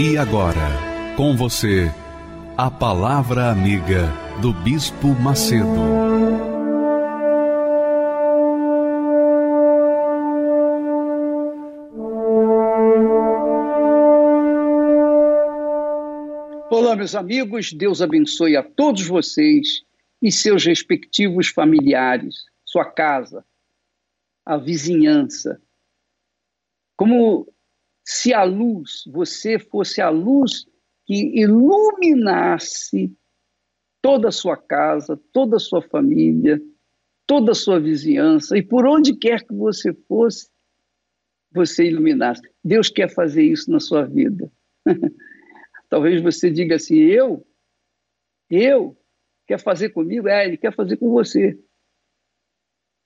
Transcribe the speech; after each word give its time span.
E 0.00 0.16
agora, 0.16 0.54
com 1.16 1.36
você, 1.36 1.92
a 2.56 2.70
Palavra 2.70 3.50
Amiga 3.50 4.06
do 4.40 4.52
Bispo 4.52 5.08
Macedo. 5.08 5.66
Olá, 16.70 16.94
meus 16.94 17.16
amigos, 17.16 17.72
Deus 17.72 18.00
abençoe 18.00 18.56
a 18.56 18.62
todos 18.62 19.04
vocês 19.04 19.82
e 20.22 20.30
seus 20.30 20.64
respectivos 20.64 21.48
familiares, 21.48 22.44
sua 22.64 22.84
casa, 22.84 23.44
a 24.46 24.56
vizinhança. 24.56 25.60
Como 26.96 27.52
se 28.10 28.32
a 28.32 28.42
luz, 28.42 29.02
você 29.06 29.58
fosse 29.58 30.00
a 30.00 30.08
luz 30.08 30.66
que 31.04 31.38
iluminasse 31.38 33.14
toda 34.00 34.28
a 34.28 34.32
sua 34.32 34.56
casa, 34.56 35.20
toda 35.30 35.56
a 35.56 35.60
sua 35.60 35.82
família, 35.82 36.58
toda 37.26 37.52
a 37.52 37.54
sua 37.54 37.78
vizinhança, 37.78 38.56
e 38.56 38.62
por 38.62 38.86
onde 38.86 39.14
quer 39.14 39.46
que 39.46 39.52
você 39.52 39.92
fosse, 39.92 40.48
você 41.52 41.84
iluminasse. 41.84 42.40
Deus 42.64 42.88
quer 42.88 43.12
fazer 43.12 43.42
isso 43.42 43.70
na 43.70 43.78
sua 43.78 44.06
vida. 44.06 44.50
Talvez 45.90 46.22
você 46.22 46.50
diga 46.50 46.76
assim: 46.76 46.96
eu? 46.96 47.46
Eu? 48.48 48.96
Quer 49.46 49.60
fazer 49.60 49.90
comigo? 49.90 50.28
É, 50.28 50.46
ele 50.46 50.56
quer 50.56 50.74
fazer 50.74 50.96
com 50.96 51.10
você. 51.10 51.58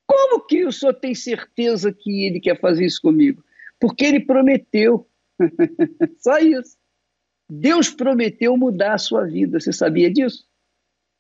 Como 0.06 0.46
que 0.46 0.64
o 0.64 0.70
senhor 0.70 0.94
tem 0.94 1.12
certeza 1.12 1.92
que 1.92 2.24
ele 2.24 2.38
quer 2.38 2.60
fazer 2.60 2.84
isso 2.84 3.02
comigo? 3.02 3.42
Porque 3.82 4.04
ele 4.04 4.20
prometeu. 4.20 5.10
Só 6.18 6.38
isso. 6.38 6.78
Deus 7.50 7.90
prometeu 7.90 8.56
mudar 8.56 8.94
a 8.94 8.98
sua 8.98 9.26
vida. 9.26 9.58
Você 9.58 9.72
sabia 9.72 10.08
disso? 10.08 10.46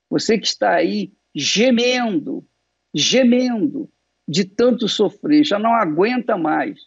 Você 0.08 0.38
que 0.38 0.46
está 0.46 0.76
aí 0.76 1.12
gemendo, 1.34 2.46
gemendo 2.94 3.90
de 4.28 4.44
tanto 4.44 4.86
sofrer, 4.86 5.44
já 5.44 5.58
não 5.58 5.74
aguenta 5.74 6.38
mais. 6.38 6.78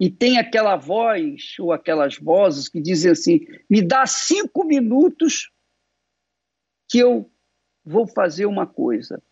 E 0.00 0.10
tem 0.10 0.36
aquela 0.36 0.74
voz 0.74 1.54
ou 1.60 1.72
aquelas 1.72 2.16
vozes 2.18 2.68
que 2.68 2.80
dizem 2.80 3.12
assim: 3.12 3.46
me 3.70 3.80
dá 3.80 4.04
cinco 4.04 4.64
minutos 4.64 5.48
que 6.88 6.98
eu 6.98 7.30
vou 7.84 8.04
fazer 8.04 8.46
uma 8.46 8.66
coisa. 8.66 9.22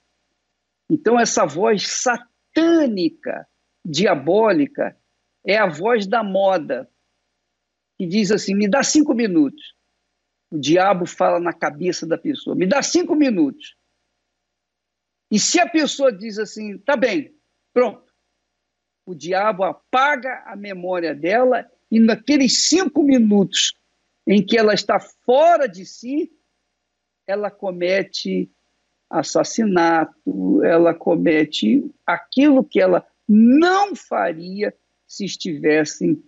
Então, 0.88 1.18
essa 1.18 1.44
voz 1.44 1.88
satânica, 1.88 3.48
diabólica, 3.84 4.96
é 5.48 5.56
a 5.56 5.66
voz 5.66 6.06
da 6.06 6.22
moda, 6.22 6.86
que 7.96 8.06
diz 8.06 8.30
assim: 8.30 8.54
me 8.54 8.68
dá 8.68 8.82
cinco 8.82 9.14
minutos. 9.14 9.74
O 10.50 10.58
diabo 10.58 11.06
fala 11.06 11.40
na 11.40 11.54
cabeça 11.54 12.06
da 12.06 12.18
pessoa: 12.18 12.54
me 12.54 12.66
dá 12.66 12.82
cinco 12.82 13.14
minutos. 13.16 13.74
E 15.30 15.38
se 15.38 15.58
a 15.58 15.68
pessoa 15.68 16.12
diz 16.12 16.38
assim, 16.38 16.78
tá 16.78 16.96
bem, 16.96 17.34
pronto, 17.72 18.12
o 19.06 19.14
diabo 19.14 19.62
apaga 19.62 20.42
a 20.46 20.56
memória 20.56 21.14
dela 21.14 21.70
e 21.90 21.98
naqueles 22.00 22.68
cinco 22.68 23.02
minutos 23.02 23.74
em 24.26 24.44
que 24.44 24.58
ela 24.58 24.72
está 24.72 24.98
fora 24.98 25.66
de 25.66 25.84
si, 25.84 26.32
ela 27.26 27.50
comete 27.50 28.50
assassinato, 29.10 30.62
ela 30.64 30.94
comete 30.94 31.90
aquilo 32.06 32.64
que 32.64 32.80
ela 32.80 33.06
não 33.26 33.94
faria 33.94 34.74
se 35.08 35.24
estivessem 35.24 36.22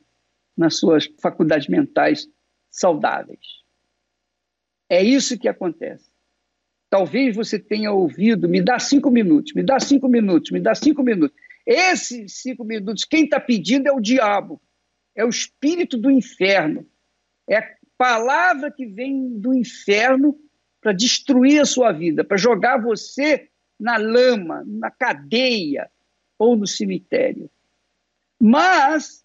nas 0.56 0.76
suas 0.76 1.06
faculdades 1.20 1.68
mentais 1.68 2.26
saudáveis. 2.70 3.60
É 4.88 5.02
isso 5.02 5.38
que 5.38 5.48
acontece. 5.48 6.10
Talvez 6.88 7.36
você 7.36 7.58
tenha 7.58 7.92
ouvido, 7.92 8.48
me 8.48 8.60
dá 8.60 8.78
cinco 8.80 9.10
minutos, 9.10 9.52
me 9.54 9.62
dá 9.62 9.78
cinco 9.78 10.08
minutos, 10.08 10.50
me 10.50 10.58
dá 10.58 10.74
cinco 10.74 11.04
minutos. 11.04 11.36
Esses 11.64 12.41
cinco 12.41 12.64
minutos, 12.64 13.04
quem 13.04 13.24
está 13.24 13.38
pedindo 13.38 13.86
é 13.86 13.92
o 13.92 14.00
diabo, 14.00 14.60
é 15.14 15.24
o 15.24 15.28
espírito 15.28 15.97
do 15.97 16.10
inferno, 16.10 16.84
é 17.48 17.58
a 17.58 17.76
palavra 17.97 18.72
que 18.72 18.86
vem 18.86 19.38
do 19.38 19.54
inferno 19.54 20.36
para 20.80 20.92
destruir 20.92 21.60
a 21.60 21.66
sua 21.66 21.92
vida, 21.92 22.24
para 22.24 22.36
jogar 22.36 22.82
você 22.82 23.48
na 23.78 23.97
lama, 23.97 24.64
na 24.66 24.91
cadeia 24.91 25.88
ou 26.38 26.56
no 26.56 26.66
cemitério. 26.66 27.48
Mas, 28.40 29.24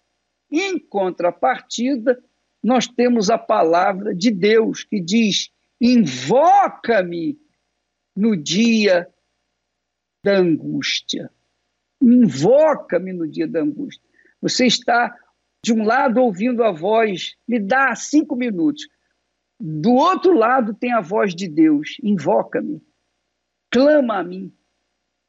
em 0.50 0.78
contrapartida, 0.78 2.22
nós 2.62 2.86
temos 2.86 3.30
a 3.30 3.38
palavra 3.38 4.14
de 4.14 4.30
Deus 4.30 4.84
que 4.84 5.00
diz: 5.00 5.50
Invoca-me 5.80 7.38
no 8.14 8.36
dia 8.36 9.08
da 10.24 10.38
angústia. 10.38 11.30
Invoca-me 12.00 13.12
no 13.12 13.26
dia 13.26 13.46
da 13.46 13.60
angústia. 13.60 14.02
Você 14.42 14.66
está, 14.66 15.16
de 15.64 15.72
um 15.72 15.84
lado, 15.84 16.20
ouvindo 16.20 16.62
a 16.62 16.70
voz, 16.70 17.36
me 17.48 17.58
dá 17.58 17.94
cinco 17.94 18.36
minutos. 18.36 18.86
Do 19.58 19.92
outro 19.92 20.32
lado, 20.34 20.74
tem 20.74 20.92
a 20.92 21.00
voz 21.00 21.34
de 21.34 21.48
Deus: 21.48 21.96
invoca-me, 22.02 22.82
clama 23.70 24.18
a 24.18 24.24
mim. 24.24 24.52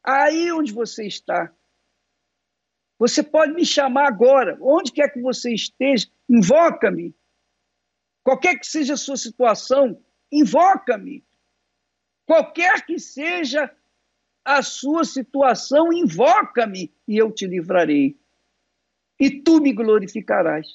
Aí 0.04 0.52
onde 0.52 0.72
você 0.72 1.06
está. 1.06 1.52
Você 2.98 3.22
pode 3.22 3.52
me 3.52 3.64
chamar 3.64 4.08
agora, 4.08 4.58
onde 4.60 4.92
quer 4.92 5.12
que 5.12 5.20
você 5.20 5.54
esteja, 5.54 6.08
invoca-me. 6.28 7.14
Qualquer 8.24 8.58
que 8.58 8.66
seja 8.66 8.94
a 8.94 8.96
sua 8.96 9.16
situação, 9.16 10.02
invoca-me. 10.32 11.24
Qualquer 12.26 12.84
que 12.84 12.98
seja 12.98 13.74
a 14.44 14.62
sua 14.62 15.04
situação, 15.04 15.92
invoca-me 15.92 16.92
e 17.06 17.16
eu 17.16 17.30
te 17.32 17.46
livrarei. 17.46 18.18
E 19.20 19.42
tu 19.42 19.60
me 19.60 19.72
glorificarás. 19.72 20.66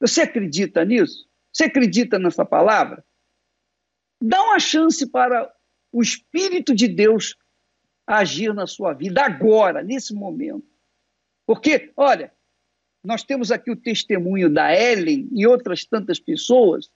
Você 0.00 0.22
acredita 0.22 0.84
nisso? 0.84 1.28
Você 1.52 1.64
acredita 1.64 2.18
nessa 2.18 2.44
palavra? 2.44 3.04
Dá 4.20 4.42
uma 4.42 4.58
chance 4.58 5.06
para 5.06 5.52
o 5.92 6.02
Espírito 6.02 6.74
de 6.74 6.88
Deus 6.88 7.36
agir 8.06 8.52
na 8.54 8.66
sua 8.66 8.92
vida 8.92 9.22
agora, 9.22 9.82
nesse 9.82 10.14
momento. 10.14 10.71
Porque, 11.46 11.92
olha, 11.96 12.32
nós 13.02 13.24
temos 13.24 13.50
aqui 13.50 13.70
o 13.70 13.76
testemunho 13.76 14.48
da 14.48 14.74
Ellen 14.74 15.28
e 15.32 15.46
outras 15.46 15.84
tantas 15.84 16.20
pessoas 16.20 16.90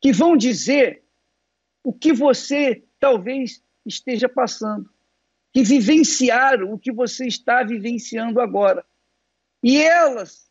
que 0.00 0.12
vão 0.12 0.36
dizer 0.36 1.02
o 1.82 1.92
que 1.92 2.12
você 2.12 2.82
talvez 2.98 3.62
esteja 3.84 4.28
passando, 4.28 4.88
que 5.52 5.62
vivenciaram 5.62 6.72
o 6.72 6.78
que 6.78 6.90
você 6.90 7.26
está 7.26 7.62
vivenciando 7.62 8.40
agora. 8.40 8.84
E 9.62 9.80
elas 9.80 10.50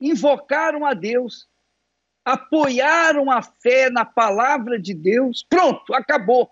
invocaram 0.00 0.84
a 0.84 0.94
Deus, 0.94 1.46
apoiaram 2.24 3.30
a 3.30 3.42
fé 3.42 3.90
na 3.90 4.04
palavra 4.04 4.78
de 4.80 4.94
Deus. 4.94 5.44
Pronto, 5.48 5.92
acabou. 5.94 6.50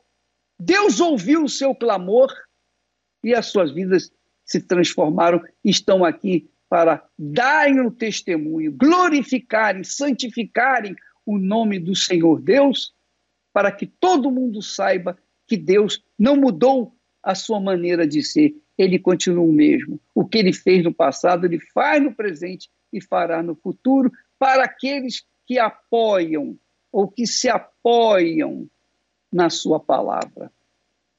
Deus 0.59 1.01
ouviu 1.01 1.45
o 1.45 1.49
seu 1.49 1.75
clamor 1.75 2.31
e 3.25 3.35
as 3.35 3.47
suas 3.47 3.73
vidas 3.73 4.13
se 4.53 4.61
transformaram, 4.61 5.43
estão 5.65 6.05
aqui 6.05 6.51
para 6.69 7.03
darem 7.19 7.81
o 7.81 7.91
testemunho, 7.91 8.73
glorificarem, 8.73 9.83
santificarem 9.83 10.95
o 11.25 11.39
nome 11.39 11.79
do 11.79 11.95
Senhor 11.97 12.41
Deus, 12.41 12.95
para 13.53 13.73
que 13.73 13.87
todo 13.87 14.31
mundo 14.31 14.61
saiba 14.61 15.17
que 15.47 15.57
Deus 15.57 16.05
não 16.19 16.37
mudou 16.37 16.95
a 17.23 17.35
sua 17.35 17.61
maneira 17.61 18.07
de 18.07 18.23
ser, 18.23 18.55
ele 18.77 18.99
continua 18.99 19.45
o 19.45 19.53
mesmo. 19.53 20.01
O 20.15 20.27
que 20.27 20.39
ele 20.39 20.53
fez 20.53 20.83
no 20.83 20.93
passado, 20.93 21.47
ele 21.47 21.61
faz 21.73 22.03
no 22.03 22.15
presente 22.15 22.71
e 22.93 23.01
fará 23.01 23.43
no 23.43 23.55
futuro 23.55 24.11
para 24.39 24.65
aqueles 24.65 25.25
que 25.47 25.59
apoiam 25.59 26.59
ou 26.91 27.09
que 27.09 27.27
se 27.27 27.49
apoiam 27.49 28.67
na 29.33 29.49
sua 29.49 29.81
palavra. 29.81 30.51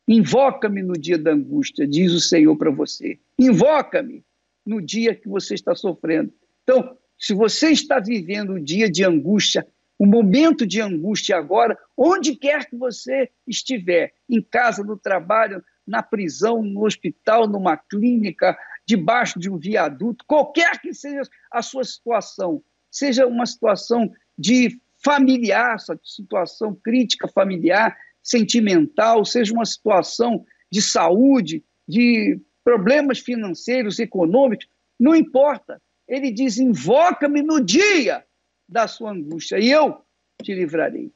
Invoca-me 0.08 0.82
no 0.82 0.94
dia 0.94 1.18
da 1.18 1.32
angústia, 1.32 1.88
diz 1.88 2.12
o 2.12 2.20
Senhor 2.20 2.56
para 2.58 2.72
você. 2.72 3.18
Invoca-me 3.40 4.24
no 4.66 4.82
dia 4.82 5.16
que 5.16 5.28
você 5.28 5.54
está 5.54 5.74
sofrendo. 5.76 6.34
Então, 6.64 6.98
se 7.18 7.34
você 7.34 7.70
está 7.70 8.00
vivendo 8.00 8.54
um 8.54 8.64
dia 8.64 8.90
de 8.90 9.04
angústia, 9.04 9.66
um 10.00 10.06
momento 10.06 10.66
de 10.66 10.82
angústia 10.82 11.38
agora, 11.38 11.78
onde 11.96 12.36
quer 12.36 12.70
que 12.70 12.76
você 12.76 13.30
estiver, 13.48 14.14
em 14.30 14.42
casa, 14.42 14.84
no 14.84 14.98
trabalho, 14.98 15.64
na 15.86 16.02
prisão, 16.02 16.62
no 16.62 16.86
hospital, 16.86 17.48
numa 17.48 17.78
clínica, 17.78 18.58
debaixo 18.86 19.40
de 19.40 19.50
um 19.50 19.58
viaduto, 19.58 20.26
qualquer 20.28 20.82
que 20.82 20.94
seja 20.94 21.22
a 21.52 21.62
sua 21.62 21.84
situação, 21.84 22.62
seja 22.92 23.26
uma 23.26 23.46
situação 23.46 24.12
de 24.38 24.78
familiar, 25.04 25.78
situação 26.04 26.76
crítica 26.76 27.28
familiar, 27.28 27.96
sentimental, 28.24 29.26
seja 29.26 29.54
uma 29.54 29.66
situação 29.66 30.46
de 30.72 30.82
saúde, 30.82 31.64
de 31.88 32.40
problemas 32.64 33.20
financeiros, 33.20 34.00
econômicos, 34.00 34.68
não 35.00 35.14
importa. 35.14 35.82
Ele 36.08 36.32
diz: 36.32 36.58
invoca-me 36.58 37.42
no 37.42 37.60
dia 37.60 38.24
da 38.68 38.88
sua 38.88 39.12
angústia 39.12 39.60
e 39.60 39.70
eu 39.70 39.98
te 40.42 40.54
livrarei. 40.54 41.12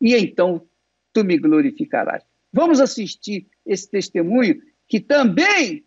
E 0.00 0.14
então 0.14 0.60
tu 1.12 1.24
me 1.24 1.38
glorificarás. 1.38 2.22
Vamos 2.52 2.80
assistir 2.80 3.46
esse 3.64 3.88
testemunho 3.88 4.60
que 4.88 5.00
também 5.00 5.84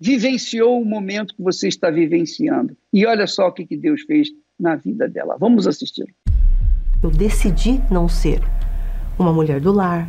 vivenciou 0.00 0.80
o 0.80 0.84
momento 0.84 1.34
que 1.34 1.42
você 1.42 1.68
está 1.68 1.90
vivenciando. 1.90 2.76
E 2.92 3.04
olha 3.04 3.26
só 3.26 3.48
o 3.48 3.52
que 3.52 3.76
Deus 3.76 4.02
fez 4.02 4.28
na 4.58 4.76
vida 4.76 5.08
dela. 5.08 5.36
Vamos 5.38 5.66
assistir. 5.66 6.14
Eu 7.02 7.10
decidi 7.10 7.80
não 7.90 8.08
ser 8.08 8.40
uma 9.18 9.32
mulher 9.32 9.60
do 9.60 9.72
lar, 9.72 10.08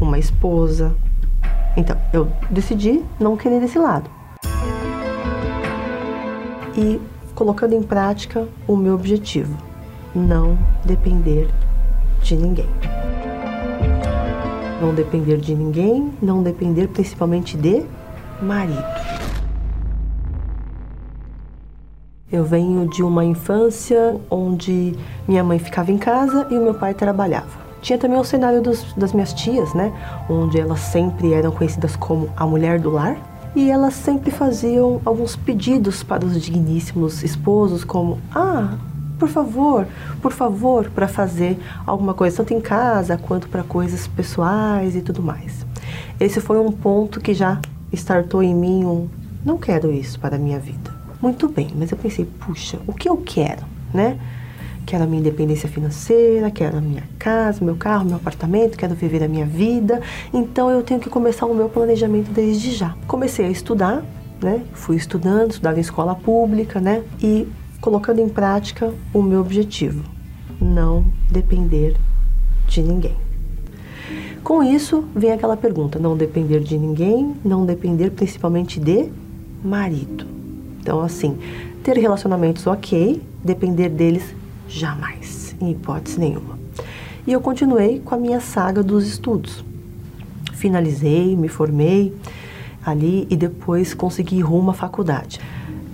uma 0.00 0.18
esposa. 0.18 0.94
Então, 1.76 1.96
eu 2.12 2.30
decidi 2.48 3.02
não 3.18 3.36
querer 3.36 3.62
esse 3.62 3.78
lado. 3.78 4.08
E 6.76 7.00
colocando 7.34 7.74
em 7.74 7.82
prática 7.82 8.46
o 8.66 8.76
meu 8.76 8.94
objetivo: 8.94 9.56
não 10.14 10.56
depender 10.84 11.48
de 12.22 12.36
ninguém. 12.36 12.68
Não 14.80 14.94
depender 14.94 15.38
de 15.38 15.54
ninguém, 15.56 16.12
não 16.22 16.42
depender 16.42 16.86
principalmente 16.88 17.56
de 17.56 17.84
marido. 18.40 18.84
Eu 22.30 22.44
venho 22.44 22.86
de 22.86 23.02
uma 23.02 23.24
infância 23.24 24.20
onde 24.30 24.94
minha 25.26 25.42
mãe 25.42 25.58
ficava 25.58 25.90
em 25.90 25.98
casa 25.98 26.46
e 26.50 26.58
o 26.58 26.62
meu 26.62 26.74
pai 26.74 26.94
trabalhava. 26.94 27.67
Tinha 27.88 27.98
também 27.98 28.20
o 28.20 28.24
cenário 28.24 28.60
dos, 28.60 28.92
das 28.92 29.14
minhas 29.14 29.32
tias, 29.32 29.72
né? 29.72 29.90
Onde 30.28 30.60
elas 30.60 30.78
sempre 30.78 31.32
eram 31.32 31.50
conhecidas 31.50 31.96
como 31.96 32.28
a 32.36 32.46
mulher 32.46 32.78
do 32.78 32.90
lar. 32.90 33.16
E 33.56 33.70
elas 33.70 33.94
sempre 33.94 34.30
faziam 34.30 35.00
alguns 35.06 35.36
pedidos 35.36 36.02
para 36.02 36.22
os 36.22 36.38
digníssimos 36.38 37.22
esposos, 37.22 37.84
como: 37.84 38.18
Ah, 38.34 38.76
por 39.18 39.30
favor, 39.30 39.86
por 40.20 40.32
favor, 40.32 40.90
para 40.90 41.08
fazer 41.08 41.58
alguma 41.86 42.12
coisa, 42.12 42.36
tanto 42.36 42.52
em 42.52 42.60
casa 42.60 43.16
quanto 43.16 43.48
para 43.48 43.62
coisas 43.62 44.06
pessoais 44.06 44.94
e 44.94 45.00
tudo 45.00 45.22
mais. 45.22 45.64
Esse 46.20 46.42
foi 46.42 46.58
um 46.58 46.70
ponto 46.70 47.22
que 47.22 47.32
já 47.32 47.58
startou 47.90 48.42
em 48.42 48.54
mim 48.54 48.84
um: 48.84 49.08
Não 49.42 49.56
quero 49.56 49.90
isso 49.90 50.20
para 50.20 50.36
a 50.36 50.38
minha 50.38 50.58
vida. 50.58 50.92
Muito 51.22 51.48
bem, 51.48 51.70
mas 51.74 51.90
eu 51.90 51.96
pensei, 51.96 52.26
puxa, 52.26 52.78
o 52.86 52.92
que 52.92 53.08
eu 53.08 53.16
quero, 53.16 53.64
né? 53.94 54.18
Quero 54.88 55.04
a 55.04 55.06
minha 55.06 55.20
independência 55.20 55.68
financeira, 55.68 56.50
quero 56.50 56.78
a 56.78 56.80
minha 56.80 57.02
casa, 57.18 57.62
meu 57.62 57.76
carro, 57.76 58.06
meu 58.06 58.16
apartamento, 58.16 58.78
quero 58.78 58.94
viver 58.94 59.22
a 59.22 59.28
minha 59.28 59.44
vida. 59.44 60.00
Então 60.32 60.70
eu 60.70 60.82
tenho 60.82 60.98
que 60.98 61.10
começar 61.10 61.44
o 61.44 61.54
meu 61.54 61.68
planejamento 61.68 62.30
desde 62.30 62.72
já. 62.72 62.96
Comecei 63.06 63.44
a 63.44 63.50
estudar, 63.50 64.02
né? 64.40 64.62
Fui 64.72 64.96
estudando, 64.96 65.50
estudava 65.50 65.76
em 65.76 65.82
escola 65.82 66.14
pública, 66.14 66.80
né? 66.80 67.02
E 67.22 67.46
colocando 67.82 68.20
em 68.20 68.30
prática 68.30 68.90
o 69.12 69.20
meu 69.20 69.42
objetivo: 69.42 70.02
não 70.58 71.04
depender 71.30 71.94
de 72.66 72.80
ninguém. 72.80 73.16
Com 74.42 74.62
isso, 74.62 75.04
vem 75.14 75.32
aquela 75.32 75.54
pergunta: 75.58 75.98
não 75.98 76.16
depender 76.16 76.60
de 76.60 76.78
ninguém, 76.78 77.34
não 77.44 77.66
depender 77.66 78.08
principalmente 78.12 78.80
de 78.80 79.10
marido. 79.62 80.24
Então, 80.80 81.02
assim, 81.02 81.36
ter 81.82 81.98
relacionamentos 81.98 82.66
ok, 82.66 83.22
depender 83.44 83.90
deles 83.90 84.34
jamais, 84.68 85.56
em 85.60 85.70
hipótese 85.70 86.20
nenhuma. 86.20 86.58
E 87.26 87.32
eu 87.32 87.40
continuei 87.40 88.00
com 88.04 88.14
a 88.14 88.18
minha 88.18 88.40
saga 88.40 88.82
dos 88.82 89.06
estudos. 89.06 89.64
Finalizei, 90.52 91.36
me 91.36 91.48
formei 91.48 92.14
ali 92.84 93.26
e 93.30 93.36
depois 93.36 93.94
consegui 93.94 94.40
rumo 94.40 94.70
à 94.70 94.74
faculdade. 94.74 95.40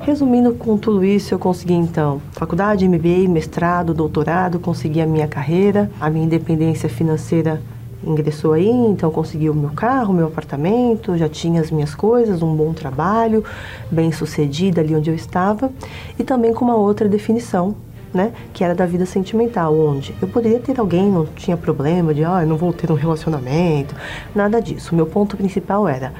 Resumindo 0.00 0.52
com 0.54 0.76
tudo 0.76 1.04
isso, 1.04 1.32
eu 1.32 1.38
consegui 1.38 1.72
então 1.72 2.20
faculdade, 2.32 2.86
MBA, 2.86 3.28
mestrado, 3.28 3.94
doutorado, 3.94 4.58
consegui 4.58 5.00
a 5.00 5.06
minha 5.06 5.26
carreira, 5.26 5.90
a 6.00 6.10
minha 6.10 6.26
independência 6.26 6.88
financeira 6.88 7.62
ingressou 8.06 8.52
aí, 8.52 8.68
então 8.68 9.10
consegui 9.10 9.48
o 9.48 9.54
meu 9.54 9.70
carro, 9.70 10.12
meu 10.12 10.26
apartamento, 10.26 11.16
já 11.16 11.28
tinha 11.28 11.60
as 11.60 11.70
minhas 11.70 11.94
coisas, 11.94 12.42
um 12.42 12.54
bom 12.54 12.72
trabalho, 12.72 13.42
bem 13.90 14.12
sucedida 14.12 14.80
ali 14.80 14.94
onde 14.94 15.08
eu 15.08 15.14
estava, 15.14 15.72
e 16.18 16.22
também 16.22 16.52
com 16.52 16.64
uma 16.64 16.76
outra 16.76 17.08
definição, 17.08 17.74
né, 18.14 18.32
que 18.52 18.62
era 18.62 18.74
da 18.74 18.86
vida 18.86 19.04
sentimental, 19.04 19.76
onde 19.76 20.14
eu 20.22 20.28
poderia 20.28 20.60
ter 20.60 20.78
alguém, 20.78 21.10
não 21.10 21.26
tinha 21.26 21.56
problema 21.56 22.14
de, 22.14 22.24
ah, 22.24 22.42
eu 22.42 22.46
não 22.46 22.56
vou 22.56 22.72
ter 22.72 22.90
um 22.92 22.94
relacionamento, 22.94 23.94
nada 24.32 24.62
disso. 24.62 24.94
Meu 24.94 25.04
ponto 25.04 25.36
principal 25.36 25.88
era, 25.88 26.14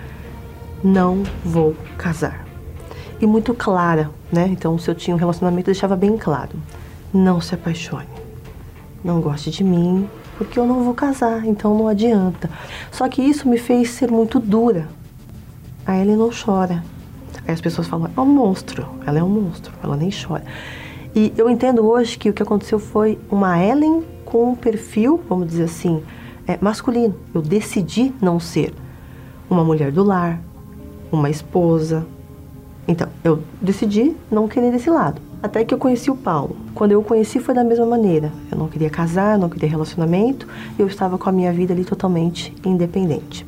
não 0.83 1.23
vou 1.45 1.77
casar. 1.97 2.45
E 3.21 3.27
muito 3.27 3.55
clara, 3.55 4.11
né? 4.31 4.49
Então, 4.51 4.77
se 4.77 4.91
eu 4.91 4.95
tinha 4.95 5.15
um 5.15 5.19
relacionamento, 5.19 5.71
eu 5.71 5.73
deixava 5.73 5.95
bem 5.95 6.19
claro, 6.19 6.59
não 7.13 7.41
se 7.41 7.55
apaixone, 7.55 8.09
não 9.05 9.21
goste 9.21 9.53
de 9.53 9.63
mim, 9.63 10.09
porque 10.37 10.59
eu 10.59 10.67
não 10.67 10.83
vou 10.83 10.95
casar, 10.95 11.47
então 11.47 11.79
não 11.79 11.87
adianta. 11.87 12.51
Só 12.91 13.09
que 13.09 13.23
isso 13.23 13.49
me 13.49 13.57
fez 13.57 13.91
ser 13.91 14.11
muito 14.11 14.41
dura. 14.41 14.89
A 15.87 15.97
Ellen 15.97 16.17
não 16.17 16.31
chora. 16.31 16.83
Aí 17.47 17.55
as 17.55 17.61
pessoas 17.61 17.87
falam, 17.87 18.11
é 18.17 18.21
um 18.21 18.27
monstro, 18.27 18.89
ela 19.07 19.19
é 19.19 19.23
um 19.23 19.29
monstro, 19.29 19.73
ela 19.83 19.97
nem 19.97 20.11
chora. 20.11 20.43
E 21.15 21.33
eu 21.37 21.49
entendo 21.49 21.87
hoje 21.87 22.19
que 22.19 22.29
o 22.29 22.33
que 22.33 22.43
aconteceu 22.43 22.79
foi 22.79 23.17
uma 23.31 23.63
Ellen 23.63 24.03
com 24.25 24.51
um 24.51 24.55
perfil, 24.57 25.21
vamos 25.29 25.47
dizer 25.47 25.65
assim, 25.65 26.03
é, 26.45 26.59
masculino. 26.61 27.15
Eu 27.33 27.41
decidi 27.41 28.13
não 28.21 28.41
ser 28.41 28.75
uma 29.49 29.63
mulher 29.63 29.93
do 29.93 30.03
lar, 30.03 30.41
uma 31.13 31.31
esposa. 31.31 32.05
Então, 32.89 33.09
eu 33.23 33.41
decidi 33.63 34.17
não 34.29 34.49
querer 34.49 34.75
esse 34.75 34.91
lado. 34.91 35.23
Até 35.41 35.65
que 35.65 35.73
eu 35.73 35.79
conheci 35.79 36.11
o 36.11 36.17
Paulo. 36.17 36.57
Quando 36.75 36.91
eu 36.91 37.01
o 37.01 37.05
conheci 37.05 37.39
foi 37.39 37.55
da 37.55 37.63
mesma 37.63 37.87
maneira. 37.87 38.33
Eu 38.51 38.59
não 38.59 38.67
queria 38.67 38.91
casar, 38.91 39.39
não 39.39 39.49
queria 39.49 39.69
relacionamento, 39.69 40.49
eu 40.77 40.89
estava 40.89 41.17
com 41.17 41.29
a 41.29 41.33
minha 41.33 41.53
vida 41.53 41.73
ali 41.73 41.85
totalmente 41.85 42.53
independente. 42.65 43.47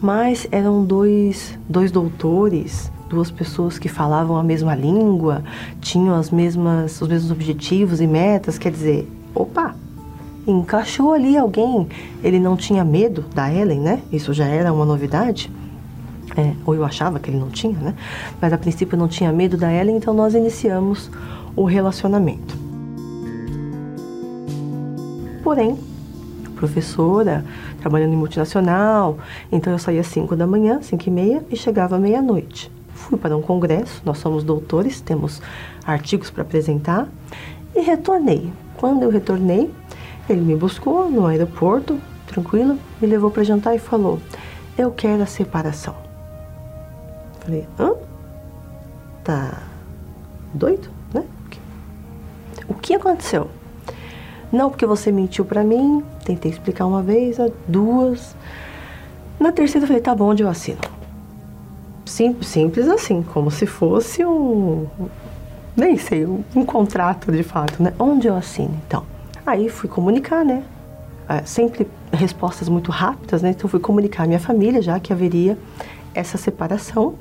Mas 0.00 0.48
eram 0.50 0.82
dois, 0.84 1.58
dois 1.68 1.90
doutores, 1.90 2.90
duas 3.14 3.30
pessoas 3.30 3.78
que 3.78 3.88
falavam 3.88 4.36
a 4.36 4.42
mesma 4.42 4.74
língua, 4.74 5.42
tinham 5.80 6.14
as 6.14 6.30
mesmas, 6.30 7.00
os 7.00 7.08
mesmos 7.08 7.30
objetivos 7.30 8.00
e 8.00 8.06
metas, 8.06 8.58
quer 8.58 8.70
dizer, 8.70 9.10
opa, 9.34 9.74
encaixou 10.46 11.12
ali 11.12 11.36
alguém. 11.36 11.88
Ele 12.22 12.38
não 12.38 12.56
tinha 12.56 12.84
medo 12.84 13.24
da 13.34 13.52
Ellen, 13.52 13.80
né? 13.80 14.02
Isso 14.12 14.34
já 14.34 14.46
era 14.46 14.72
uma 14.72 14.84
novidade. 14.84 15.50
É, 16.36 16.52
ou 16.66 16.74
eu 16.74 16.84
achava 16.84 17.20
que 17.20 17.30
ele 17.30 17.38
não 17.38 17.48
tinha, 17.48 17.78
né? 17.78 17.94
Mas 18.40 18.52
a 18.52 18.58
princípio 18.58 18.98
não 18.98 19.06
tinha 19.06 19.32
medo 19.32 19.56
da 19.56 19.72
Ellen, 19.72 19.96
então 19.96 20.12
nós 20.12 20.34
iniciamos 20.34 21.10
o 21.54 21.64
relacionamento. 21.64 22.56
Porém, 25.42 25.78
professora, 26.56 27.44
trabalhando 27.80 28.14
em 28.14 28.16
multinacional, 28.16 29.18
então 29.52 29.72
eu 29.72 29.78
saía 29.78 30.00
às 30.00 30.06
5 30.08 30.34
da 30.34 30.46
manhã, 30.46 30.80
5 30.82 31.04
e 31.06 31.10
meia, 31.10 31.44
e 31.50 31.56
chegava 31.56 31.98
meia-noite. 31.98 32.72
Fui 33.08 33.18
para 33.18 33.36
um 33.36 33.42
congresso, 33.42 34.00
nós 34.02 34.16
somos 34.16 34.42
doutores, 34.42 34.98
temos 34.98 35.42
artigos 35.84 36.30
para 36.30 36.40
apresentar, 36.40 37.06
e 37.74 37.80
retornei. 37.82 38.50
Quando 38.78 39.02
eu 39.02 39.10
retornei, 39.10 39.70
ele 40.26 40.40
me 40.40 40.56
buscou 40.56 41.10
no 41.10 41.26
aeroporto, 41.26 42.00
tranquilo, 42.26 42.78
me 43.00 43.06
levou 43.06 43.30
para 43.30 43.44
jantar 43.44 43.74
e 43.74 43.78
falou: 43.78 44.18
Eu 44.78 44.90
quero 44.90 45.22
a 45.22 45.26
separação. 45.26 45.94
Falei, 47.40 47.68
hã? 47.78 47.92
Tá 49.22 49.62
doido, 50.54 50.88
né? 51.12 51.24
O 52.66 52.72
que 52.72 52.94
aconteceu? 52.94 53.50
Não, 54.50 54.70
porque 54.70 54.86
você 54.86 55.12
mentiu 55.12 55.44
para 55.44 55.62
mim. 55.62 56.02
Tentei 56.24 56.50
explicar 56.50 56.86
uma 56.86 57.02
vez, 57.02 57.36
duas. 57.68 58.34
Na 59.38 59.52
terceira 59.52 59.84
eu 59.84 59.88
falei, 59.88 60.02
tá 60.02 60.14
bom, 60.14 60.30
onde 60.30 60.42
eu 60.42 60.48
assino? 60.48 60.78
Simples, 62.04 62.48
simples 62.48 62.88
assim, 62.88 63.22
como 63.22 63.50
se 63.50 63.66
fosse 63.66 64.24
um. 64.24 64.86
Nem 65.76 65.96
sei, 65.96 66.24
um, 66.26 66.44
um 66.54 66.64
contrato 66.64 67.32
de 67.32 67.42
fato, 67.42 67.82
né? 67.82 67.92
Onde 67.98 68.28
eu 68.28 68.36
assino, 68.36 68.74
então? 68.86 69.04
Aí 69.44 69.68
fui 69.68 69.88
comunicar, 69.88 70.44
né? 70.44 70.62
É, 71.28 71.42
sempre 71.42 71.88
respostas 72.12 72.68
muito 72.68 72.90
rápidas, 72.90 73.42
né? 73.42 73.50
Então 73.50 73.68
fui 73.68 73.80
comunicar 73.80 74.24
à 74.24 74.26
minha 74.26 74.38
família 74.38 74.82
já 74.82 75.00
que 75.00 75.12
haveria 75.12 75.58
essa 76.14 76.36
separação 76.36 77.14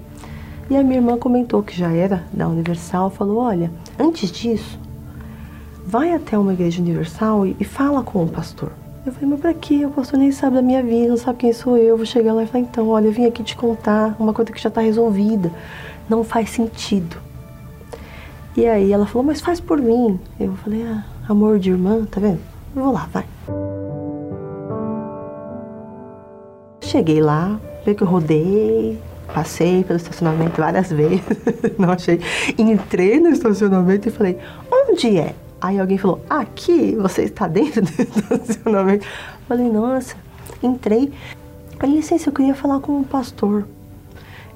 e 0.70 0.76
a 0.76 0.84
minha 0.84 0.98
irmã 0.98 1.18
comentou 1.18 1.64
que 1.64 1.76
já 1.76 1.92
era 1.92 2.24
da 2.32 2.48
Universal, 2.48 3.10
falou: 3.10 3.38
olha, 3.38 3.72
Antes 3.98 4.32
disso, 4.32 4.80
vai 5.86 6.14
até 6.14 6.38
uma 6.38 6.54
igreja 6.54 6.82
universal 6.82 7.46
e, 7.46 7.56
e 7.60 7.64
fala 7.64 8.02
com 8.02 8.24
o 8.24 8.28
pastor. 8.28 8.72
Eu 9.06 9.12
falei, 9.12 9.30
mas 9.30 9.40
pra 9.42 9.54
quê? 9.54 9.86
O 9.86 9.90
pastor 9.90 10.18
nem 10.18 10.32
sabe 10.32 10.56
da 10.56 10.62
minha 10.62 10.82
vida, 10.82 11.10
não 11.10 11.18
sabe 11.18 11.40
quem 11.40 11.52
sou 11.52 11.78
eu. 11.78 11.98
Vou 11.98 12.06
chegar 12.06 12.34
lá 12.34 12.44
e 12.44 12.48
falar, 12.48 12.64
então, 12.64 12.88
olha, 12.88 13.08
eu 13.08 13.12
vim 13.12 13.26
aqui 13.26 13.44
te 13.44 13.56
contar 13.56 14.16
uma 14.18 14.34
coisa 14.34 14.50
que 14.52 14.62
já 14.62 14.70
está 14.70 14.80
resolvida. 14.80 15.52
Não 16.10 16.24
faz 16.24 16.52
sentido. 16.52 17.18
E 18.56 18.66
aí 18.66 18.94
ela 18.94 19.06
falou, 19.06 19.24
mas 19.24 19.42
faz 19.42 19.60
por 19.60 19.78
mim. 19.78 20.18
Eu 20.40 20.54
falei, 20.56 20.84
ah, 20.84 21.04
amor 21.28 21.60
de 21.60 21.72
irmã, 21.72 22.06
tá 22.06 22.22
vendo? 22.22 22.40
Eu 22.74 22.84
vou 22.84 22.94
lá, 22.94 23.10
vai. 23.12 23.26
Cheguei 26.82 27.22
lá, 27.22 27.60
veio 27.84 27.98
que 27.98 28.04
eu 28.04 28.08
rodei, 28.08 28.98
passei 29.34 29.84
pelo 29.84 29.98
estacionamento 29.98 30.62
várias 30.62 30.92
vezes, 30.94 31.24
não 31.78 31.90
achei. 31.90 32.22
Entrei 32.58 33.20
no 33.20 33.30
estacionamento 33.30 34.08
e 34.08 34.12
falei, 34.12 34.38
onde 34.72 35.18
é? 35.18 35.36
Aí 35.64 35.80
alguém 35.80 35.98
falou, 35.98 36.20
aqui, 36.30 36.94
você 36.98 37.22
está 37.22 37.48
dentro 37.48 37.82
do 37.84 37.90
estacionamento. 37.90 39.08
Falei, 39.48 39.72
nossa, 39.72 40.14
entrei. 40.62 41.10
Falei, 41.80 41.96
licença, 41.96 42.28
eu 42.28 42.34
queria 42.34 42.54
falar 42.54 42.82
com 42.82 43.00
o 43.00 43.04
pastor. 43.06 43.66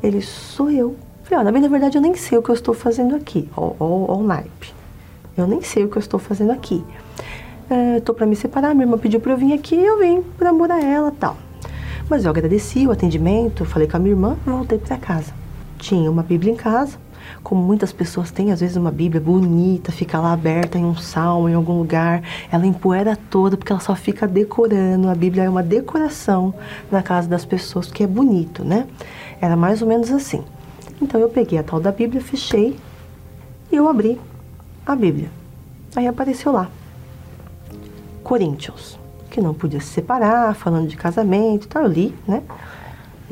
Ele, 0.04 0.22
sou 0.22 0.70
eu. 0.70 0.98
Falei, 1.24 1.46
olha, 1.46 1.62
na 1.62 1.68
verdade 1.70 1.98
eu 1.98 2.02
nem 2.02 2.14
sei 2.14 2.38
o 2.38 2.44
que 2.44 2.50
eu 2.50 2.56
estou 2.56 2.74
fazendo 2.74 3.16
aqui. 3.16 3.50
Ó, 3.56 4.16
o 4.16 4.22
naipe. 4.22 4.74
Eu 5.38 5.48
nem 5.48 5.62
sei 5.62 5.86
o 5.86 5.90
que 5.90 5.96
eu 5.96 6.02
estou 6.02 6.20
fazendo 6.20 6.52
aqui. 6.52 6.84
Estou 7.96 8.14
é, 8.14 8.18
para 8.18 8.26
me 8.26 8.36
separar, 8.36 8.76
minha 8.76 8.84
irmã 8.84 8.98
pediu 8.98 9.22
para 9.22 9.32
eu 9.32 9.38
vir 9.38 9.54
aqui 9.54 9.76
eu 9.76 10.00
vim 10.00 10.22
por 10.22 10.46
amor 10.46 10.70
a 10.70 10.82
ela 10.82 11.14
tal. 11.18 11.38
Mas 12.10 12.26
eu 12.26 12.32
agradeci 12.32 12.86
o 12.86 12.92
atendimento, 12.92 13.64
falei 13.64 13.88
com 13.88 13.96
a 13.96 14.00
minha 14.00 14.12
irmã 14.12 14.38
voltei 14.46 14.78
para 14.78 14.98
casa. 14.98 15.34
Tinha 15.78 16.12
uma 16.12 16.24
Bíblia 16.24 16.52
em 16.52 16.56
casa, 16.58 16.98
como 17.44 17.62
muitas 17.62 17.92
pessoas 17.92 18.32
têm, 18.32 18.52
às 18.52 18.60
vezes 18.60 18.76
uma 18.76 18.92
Bíblia 18.92 19.22
bonita, 19.22 19.92
fica 19.92 20.20
lá 20.20 20.34
aberta 20.34 20.78
em 20.78 20.86
um 20.86 20.96
salmo, 20.96 21.50
em 21.50 21.54
algum 21.54 21.78
lugar, 21.78 22.22
ela 22.52 22.66
empoeira 22.66 23.18
toda 23.30 23.58
porque 23.58 23.72
ela 23.72 23.82
só 23.82 23.96
fica 23.96 24.28
decorando. 24.28 25.10
A 25.10 25.16
Bíblia 25.16 25.44
é 25.44 25.50
uma 25.50 25.64
decoração 25.64 26.54
na 26.92 27.02
casa 27.02 27.28
das 27.28 27.46
pessoas, 27.46 27.92
que 27.92 28.04
é 28.04 28.08
bonito, 28.08 28.64
né? 28.64 28.88
Era 29.40 29.56
mais 29.56 29.82
ou 29.82 29.88
menos 29.88 30.12
assim. 30.12 30.44
Então 31.02 31.20
eu 31.20 31.30
peguei 31.30 31.60
a 31.60 31.64
tal 31.64 31.80
da 31.80 31.92
Bíblia, 31.92 32.22
fechei 32.22 32.76
e 33.72 33.76
eu 33.76 33.88
abri 33.88 34.20
a 34.86 34.96
Bíblia. 34.96 35.30
Aí 35.96 36.08
apareceu 36.08 36.52
lá. 36.52 36.70
Coríntios 38.24 38.98
que 39.30 39.42
não 39.42 39.54
podia 39.54 39.80
se 39.80 39.88
separar, 39.88 40.56
falando 40.56 40.88
de 40.88 40.98
casamento 40.98 41.66
e 41.66 41.68
tal. 41.68 41.84
Eu 41.84 41.90
li, 41.90 42.16
né? 42.28 42.42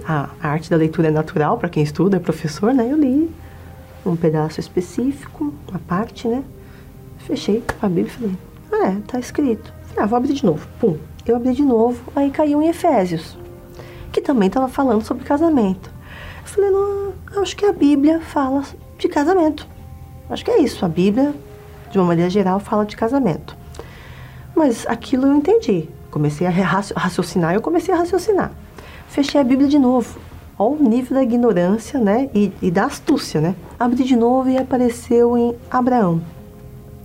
A, 0.06 0.30
arte 0.40 0.70
da 0.70 0.75
leitura 0.75 1.08
é 1.08 1.12
natural 1.12 1.58
para 1.58 1.68
quem 1.68 1.82
estuda, 1.82 2.18
é 2.18 2.20
professor, 2.20 2.74
né? 2.74 2.88
Eu 2.90 2.98
li 2.98 3.32
um 4.05 4.15
pedaço 4.15 4.59
específico, 4.59 5.53
uma 5.69 5.79
parte, 5.79 6.27
né? 6.27 6.43
Fechei 7.19 7.63
a 7.81 7.88
Bíblia 7.88 8.07
e 8.07 8.09
falei, 8.09 8.38
ah, 8.71 8.88
é, 8.88 9.01
tá 9.07 9.19
escrito. 9.19 9.74
Falei, 9.88 10.03
ah, 10.03 10.05
vou 10.05 10.17
abrir 10.17 10.33
de 10.33 10.45
novo. 10.45 10.67
Pum, 10.79 10.97
eu 11.25 11.35
abri 11.35 11.53
de 11.53 11.63
novo, 11.63 12.01
aí 12.15 12.29
caiu 12.29 12.62
em 12.62 12.67
Efésios, 12.67 13.38
que 14.12 14.21
também 14.21 14.47
estava 14.47 14.67
falando 14.67 15.03
sobre 15.03 15.24
casamento. 15.24 15.89
Eu 16.41 16.47
falei, 16.47 16.69
não, 16.69 17.13
acho 17.41 17.55
que 17.55 17.65
a 17.65 17.74
Bíblia 17.74 18.21
fala 18.21 18.63
de 18.97 19.07
casamento. 19.07 19.67
Acho 20.29 20.45
que 20.45 20.51
é 20.51 20.59
isso, 20.59 20.85
a 20.85 20.89
Bíblia, 20.89 21.33
de 21.91 21.97
uma 21.97 22.05
maneira 22.05 22.29
geral, 22.29 22.59
fala 22.59 22.85
de 22.85 22.95
casamento. 22.95 23.55
Mas 24.55 24.85
aquilo 24.88 25.27
eu 25.27 25.35
entendi. 25.35 25.89
Comecei 26.09 26.47
a 26.47 26.50
raciocinar, 26.50 27.53
eu 27.53 27.62
comecei 27.62 27.93
a 27.93 27.97
raciocinar. 27.97 28.51
Fechei 29.07 29.39
a 29.39 29.43
Bíblia 29.43 29.67
de 29.67 29.77
novo. 29.77 30.19
Olha 30.57 30.79
o 30.79 30.83
nível 30.83 31.15
da 31.15 31.24
ignorância, 31.24 32.00
né? 32.00 32.29
E, 32.33 32.51
e 32.62 32.71
da 32.71 32.85
astúcia, 32.85 33.41
né? 33.41 33.55
Abri 33.77 34.05
de 34.05 34.15
novo 34.15 34.50
e 34.50 34.57
apareceu 34.57 35.38
em 35.38 35.53
Abraão. 35.69 36.21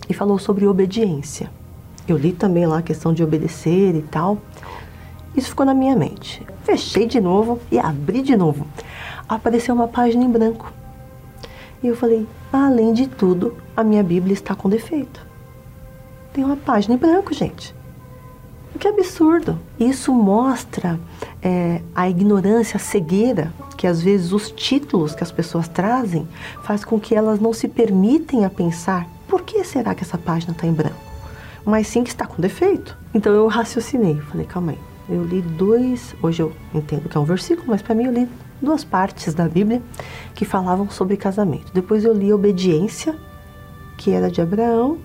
E 0.08 0.14
falou 0.14 0.38
sobre 0.38 0.68
obediência. 0.68 1.50
Eu 2.06 2.16
li 2.16 2.32
também 2.32 2.64
lá 2.64 2.78
a 2.78 2.82
questão 2.82 3.12
de 3.12 3.24
obedecer 3.24 3.96
e 3.96 4.02
tal. 4.02 4.38
Isso 5.36 5.48
ficou 5.48 5.66
na 5.66 5.74
minha 5.74 5.96
mente. 5.96 6.46
Fechei 6.62 7.06
de 7.06 7.20
novo 7.20 7.58
e 7.72 7.78
abri 7.78 8.22
de 8.22 8.36
novo. 8.36 8.66
Apareceu 9.28 9.74
uma 9.74 9.88
página 9.88 10.24
em 10.24 10.30
branco. 10.30 10.72
E 11.82 11.88
eu 11.88 11.96
falei: 11.96 12.28
além 12.52 12.92
de 12.92 13.08
tudo, 13.08 13.56
a 13.76 13.82
minha 13.82 14.02
Bíblia 14.02 14.32
está 14.32 14.54
com 14.54 14.68
defeito. 14.68 15.26
Tem 16.32 16.44
uma 16.44 16.56
página 16.56 16.94
em 16.94 16.98
branco, 16.98 17.34
gente. 17.34 17.74
Que 18.78 18.88
absurdo! 18.88 19.58
Isso 19.78 20.12
mostra 20.12 20.98
é, 21.42 21.82
a 21.94 22.08
ignorância, 22.08 22.76
a 22.76 22.80
cegueira 22.80 23.52
que 23.76 23.86
às 23.86 24.02
vezes 24.02 24.32
os 24.32 24.50
títulos 24.50 25.14
que 25.14 25.22
as 25.22 25.32
pessoas 25.32 25.66
trazem 25.68 26.28
faz 26.62 26.84
com 26.84 27.00
que 27.00 27.14
elas 27.14 27.40
não 27.40 27.52
se 27.52 27.66
permitem 27.66 28.44
a 28.44 28.50
pensar 28.50 29.06
por 29.30 29.42
que 29.42 29.62
será 29.62 29.94
que 29.94 30.02
essa 30.02 30.18
página 30.18 30.52
está 30.52 30.66
em 30.66 30.72
branco? 30.72 30.96
Mas 31.64 31.86
sim 31.86 32.02
que 32.02 32.10
está 32.10 32.26
com 32.26 32.42
defeito. 32.42 32.98
Então 33.14 33.32
eu 33.32 33.46
raciocinei, 33.46 34.16
falei, 34.22 34.44
calma 34.44 34.72
aí. 34.72 34.78
Eu 35.08 35.24
li 35.24 35.40
dois, 35.40 36.14
hoje 36.20 36.42
eu 36.42 36.52
entendo 36.74 37.08
que 37.08 37.16
é 37.16 37.20
um 37.20 37.24
versículo, 37.24 37.68
mas 37.68 37.80
para 37.80 37.94
mim 37.94 38.06
eu 38.06 38.12
li 38.12 38.28
duas 38.60 38.82
partes 38.82 39.32
da 39.32 39.48
Bíblia 39.48 39.80
que 40.34 40.44
falavam 40.44 40.90
sobre 40.90 41.16
casamento. 41.16 41.72
Depois 41.72 42.04
eu 42.04 42.12
li 42.12 42.32
obediência, 42.32 43.16
que 43.96 44.10
era 44.10 44.30
de 44.30 44.40
Abraão, 44.40 44.98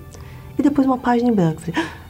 e 0.58 0.64
depois 0.64 0.88
uma 0.88 0.98
página 0.98 1.30
em 1.30 1.34
branco. 1.34 1.62
Falei, 1.62 1.80
ah, 1.80 2.05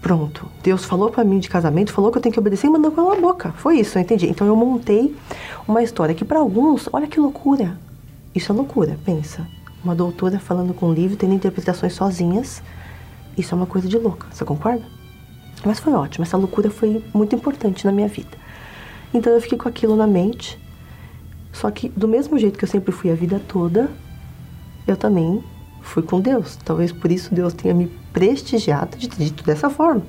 pronto, 0.00 0.46
Deus 0.62 0.84
falou 0.84 1.10
para 1.10 1.24
mim 1.24 1.38
de 1.38 1.48
casamento, 1.48 1.92
falou 1.92 2.10
que 2.10 2.18
eu 2.18 2.22
tenho 2.22 2.32
que 2.32 2.38
obedecer 2.38 2.66
e 2.66 2.70
mandou 2.70 2.90
pela 2.90 3.16
boca. 3.16 3.52
Foi 3.52 3.78
isso, 3.78 3.98
eu 3.98 4.02
entendi. 4.02 4.26
Então 4.28 4.46
eu 4.46 4.56
montei 4.56 5.14
uma 5.66 5.82
história 5.82 6.14
que 6.14 6.24
para 6.24 6.38
alguns, 6.38 6.88
olha 6.92 7.06
que 7.06 7.20
loucura. 7.20 7.78
Isso 8.34 8.52
é 8.52 8.54
loucura, 8.54 8.98
pensa. 9.04 9.46
Uma 9.82 9.94
doutora 9.94 10.38
falando 10.38 10.74
com 10.74 10.88
um 10.88 10.92
livro, 10.92 11.16
tendo 11.16 11.34
interpretações 11.34 11.94
sozinhas. 11.94 12.62
Isso 13.36 13.54
é 13.54 13.56
uma 13.56 13.66
coisa 13.66 13.88
de 13.88 13.98
louca, 13.98 14.26
você 14.30 14.44
concorda? 14.44 14.84
Mas 15.64 15.78
foi 15.78 15.92
ótimo, 15.92 16.24
essa 16.24 16.36
loucura 16.36 16.70
foi 16.70 17.04
muito 17.12 17.34
importante 17.34 17.84
na 17.84 17.92
minha 17.92 18.08
vida. 18.08 18.38
Então 19.12 19.32
eu 19.32 19.40
fiquei 19.40 19.58
com 19.58 19.68
aquilo 19.68 19.96
na 19.96 20.06
mente. 20.06 20.58
Só 21.52 21.70
que 21.70 21.88
do 21.90 22.06
mesmo 22.06 22.38
jeito 22.38 22.58
que 22.58 22.64
eu 22.64 22.68
sempre 22.68 22.92
fui 22.92 23.10
a 23.10 23.14
vida 23.14 23.40
toda, 23.46 23.90
eu 24.86 24.96
também 24.96 25.42
fui 25.82 26.02
com 26.02 26.20
Deus. 26.20 26.56
Talvez 26.64 26.92
por 26.92 27.10
isso 27.10 27.34
Deus 27.34 27.52
tenha 27.52 27.74
me 27.74 27.90
prestigiado 28.12 28.96
de 28.96 29.08
dito 29.08 29.44
dessa 29.44 29.70
forma. 29.70 30.02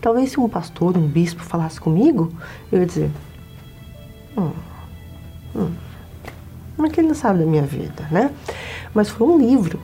Talvez 0.00 0.30
se 0.30 0.40
um 0.40 0.48
pastor, 0.48 0.96
um 0.96 1.06
bispo 1.06 1.42
falasse 1.42 1.80
comigo, 1.80 2.32
eu 2.70 2.80
ia 2.80 2.86
dizer: 2.86 3.10
Hum, 4.36 4.50
hum, 5.54 5.70
mas 6.76 6.92
que 6.92 7.00
ele 7.00 7.08
não 7.08 7.14
sabe 7.14 7.38
da 7.40 7.46
minha 7.46 7.62
vida, 7.62 8.06
né? 8.10 8.30
Mas 8.92 9.08
foi 9.08 9.26
um 9.26 9.38
livro 9.38 9.80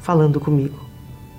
falando 0.00 0.40
comigo. 0.40 0.92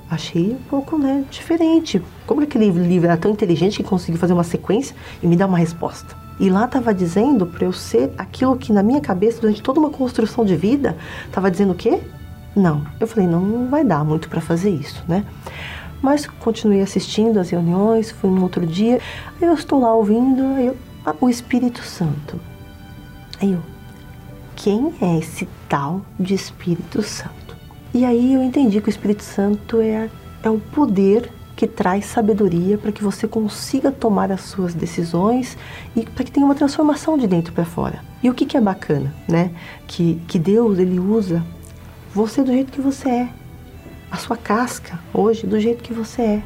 Achei 0.10 0.52
um 0.52 0.70
pouco 0.70 0.98
né, 0.98 1.26
diferente. 1.32 2.02
Como 2.28 2.42
que 2.42 2.48
aquele 2.48 2.70
livro 2.70 3.08
era 3.08 3.18
tão 3.18 3.32
inteligente 3.32 3.78
que 3.78 3.84
conseguiu 3.84 4.20
fazer 4.20 4.34
uma 4.34 4.44
sequência 4.44 4.96
e 5.22 5.28
me 5.28 5.36
dar 5.36 5.48
uma 5.48 5.58
resposta? 5.58 6.16
E 6.40 6.50
lá 6.50 6.66
estava 6.66 6.94
dizendo 6.94 7.46
para 7.46 7.66
eu 7.66 7.72
ser 7.72 8.12
aquilo 8.18 8.56
que 8.56 8.72
na 8.72 8.84
minha 8.84 9.02
cabeça, 9.02 9.42
durante 9.42 9.62
toda 9.62 9.80
uma 9.80 9.90
construção 9.90 10.46
de 10.46 10.56
vida, 10.56 10.98
estava 11.26 11.50
dizendo 11.50 11.74
o 11.74 11.76
quê? 11.76 12.00
Não. 12.56 12.84
Eu 13.00 13.08
falei, 13.08 13.28
não, 13.28 13.42
não 13.42 13.68
vai 13.68 13.84
dar 13.84 14.04
muito 14.04 14.30
para 14.30 14.42
fazer 14.42 14.70
isso, 14.70 15.04
né? 15.08 15.26
Mas 16.02 16.28
continuei 16.28 16.82
assistindo 16.82 17.40
as 17.40 17.50
reuniões, 17.50 18.12
fui 18.12 18.30
no 18.30 18.44
outro 18.44 18.66
dia, 18.66 19.00
aí 19.42 19.48
eu 19.48 19.54
estou 19.54 19.80
lá 19.80 19.94
ouvindo, 19.94 20.44
aí 20.56 20.68
eu, 20.68 20.78
ah, 21.06 21.16
o 21.20 21.30
Espírito 21.30 21.82
Santo. 21.82 22.40
Aí 23.42 23.54
eu, 23.54 23.60
quem 24.56 24.94
é 25.02 25.18
esse 25.18 25.48
tal 25.68 26.02
de 26.20 26.34
Espírito 26.34 27.02
Santo? 27.02 27.56
E 27.94 28.06
aí 28.06 28.34
eu 28.34 28.44
entendi 28.44 28.82
que 28.82 28.90
o 28.90 28.92
Espírito 28.92 29.24
Santo 29.24 29.80
é, 29.80 30.10
é 30.44 30.50
o 30.50 30.60
poder 30.60 31.32
que 31.56 31.68
traz 31.68 32.06
sabedoria 32.06 32.78
para 32.78 32.92
que 32.92 33.04
você 33.04 33.28
consiga 33.28 33.92
tomar 33.92 34.32
as 34.32 34.42
suas 34.42 34.74
decisões 34.74 35.58
e 35.96 36.04
para 36.04 36.24
que 36.24 36.32
tenha 36.32 36.46
uma 36.46 36.56
transformação 36.56 37.18
de 37.18 37.28
dentro 37.28 37.54
para 37.54 37.64
fora. 37.64 38.00
E 38.22 38.30
o 38.30 38.34
que, 38.34 38.46
que 38.46 38.58
é 38.58 38.62
bacana, 38.62 39.14
né? 39.28 39.52
Que, 39.88 40.22
que 40.28 40.40
Deus 40.40 40.80
ele 40.80 41.00
usa 41.00 41.44
você 42.14 42.44
do 42.44 42.52
jeito 42.52 42.72
que 42.72 42.82
você 42.82 43.10
é. 43.10 43.30
A 44.12 44.18
sua 44.18 44.38
casca 44.38 45.00
hoje 45.14 45.48
do 45.48 45.60
jeito 45.60 45.84
que 45.84 45.94
você 45.94 46.22
é. 46.22 46.44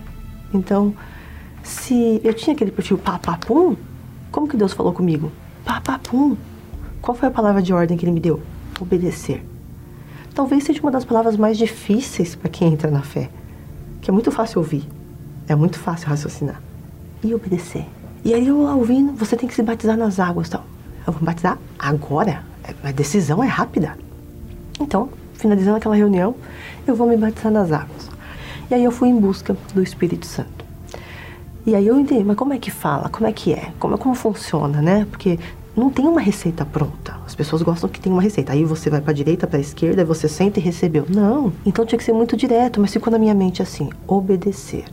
Então, 0.53 0.95
se 1.62 2.21
eu 2.24 2.33
tinha 2.33 2.55
aquele 2.55 2.71
perfil 2.71 2.97
papapum, 2.97 3.75
como 4.31 4.47
que 4.47 4.55
Deus 4.55 4.71
falou 4.71 4.93
comigo? 4.93 5.31
Papapum. 5.65 6.38
Qual 7.01 7.15
foi 7.15 7.27
a 7.27 7.31
palavra 7.31 7.62
de 7.62 7.74
ordem 7.74 7.97
que 7.97 8.05
ele 8.05 8.13
me 8.13 8.19
deu? 8.21 8.41
Obedecer. 8.79 9.43
Talvez 10.33 10.63
seja 10.63 10.81
uma 10.81 10.91
das 10.91 11.03
palavras 11.03 11.36
mais 11.36 11.57
difíceis 11.57 12.36
para 12.36 12.50
quem 12.50 12.71
entra 12.71 12.89
na 12.89 13.01
fé, 13.01 13.29
que 14.01 14.09
é 14.09 14.13
muito 14.13 14.31
fácil 14.31 14.59
ouvir, 14.59 14.88
é 15.47 15.55
muito 15.55 15.79
fácil 15.79 16.07
raciocinar 16.07 16.62
e 17.24 17.33
obedecer. 17.33 17.86
E 18.24 18.33
aí 18.33 18.47
eu 18.47 18.59
ouvindo, 18.59 19.13
você 19.13 19.36
tem 19.36 19.50
que 19.50 19.55
se 19.55 19.63
batizar 19.63 19.97
nas 19.97 20.19
águas, 20.19 20.50
tal. 20.50 20.63
Eu 21.05 21.13
vou 21.13 21.21
me 21.21 21.25
batizar 21.25 21.57
agora. 21.79 22.43
A 22.83 22.91
decisão 22.91 23.43
é 23.43 23.47
rápida. 23.47 23.97
Então, 24.79 25.09
finalizando 25.38 25.77
aquela 25.77 25.96
reunião, 25.96 26.36
eu 26.86 26.96
vou 26.96 27.08
me 27.08 27.15
batizar 27.15 27.51
nas 27.51 27.72
águas. 27.72 28.10
E 28.70 28.74
aí 28.74 28.84
eu 28.84 28.91
fui 28.91 29.10
em 29.10 29.17
busca 29.17 29.56
do 29.74 29.82
Espírito 29.82 30.25
Santo. 30.25 30.65
E 31.65 31.75
aí 31.75 31.88
eu 31.88 32.00
entendi, 32.00 32.24
mas 32.24 32.38
como 32.38 32.53
é 32.53 32.58
que 32.58 32.72
fala? 32.72 33.10
Como 33.10 33.27
é 33.27 33.32
que 33.32 33.53
é? 33.53 33.72
Como, 33.79 33.98
como 33.98 34.15
funciona, 34.15 34.82
né? 34.82 35.06
Porque 35.10 35.38
não 35.75 35.89
tem 35.89 36.08
uma 36.08 36.20
receita 36.20 36.65
pronta. 36.65 37.17
As 37.25 37.36
pessoas 37.36 37.62
gostam 37.62 37.89
que 37.89 38.00
tem 38.00 38.12
uma 38.12 38.22
receita. 38.22 38.53
Aí 38.53 38.63
você 38.63 38.89
vai 38.89 39.00
para 39.00 39.13
direita, 39.13 39.46
para 39.46 39.60
esquerda, 39.60 40.03
você 40.03 40.27
senta 40.27 40.60
e 40.60 40.63
recebeu. 40.63 41.06
Não. 41.08 41.53
Então 41.65 41.86
tinha 41.86 42.00
que 42.00 42.06
ser 42.06 42.13
muito 42.13 42.36
direto, 42.36 42.79
mas 42.82 42.91
ficou 42.91 43.12
na 43.12 43.20
minha 43.20 43.34
mente 43.34 43.62
assim: 43.62 43.89
obedecer. 44.08 44.86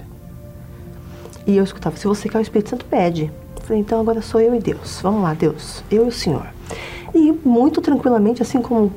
E 1.46 1.56
eu 1.56 1.64
escutava: 1.64 1.96
se 1.96 2.06
você 2.06 2.28
quer 2.28 2.38
o 2.38 2.42
Espírito 2.42 2.70
Santo, 2.70 2.84
pede. 2.84 3.30
Falei: 3.62 3.80
então 3.80 4.00
agora 4.00 4.20
sou 4.20 4.40
eu 4.40 4.54
e 4.54 4.58
Deus. 4.58 5.00
Vamos 5.00 5.22
lá, 5.22 5.32
Deus. 5.32 5.82
Eu 5.90 6.04
e 6.04 6.08
o 6.08 6.12
Senhor. 6.12 6.46
E 7.14 7.32
muito 7.44 7.80
tranquilamente, 7.80 8.42
assim 8.42 8.60
como 8.60 8.92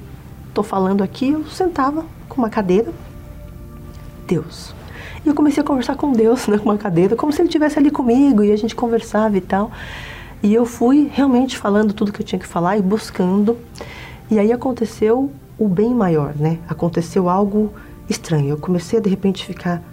estou 0.58 0.64
falando 0.64 1.04
aqui, 1.04 1.30
eu 1.30 1.46
sentava 1.46 2.04
com 2.28 2.42
uma 2.42 2.50
cadeira. 2.50 2.92
Deus. 4.26 4.74
E 5.24 5.30
eu 5.30 5.36
comecei 5.36 5.62
a 5.62 5.64
conversar 5.64 5.96
com 5.96 6.12
Deus, 6.12 6.48
né, 6.48 6.58
com 6.58 6.66
uma 6.66 6.78
cadeira, 6.78 7.16
como 7.16 7.32
se 7.32 7.40
ele 7.40 7.48
estivesse 7.48 7.78
ali 7.78 7.92
comigo 7.92 8.44
e 8.44 8.52
a 8.52 8.56
gente 8.56 8.76
conversava 8.76 9.38
e 9.38 9.42
tal. 9.42 9.72
E 10.42 10.52
eu 10.54 10.66
fui 10.66 11.12
realmente 11.14 11.58
falando 11.58 11.94
tudo 11.94 12.12
que 12.12 12.22
eu 12.22 12.26
tinha 12.26 12.40
que 12.40 12.48
falar 12.48 12.76
e 12.76 12.82
buscando. 12.82 13.56
E 14.32 14.40
aí 14.40 14.52
aconteceu 14.52 15.32
o 15.60 15.68
bem 15.68 15.94
maior, 15.94 16.34
né? 16.36 16.58
Aconteceu 16.68 17.30
algo 17.30 17.72
estranho. 18.10 18.50
Eu 18.50 18.58
comecei 18.58 18.98
a 18.98 19.02
de 19.02 19.10
repente 19.10 19.46
ficar 19.46 19.84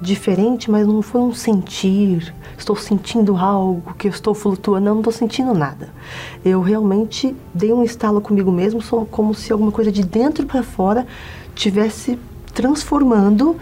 diferente, 0.00 0.70
mas 0.70 0.86
não 0.86 1.02
foi 1.02 1.20
um 1.20 1.32
sentir, 1.32 2.34
estou 2.58 2.76
sentindo 2.76 3.36
algo, 3.36 3.94
que 3.94 4.08
eu 4.08 4.10
estou 4.10 4.34
flutuando, 4.34 4.86
não, 4.86 4.98
estou 4.98 5.12
sentindo 5.12 5.54
nada. 5.54 5.88
Eu 6.44 6.60
realmente 6.60 7.34
dei 7.52 7.72
um 7.72 7.82
estalo 7.82 8.20
comigo 8.20 8.52
mesmo, 8.52 8.82
como 9.10 9.34
se 9.34 9.52
alguma 9.52 9.72
coisa 9.72 9.90
de 9.90 10.02
dentro 10.02 10.46
para 10.46 10.62
fora 10.62 11.06
tivesse 11.54 12.18
transformando 12.52 13.56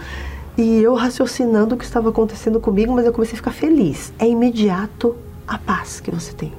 e 0.56 0.82
eu 0.82 0.94
raciocinando 0.94 1.74
o 1.74 1.78
que 1.78 1.84
estava 1.84 2.10
acontecendo 2.10 2.60
comigo, 2.60 2.92
mas 2.92 3.06
eu 3.06 3.12
comecei 3.12 3.34
a 3.34 3.36
ficar 3.36 3.52
feliz. 3.52 4.12
É 4.18 4.28
imediato 4.28 5.16
a 5.46 5.58
paz 5.58 6.00
que 6.00 6.10
você 6.10 6.32
tem. 6.32 6.52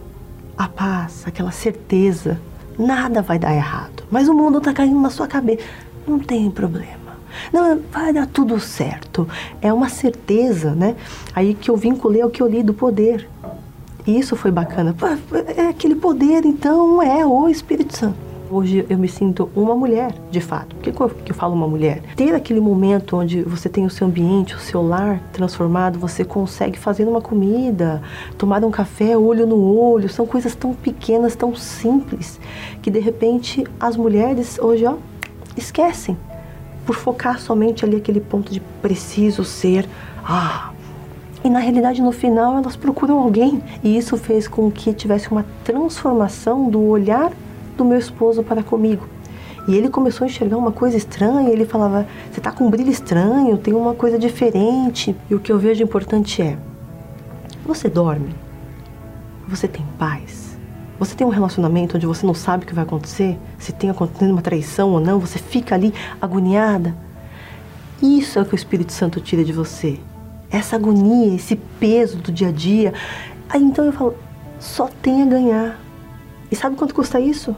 A 0.58 0.68
paz, 0.68 1.24
aquela 1.26 1.52
certeza. 1.52 2.40
Nada 2.78 3.22
vai 3.22 3.38
dar 3.38 3.54
errado. 3.54 4.04
Mas 4.10 4.28
o 4.28 4.34
mundo 4.34 4.58
está 4.58 4.74
caindo 4.74 5.00
na 5.00 5.12
sua 5.12 5.28
cabeça. 5.28 5.64
Não 6.08 6.18
tem 6.20 6.50
problema. 6.50 7.03
Não, 7.52 7.80
vai 7.92 8.14
dar 8.14 8.28
tudo 8.28 8.60
certo. 8.60 9.28
É 9.62 9.72
uma 9.72 9.90
certeza, 9.90 10.72
né? 10.74 10.96
Aí 11.36 11.54
que 11.54 11.70
eu 11.70 11.78
vinculei 11.78 12.22
ao 12.22 12.30
que 12.30 12.42
eu 12.42 12.48
li 12.48 12.64
do 12.64 12.74
poder. 12.74 13.30
E 14.06 14.20
isso 14.20 14.36
foi 14.36 14.52
bacana. 14.52 14.96
É 15.56 15.68
aquele 15.68 15.96
poder, 15.96 16.46
então, 16.46 17.02
é 17.02 17.26
o 17.26 17.48
Espírito 17.48 17.98
Santo. 17.98 18.34
Hoje 18.52 18.86
eu 18.88 19.00
me 19.00 19.08
sinto 19.08 19.50
uma 19.56 19.76
mulher, 19.76 20.14
de 20.30 20.40
fato. 20.40 20.76
Por 20.76 21.10
que, 21.24 21.32
eu 21.32 21.36
falo 21.36 21.56
uma 21.56 21.68
mulher? 21.68 22.04
Ter 22.16 22.36
aquele 22.36 22.60
momento 22.60 23.18
onde 23.18 23.42
você 23.42 23.68
tem 23.68 23.84
o 23.84 23.90
seu 23.90 24.06
ambiente, 24.06 24.54
o 24.54 24.60
seu 24.60 24.86
lar 24.86 25.20
transformado, 25.32 25.98
você 25.98 26.24
consegue 26.24 26.78
fazer 26.78 27.08
uma 27.08 27.20
comida, 27.20 28.04
tomar 28.38 28.64
um 28.64 28.70
café 28.70 29.18
olho 29.18 29.48
no 29.48 29.76
olho, 29.76 30.08
são 30.08 30.28
coisas 30.28 30.54
tão 30.54 30.72
pequenas, 30.72 31.36
tão 31.36 31.56
simples, 31.56 32.40
que 32.80 32.92
de 32.92 33.00
repente 33.00 33.66
as 33.80 33.98
mulheres 33.98 34.60
hoje, 34.60 34.86
ó, 34.86 34.98
esquecem. 35.58 36.16
Por 36.86 36.96
focar 36.96 37.40
somente 37.40 37.86
ali 37.86 37.98
aquele 37.98 38.20
ponto 38.20 38.52
de 38.52 38.60
preciso 38.82 39.44
ser, 39.44 39.88
ah, 40.24 40.74
e 41.44 41.50
na 41.50 41.60
realidade, 41.60 42.02
no 42.02 42.14
final, 42.14 42.58
elas 42.58 42.78
procuram 42.78 43.20
alguém. 43.20 43.62
E 43.84 43.98
isso 43.98 44.16
fez 44.16 44.48
com 44.48 44.72
que 44.72 44.94
tivesse 44.94 45.30
uma 45.30 45.46
transformação 45.64 46.70
do 46.70 46.82
olhar 46.82 47.34
do 47.76 47.84
meu 47.84 47.98
esposo 47.98 48.42
para 48.44 48.64
comigo. 48.64 49.06
E 49.68 49.76
ele 49.76 49.90
começou 49.90 50.26
a 50.26 50.30
enxergar 50.30 50.58
uma 50.58 50.72
coisa 50.72 50.96
estranha, 50.96 51.50
ele 51.50 51.66
falava: 51.66 52.08
"Você 52.32 52.40
está 52.40 52.52
com 52.52 52.66
um 52.66 52.70
brilho 52.70 52.92
estranho, 52.92 53.58
tem 53.58 53.74
uma 53.74 53.94
coisa 53.94 54.18
diferente". 54.18 55.16
E 55.30 55.36
o 55.36 55.40
que 55.40 55.52
eu 55.52 55.60
vejo 55.60 55.84
importante 55.84 56.42
é: 56.42 56.58
você 57.66 57.90
dorme? 57.90 58.34
Você 59.48 59.68
tem 59.68 59.86
paz? 59.98 60.43
Você 61.04 61.16
tem 61.16 61.28
um 61.28 61.30
relacionamento 61.30 61.98
onde 61.98 62.06
você 62.06 62.26
não 62.26 62.34
sabe 62.34 62.64
o 62.64 62.66
que 62.66 62.74
vai 62.74 62.86
acontecer, 62.86 63.38
se 63.60 63.74
tem 63.74 63.90
acontecendo 63.90 64.32
uma 64.32 64.42
traição 64.42 64.92
ou 64.92 65.02
não, 65.02 65.20
você 65.20 65.38
fica 65.38 65.76
ali 65.76 65.94
agoniada? 66.22 66.96
Isso 68.02 68.40
é 68.40 68.42
o 68.42 68.46
que 68.46 68.54
o 68.54 68.56
Espírito 68.56 68.94
Santo 68.94 69.20
tira 69.20 69.44
de 69.44 69.52
você. 69.52 70.00
Essa 70.50 70.78
agonia, 70.78 71.36
esse 71.36 71.58
peso 71.58 72.20
do 72.20 72.32
dia 72.32 72.48
a 72.48 72.52
dia. 72.54 72.94
Aí 73.50 73.62
então 73.62 73.84
eu 73.84 73.92
falo: 73.92 74.16
só 74.62 74.88
tem 75.02 75.22
a 75.22 75.26
ganhar. 75.26 75.78
E 76.50 76.56
sabe 76.56 76.78
quanto 76.78 76.96
custa 76.96 77.20
isso? 77.20 77.54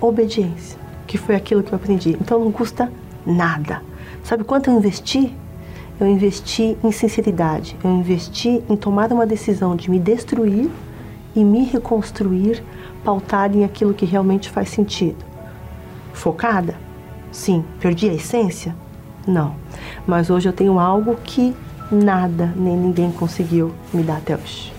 Obediência, 0.00 0.78
que 1.04 1.18
foi 1.18 1.34
aquilo 1.34 1.64
que 1.64 1.72
eu 1.72 1.76
aprendi. 1.76 2.10
Então 2.10 2.44
não 2.44 2.52
custa 2.52 2.92
nada. 3.26 3.82
Sabe 4.22 4.44
quanto 4.44 4.70
eu 4.70 4.78
investi? 4.78 5.36
Eu 5.98 6.06
investi 6.06 6.78
em 6.84 6.92
sinceridade, 6.92 7.76
eu 7.82 7.90
investi 7.90 8.62
em 8.70 8.76
tomar 8.76 9.12
uma 9.12 9.26
decisão 9.26 9.74
de 9.74 9.90
me 9.90 9.98
destruir 9.98 10.70
e 11.34 11.44
me 11.44 11.64
reconstruir 11.64 12.62
pautada 13.04 13.56
em 13.56 13.64
aquilo 13.64 13.94
que 13.94 14.04
realmente 14.04 14.50
faz 14.50 14.68
sentido. 14.68 15.24
Focada? 16.12 16.74
Sim. 17.30 17.64
Perdi 17.80 18.08
a 18.08 18.14
essência? 18.14 18.74
Não. 19.26 19.54
Mas 20.06 20.30
hoje 20.30 20.48
eu 20.48 20.52
tenho 20.52 20.78
algo 20.78 21.16
que 21.24 21.54
nada 21.90 22.52
nem 22.56 22.76
ninguém 22.76 23.10
conseguiu 23.10 23.72
me 23.92 24.02
dar 24.02 24.18
até 24.18 24.34
hoje. 24.34 24.72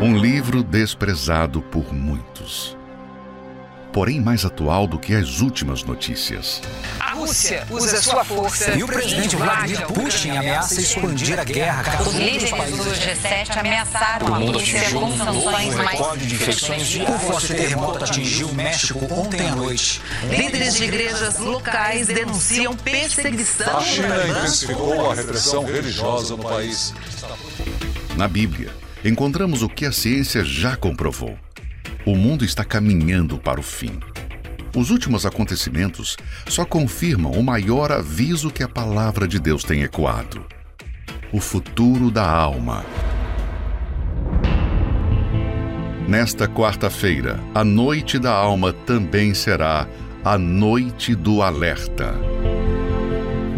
Um 0.00 0.16
livro 0.16 0.62
desprezado 0.62 1.62
por 1.62 1.92
muitos. 1.92 2.76
Porém, 3.94 4.20
mais 4.20 4.44
atual 4.44 4.88
do 4.88 4.98
que 4.98 5.14
as 5.14 5.38
últimas 5.38 5.84
notícias. 5.84 6.60
A 6.98 7.12
Rússia 7.12 7.64
usa 7.70 8.02
sua 8.02 8.24
força. 8.24 8.72
E 8.72 8.82
o 8.82 8.88
presidente 8.88 9.36
Vladimir 9.36 9.86
Putin 9.86 10.30
ameaça 10.30 10.80
expandir 10.80 11.38
a 11.38 11.44
guerra 11.44 11.98
contra 11.98 12.18
Líderes 12.18 12.50
do 12.50 12.90
G7 12.90 13.56
ameaçaram 13.56 14.34
a 14.34 14.38
Rússia 14.38 14.90
com 14.90 15.16
sanções 15.16 15.74
mais. 15.76 16.00
recorde 16.00 16.26
de 16.26 16.34
infecções 16.34 16.88
de 16.88 17.02
Um 17.02 17.18
forte 17.20 17.54
terremoto 17.54 18.04
atingiu 18.04 18.48
o 18.48 18.54
México 18.56 19.06
ontem 19.14 19.48
à 19.48 19.54
noite. 19.54 20.02
Líderes 20.28 20.74
de 20.74 20.84
igrejas 20.84 21.38
locais 21.38 22.08
denunciam 22.08 22.74
perseguição. 22.74 23.76
A 23.76 23.80
China 23.80 24.26
intensificou 24.26 25.12
a 25.12 25.14
repressão 25.14 25.64
religiosa 25.64 26.36
no 26.36 26.42
país. 26.42 26.92
Na 28.16 28.26
Bíblia, 28.26 28.74
encontramos 29.04 29.62
o 29.62 29.68
que 29.68 29.86
a 29.86 29.92
ciência 29.92 30.44
já 30.44 30.74
comprovou. 30.74 31.38
O 32.06 32.14
mundo 32.14 32.44
está 32.44 32.64
caminhando 32.64 33.38
para 33.38 33.58
o 33.58 33.62
fim. 33.62 33.98
Os 34.76 34.90
últimos 34.90 35.24
acontecimentos 35.24 36.16
só 36.46 36.64
confirmam 36.64 37.32
o 37.32 37.42
maior 37.42 37.90
aviso 37.90 38.50
que 38.50 38.62
a 38.62 38.68
palavra 38.68 39.26
de 39.26 39.38
Deus 39.38 39.64
tem 39.64 39.82
ecoado: 39.82 40.44
o 41.32 41.40
futuro 41.40 42.10
da 42.10 42.28
alma. 42.28 42.84
Nesta 46.06 46.46
quarta-feira, 46.46 47.40
a 47.54 47.64
noite 47.64 48.18
da 48.18 48.32
alma 48.32 48.72
também 48.72 49.32
será 49.32 49.88
a 50.22 50.36
noite 50.36 51.14
do 51.14 51.40
alerta. 51.40 52.14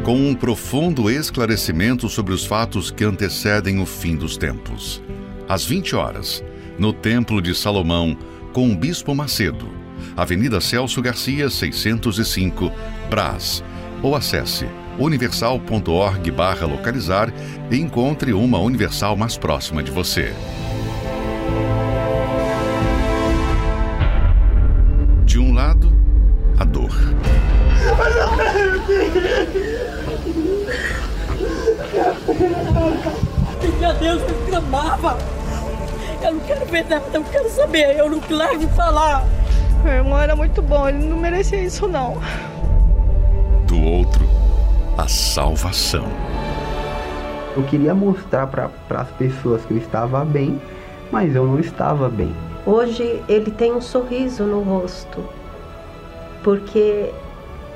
Com 0.04 0.28
um 0.28 0.34
profundo 0.34 1.10
esclarecimento 1.10 2.08
sobre 2.08 2.32
os 2.32 2.46
fatos 2.46 2.92
que 2.92 3.02
antecedem 3.02 3.80
o 3.80 3.86
fim 3.86 4.14
dos 4.14 4.36
tempos 4.36 5.02
às 5.48 5.64
20 5.64 5.94
horas, 5.94 6.44
no 6.78 6.92
Templo 6.92 7.40
de 7.40 7.54
Salomão, 7.54 8.16
com 8.56 8.72
o 8.72 8.74
Bispo 8.74 9.14
Macedo, 9.14 9.68
Avenida 10.16 10.62
Celso 10.62 11.02
Garcia, 11.02 11.50
605, 11.50 12.72
Brás. 13.10 13.62
Ou 14.02 14.16
acesse 14.16 14.66
universal.org 14.98 16.30
localizar 16.66 17.30
e 17.70 17.76
encontre 17.76 18.32
uma 18.32 18.58
Universal 18.58 19.14
mais 19.14 19.36
próxima 19.36 19.82
de 19.82 19.90
você. 19.90 20.32
De 25.26 25.38
um 25.38 25.52
lado, 25.52 25.92
a 26.58 26.64
dor. 26.64 26.96
Meu 33.78 33.94
Deus, 33.96 34.22
eu 34.22 34.46
me 34.46 34.54
amava. 34.54 35.35
Eu 36.26 36.32
não 36.34 36.40
quero 36.40 36.66
ver 36.66 36.84
nada, 36.88 37.04
eu 37.14 37.22
quero 37.22 37.48
saber, 37.50 37.96
eu 37.96 38.10
não 38.10 38.18
quero 38.18 38.68
falar. 38.70 39.24
Meu 39.84 39.92
irmão 39.92 40.18
era 40.18 40.34
muito 40.34 40.60
bom, 40.60 40.88
ele 40.88 41.06
não 41.06 41.16
merecia 41.18 41.62
isso 41.62 41.86
não. 41.86 42.20
Do 43.68 43.80
outro, 43.80 44.26
a 44.98 45.06
salvação. 45.06 46.04
Eu 47.56 47.62
queria 47.62 47.94
mostrar 47.94 48.48
para 48.48 48.68
as 48.90 49.08
pessoas 49.12 49.64
que 49.66 49.74
eu 49.74 49.78
estava 49.78 50.24
bem, 50.24 50.60
mas 51.12 51.32
eu 51.32 51.46
não 51.46 51.60
estava 51.60 52.08
bem. 52.08 52.34
Hoje 52.66 53.22
ele 53.28 53.52
tem 53.52 53.72
um 53.72 53.80
sorriso 53.80 54.42
no 54.42 54.62
rosto, 54.62 55.24
porque 56.42 57.12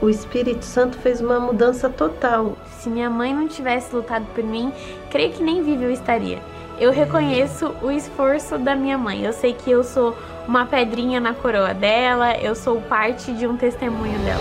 o 0.02 0.08
Espírito 0.10 0.64
Santo 0.64 0.98
fez 0.98 1.20
uma 1.20 1.38
mudança 1.38 1.88
total. 1.88 2.56
Se 2.80 2.88
minha 2.90 3.08
mãe 3.08 3.32
não 3.32 3.46
tivesse 3.46 3.94
lutado 3.94 4.26
por 4.34 4.42
mim, 4.42 4.72
creio 5.08 5.30
que 5.34 5.40
nem 5.40 5.62
viva 5.62 5.84
eu 5.84 5.92
estaria. 5.92 6.40
Eu 6.80 6.90
reconheço 6.90 7.74
o 7.82 7.90
esforço 7.90 8.56
da 8.56 8.74
minha 8.74 8.96
mãe. 8.96 9.22
Eu 9.22 9.34
sei 9.34 9.52
que 9.52 9.70
eu 9.70 9.84
sou 9.84 10.16
uma 10.48 10.64
pedrinha 10.64 11.20
na 11.20 11.34
coroa 11.34 11.74
dela, 11.74 12.34
eu 12.38 12.54
sou 12.54 12.80
parte 12.80 13.34
de 13.34 13.46
um 13.46 13.54
testemunho 13.54 14.18
dela. 14.20 14.40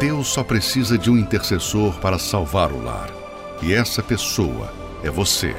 Deus 0.00 0.28
só 0.28 0.42
precisa 0.42 0.96
de 0.96 1.10
um 1.10 1.18
intercessor 1.18 2.00
para 2.00 2.18
salvar 2.18 2.72
o 2.72 2.82
lar. 2.82 3.10
E 3.62 3.74
essa 3.74 4.02
pessoa 4.02 4.72
é 5.02 5.10
você. 5.10 5.54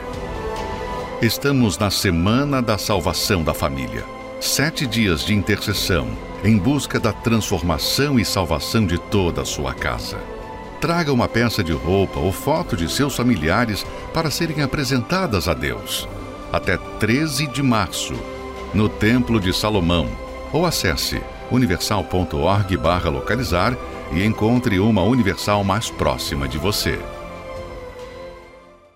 Estamos 1.21 1.77
na 1.77 1.91
Semana 1.91 2.63
da 2.63 2.79
Salvação 2.79 3.43
da 3.43 3.53
Família. 3.53 4.03
Sete 4.41 4.87
dias 4.87 5.23
de 5.23 5.35
intercessão 5.35 6.07
em 6.43 6.57
busca 6.57 6.99
da 6.99 7.13
transformação 7.13 8.19
e 8.19 8.25
salvação 8.25 8.87
de 8.87 8.97
toda 8.97 9.43
a 9.43 9.45
sua 9.45 9.73
casa. 9.73 10.34
Traga 10.79 11.11
uma 11.13 11.27
peça 11.27 11.63
de 11.63 11.71
roupa 11.71 12.19
ou 12.19 12.31
foto 12.31 12.75
de 12.75 12.91
seus 12.91 13.15
familiares 13.15 13.83
para 14.13 14.29
serem 14.29 14.61
apresentadas 14.61 15.47
a 15.47 15.53
Deus. 15.53 16.07
Até 16.51 16.77
13 16.77 17.47
de 17.47 17.63
março, 17.63 18.13
no 18.73 18.89
Templo 18.89 19.39
de 19.39 19.53
Salomão. 19.53 20.07
Ou 20.53 20.65
acesse 20.65 21.21
universal.org/localizar 21.51 23.77
e 24.13 24.23
encontre 24.23 24.79
uma 24.79 25.03
Universal 25.03 25.63
mais 25.63 25.89
próxima 25.89 26.47
de 26.47 26.57
você. 26.57 26.97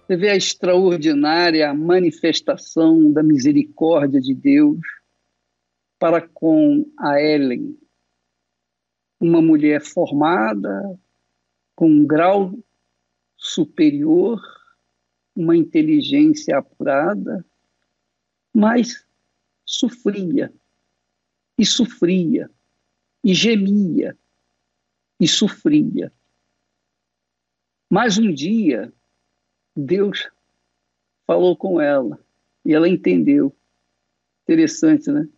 Você 0.06 0.18
vê 0.18 0.30
a 0.30 0.36
extraordinária 0.36 1.74
manifestação 1.74 3.12
da 3.12 3.22
misericórdia 3.22 4.20
de 4.20 4.34
Deus 4.34 4.80
para 6.00 6.22
com 6.22 6.86
a 6.98 7.22
Ellen, 7.22 7.78
uma 9.20 9.42
mulher 9.42 9.82
formada, 9.82 10.98
com 11.80 11.89
um 11.89 12.06
grau 12.06 12.60
superior, 13.38 14.42
uma 15.34 15.56
inteligência 15.56 16.58
apurada, 16.58 17.46
mas 18.54 19.08
sofria, 19.63 20.54
e 21.58 21.65
sofria, 21.65 22.52
e 23.24 23.34
gemia, 23.34 24.18
e 25.18 25.26
sofria. 25.26 26.12
Mas 27.89 28.18
um 28.18 28.34
dia, 28.34 28.92
Deus 29.74 30.30
falou 31.26 31.56
com 31.56 31.80
ela 31.80 32.20
e 32.65 32.74
ela 32.74 32.89
entendeu. 32.89 33.56
Interessante, 34.44 35.10
né? 35.10 35.30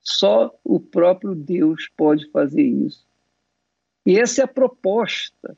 Só 0.00 0.56
o 0.62 0.78
próprio 0.78 1.34
Deus 1.34 1.88
pode 1.96 2.30
fazer 2.30 2.62
isso. 2.62 3.09
E 4.06 4.18
essa 4.18 4.42
é 4.42 4.44
a 4.44 4.48
proposta 4.48 5.56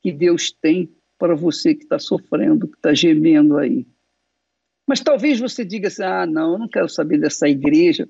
que 0.00 0.12
Deus 0.12 0.52
tem 0.52 0.94
para 1.18 1.34
você 1.34 1.74
que 1.74 1.82
está 1.82 1.98
sofrendo, 1.98 2.68
que 2.68 2.76
está 2.76 2.94
gemendo 2.94 3.56
aí. 3.56 3.86
Mas 4.86 5.00
talvez 5.00 5.40
você 5.40 5.64
diga 5.64 5.88
assim: 5.88 6.02
ah, 6.02 6.26
não, 6.26 6.52
eu 6.52 6.58
não 6.58 6.68
quero 6.68 6.88
saber 6.88 7.18
dessa 7.18 7.48
igreja. 7.48 8.08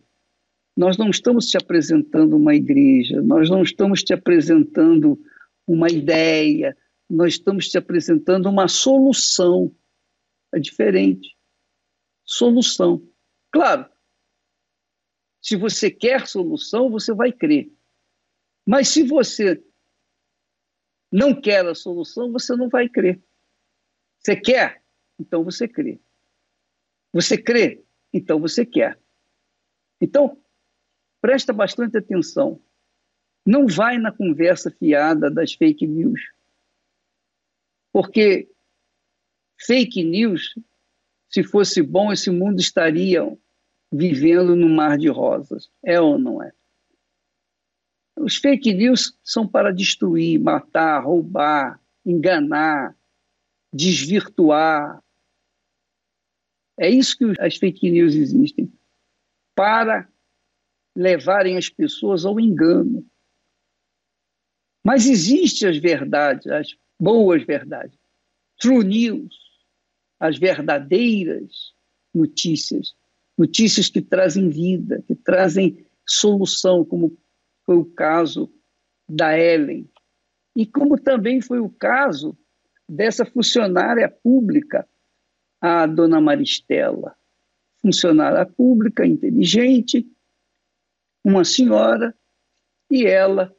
Nós 0.77 0.97
não 0.97 1.11
estamos 1.11 1.47
te 1.47 1.57
apresentando 1.57 2.37
uma 2.37 2.55
igreja, 2.55 3.21
nós 3.21 3.51
não 3.51 3.63
estamos 3.63 4.03
te 4.03 4.13
apresentando 4.13 5.19
uma 5.67 5.91
ideia, 5.91 6.77
nós 7.11 7.35
estamos 7.35 7.69
te 7.69 7.77
apresentando 7.77 8.49
uma 8.49 8.69
solução. 8.69 9.75
É 10.55 10.61
diferente. 10.61 11.37
Solução. 12.25 13.03
Claro, 13.51 13.87
se 15.41 15.57
você 15.57 15.91
quer 15.91 16.27
solução, 16.27 16.91
você 16.91 17.13
vai 17.13 17.33
crer. 17.33 17.73
Mas 18.67 18.89
se 18.89 19.03
você 19.03 19.63
não 21.11 21.39
quer 21.39 21.67
a 21.67 21.75
solução, 21.75 22.31
você 22.33 22.55
não 22.55 22.69
vai 22.69 22.89
crer. 22.89 23.21
Você 24.19 24.37
quer? 24.37 24.83
Então 25.19 25.43
você 25.43 25.67
crê. 25.67 26.01
Você 27.13 27.41
crê? 27.41 27.83
Então 28.13 28.39
você 28.41 28.65
quer. 28.65 28.99
Então, 30.01 30.41
presta 31.21 31.53
bastante 31.53 31.97
atenção. 31.97 32.61
Não 33.45 33.67
vai 33.67 33.99
na 33.99 34.13
conversa 34.13 34.71
fiada 34.71 35.31
das 35.31 35.55
fake 35.55 35.87
news. 35.87 36.21
Porque 37.93 38.51
fake 39.59 40.05
news, 40.05 40.55
se 41.29 41.43
fosse 41.43 41.83
bom, 41.83 42.13
esse 42.13 42.31
mundo 42.31 42.61
estaria 42.61 43.23
vivendo 43.91 44.55
no 44.55 44.69
mar 44.69 44.99
de 44.99 45.09
rosas. 45.09 45.71
É 45.83 46.01
ou 46.01 46.19
não 46.19 46.43
é? 46.43 46.53
Os 48.21 48.37
fake 48.37 48.75
news 48.75 49.17
são 49.23 49.47
para 49.47 49.73
destruir, 49.73 50.41
matar, 50.41 51.05
roubar, 51.05 51.81
enganar, 52.05 52.97
desvirtuar. 53.73 55.03
É 56.79 56.89
isso 56.91 57.17
que 57.17 57.25
as 57.41 57.57
fake 57.57 57.91
news 57.91 58.15
existem 58.15 58.73
para 59.55 60.09
levarem 60.95 61.57
as 61.57 61.69
pessoas 61.69 62.25
ao 62.25 62.41
engano. 62.41 63.07
Mas 64.85 65.07
existem 65.07 65.69
as 65.69 65.77
verdades, 65.79 66.47
as 66.47 66.77
boas 66.99 67.45
verdades, 67.45 67.99
true 68.59 68.85
news, 68.85 69.35
as 70.19 70.39
verdadeiras 70.39 71.73
notícias, 72.13 72.95
notícias 73.37 73.89
que 73.89 74.01
trazem 74.01 74.49
vida, 74.49 75.03
que 75.07 75.15
trazem 75.15 75.87
solução, 76.07 76.85
como 76.85 77.17
foi 77.69 77.77
o 77.77 77.85
caso 77.85 78.51
da 79.07 79.39
Ellen, 79.39 79.87
e 80.57 80.65
como 80.65 80.99
também 80.99 81.43
foi 81.43 81.61
o 81.61 81.69
caso 81.69 82.35
dessa 82.89 83.27
funcionária 83.27 84.09
pública, 84.09 84.89
a 85.61 85.85
dona 85.85 86.19
Maristela. 86.19 87.15
Funcionária 87.83 88.47
pública, 88.47 89.07
inteligente, 89.07 90.11
uma 91.23 91.45
senhora, 91.45 92.15
e 92.91 93.05
ela 93.05 93.55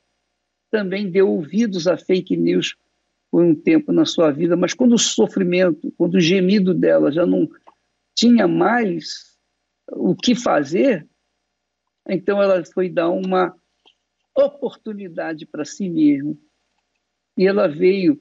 também 0.71 1.11
deu 1.11 1.29
ouvidos 1.29 1.85
a 1.85 1.95
fake 1.95 2.35
news 2.35 2.75
por 3.29 3.43
um 3.43 3.53
tempo 3.53 3.91
na 3.91 4.05
sua 4.05 4.31
vida, 4.31 4.57
mas 4.57 4.73
quando 4.73 4.93
o 4.93 4.99
sofrimento, 4.99 5.93
quando 5.95 6.15
o 6.15 6.19
gemido 6.19 6.73
dela 6.73 7.11
já 7.11 7.27
não 7.27 7.47
tinha 8.15 8.47
mais 8.47 9.37
o 9.91 10.15
que 10.15 10.33
fazer, 10.33 11.07
então 12.07 12.41
ela 12.41 12.65
foi 12.65 12.89
dar 12.89 13.09
uma 13.09 13.55
oportunidade 14.45 15.45
para 15.45 15.65
si 15.65 15.89
mesma. 15.89 16.35
E 17.37 17.47
ela 17.47 17.67
veio 17.67 18.19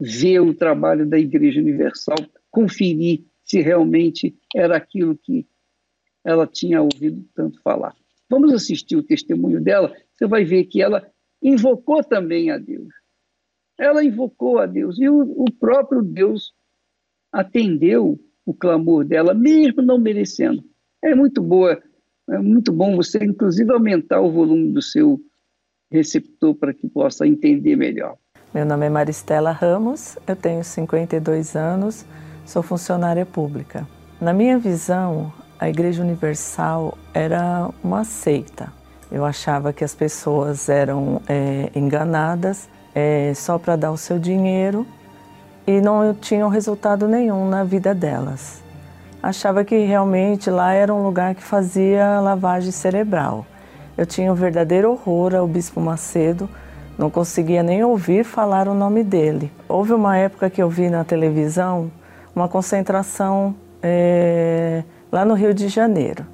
ver 0.00 0.40
o 0.40 0.54
trabalho 0.54 1.08
da 1.08 1.18
Igreja 1.18 1.60
Universal, 1.60 2.16
conferir 2.50 3.24
se 3.44 3.60
realmente 3.60 4.36
era 4.54 4.76
aquilo 4.76 5.16
que 5.16 5.46
ela 6.24 6.46
tinha 6.46 6.82
ouvido 6.82 7.24
tanto 7.34 7.60
falar. 7.62 7.94
Vamos 8.28 8.52
assistir 8.52 8.96
o 8.96 9.02
testemunho 9.02 9.60
dela, 9.60 9.94
você 10.12 10.26
vai 10.26 10.44
ver 10.44 10.64
que 10.64 10.80
ela 10.80 11.06
invocou 11.42 12.02
também 12.02 12.50
a 12.50 12.58
Deus. 12.58 12.88
Ela 13.78 14.04
invocou 14.04 14.58
a 14.58 14.66
Deus 14.66 14.98
e 14.98 15.08
o, 15.08 15.20
o 15.20 15.44
próprio 15.52 16.02
Deus 16.02 16.52
atendeu 17.32 18.18
o 18.44 18.54
clamor 18.54 19.04
dela, 19.04 19.34
mesmo 19.34 19.82
não 19.82 19.98
merecendo. 19.98 20.64
É 21.02 21.14
muito 21.14 21.42
boa, 21.42 21.82
é 22.30 22.38
muito 22.38 22.72
bom 22.72 22.96
você, 22.96 23.18
inclusive, 23.18 23.72
aumentar 23.72 24.20
o 24.20 24.30
volume 24.30 24.72
do 24.72 24.82
seu 24.82 25.20
receptor 25.92 26.54
para 26.54 26.72
que 26.72 26.88
possa 26.88 27.26
entender 27.26 27.76
melhor. 27.76 28.16
Meu 28.54 28.66
nome 28.66 28.86
é 28.86 28.88
Maristela 28.88 29.52
Ramos, 29.52 30.18
eu 30.26 30.34
tenho 30.34 30.64
52 30.64 31.54
anos, 31.54 32.04
sou 32.44 32.62
funcionária 32.62 33.24
pública. 33.24 33.86
Na 34.20 34.32
minha 34.32 34.58
visão, 34.58 35.32
a 35.58 35.68
Igreja 35.68 36.02
Universal 36.02 36.96
era 37.14 37.70
uma 37.84 38.04
seita. 38.04 38.72
Eu 39.10 39.24
achava 39.24 39.72
que 39.72 39.84
as 39.84 39.94
pessoas 39.94 40.68
eram 40.68 41.20
é, 41.28 41.70
enganadas 41.74 42.68
é, 42.94 43.32
só 43.34 43.58
para 43.58 43.76
dar 43.76 43.90
o 43.90 43.96
seu 43.96 44.18
dinheiro 44.18 44.86
e 45.66 45.80
não 45.80 46.14
tinham 46.14 46.48
resultado 46.48 47.06
nenhum 47.06 47.48
na 47.48 47.62
vida 47.64 47.94
delas. 47.94 48.62
Achava 49.22 49.64
que 49.64 49.78
realmente 49.84 50.50
lá 50.50 50.72
era 50.72 50.92
um 50.92 51.02
lugar 51.02 51.34
que 51.34 51.42
fazia 51.42 52.20
lavagem 52.20 52.72
cerebral. 52.72 53.46
Eu 53.96 54.06
tinha 54.06 54.32
um 54.32 54.34
verdadeiro 54.34 54.90
horror 54.90 55.34
ao 55.34 55.46
Bispo 55.46 55.80
Macedo, 55.80 56.48
não 56.98 57.10
conseguia 57.10 57.62
nem 57.62 57.84
ouvir 57.84 58.24
falar 58.24 58.68
o 58.68 58.74
nome 58.74 59.02
dele. 59.02 59.52
Houve 59.68 59.92
uma 59.92 60.16
época 60.16 60.48
que 60.48 60.62
eu 60.62 60.68
vi 60.68 60.88
na 60.88 61.04
televisão 61.04 61.90
uma 62.34 62.48
concentração 62.48 63.54
é, 63.82 64.82
lá 65.10 65.24
no 65.24 65.34
Rio 65.34 65.52
de 65.52 65.68
Janeiro. 65.68 66.24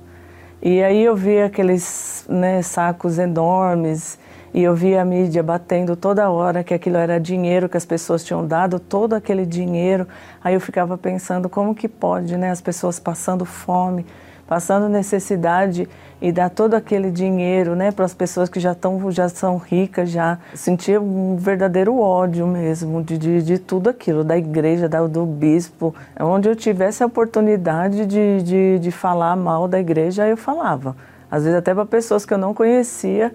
E 0.62 0.82
aí 0.82 1.04
eu 1.04 1.14
vi 1.14 1.40
aqueles 1.40 2.24
né, 2.28 2.62
sacos 2.62 3.18
enormes 3.18 4.18
e 4.52 4.62
eu 4.62 4.74
vi 4.74 4.96
a 4.96 5.04
mídia 5.04 5.42
batendo 5.42 5.94
toda 5.94 6.30
hora 6.30 6.64
que 6.64 6.74
aquilo 6.74 6.96
era 6.96 7.20
dinheiro, 7.20 7.68
que 7.68 7.76
as 7.76 7.84
pessoas 7.84 8.24
tinham 8.24 8.46
dado 8.46 8.80
todo 8.80 9.14
aquele 9.14 9.46
dinheiro. 9.46 10.06
Aí 10.42 10.54
eu 10.54 10.60
ficava 10.60 10.98
pensando 10.98 11.48
como 11.48 11.74
que 11.74 11.88
pode, 11.88 12.36
né, 12.36 12.50
as 12.50 12.60
pessoas 12.60 12.98
passando 12.98 13.44
fome, 13.44 14.04
passando 14.48 14.88
necessidade 14.88 15.88
e 16.20 16.32
dar 16.32 16.50
todo 16.50 16.74
aquele 16.74 17.10
dinheiro, 17.10 17.76
né, 17.76 17.92
para 17.92 18.04
as 18.04 18.14
pessoas 18.14 18.48
que 18.48 18.58
já 18.58 18.72
estão 18.72 19.10
já 19.12 19.28
são 19.28 19.58
ricas 19.58 20.10
já. 20.10 20.38
Sentia 20.54 21.00
um 21.00 21.36
verdadeiro 21.36 21.96
ódio 21.96 22.46
mesmo 22.46 23.02
de, 23.04 23.18
de, 23.18 23.42
de 23.42 23.58
tudo 23.58 23.90
aquilo 23.90 24.24
da 24.24 24.36
igreja, 24.36 24.88
da, 24.88 25.06
do 25.06 25.24
bispo, 25.24 25.94
onde 26.18 26.48
eu 26.48 26.56
tivesse 26.56 27.02
a 27.02 27.06
oportunidade 27.06 28.06
de, 28.06 28.42
de, 28.42 28.78
de 28.78 28.90
falar 28.90 29.36
mal 29.36 29.68
da 29.68 29.78
igreja 29.78 30.26
eu 30.26 30.36
falava, 30.36 30.96
às 31.30 31.44
vezes 31.44 31.58
até 31.58 31.74
para 31.74 31.84
pessoas 31.86 32.24
que 32.24 32.34
eu 32.34 32.38
não 32.38 32.54
conhecia 32.54 33.32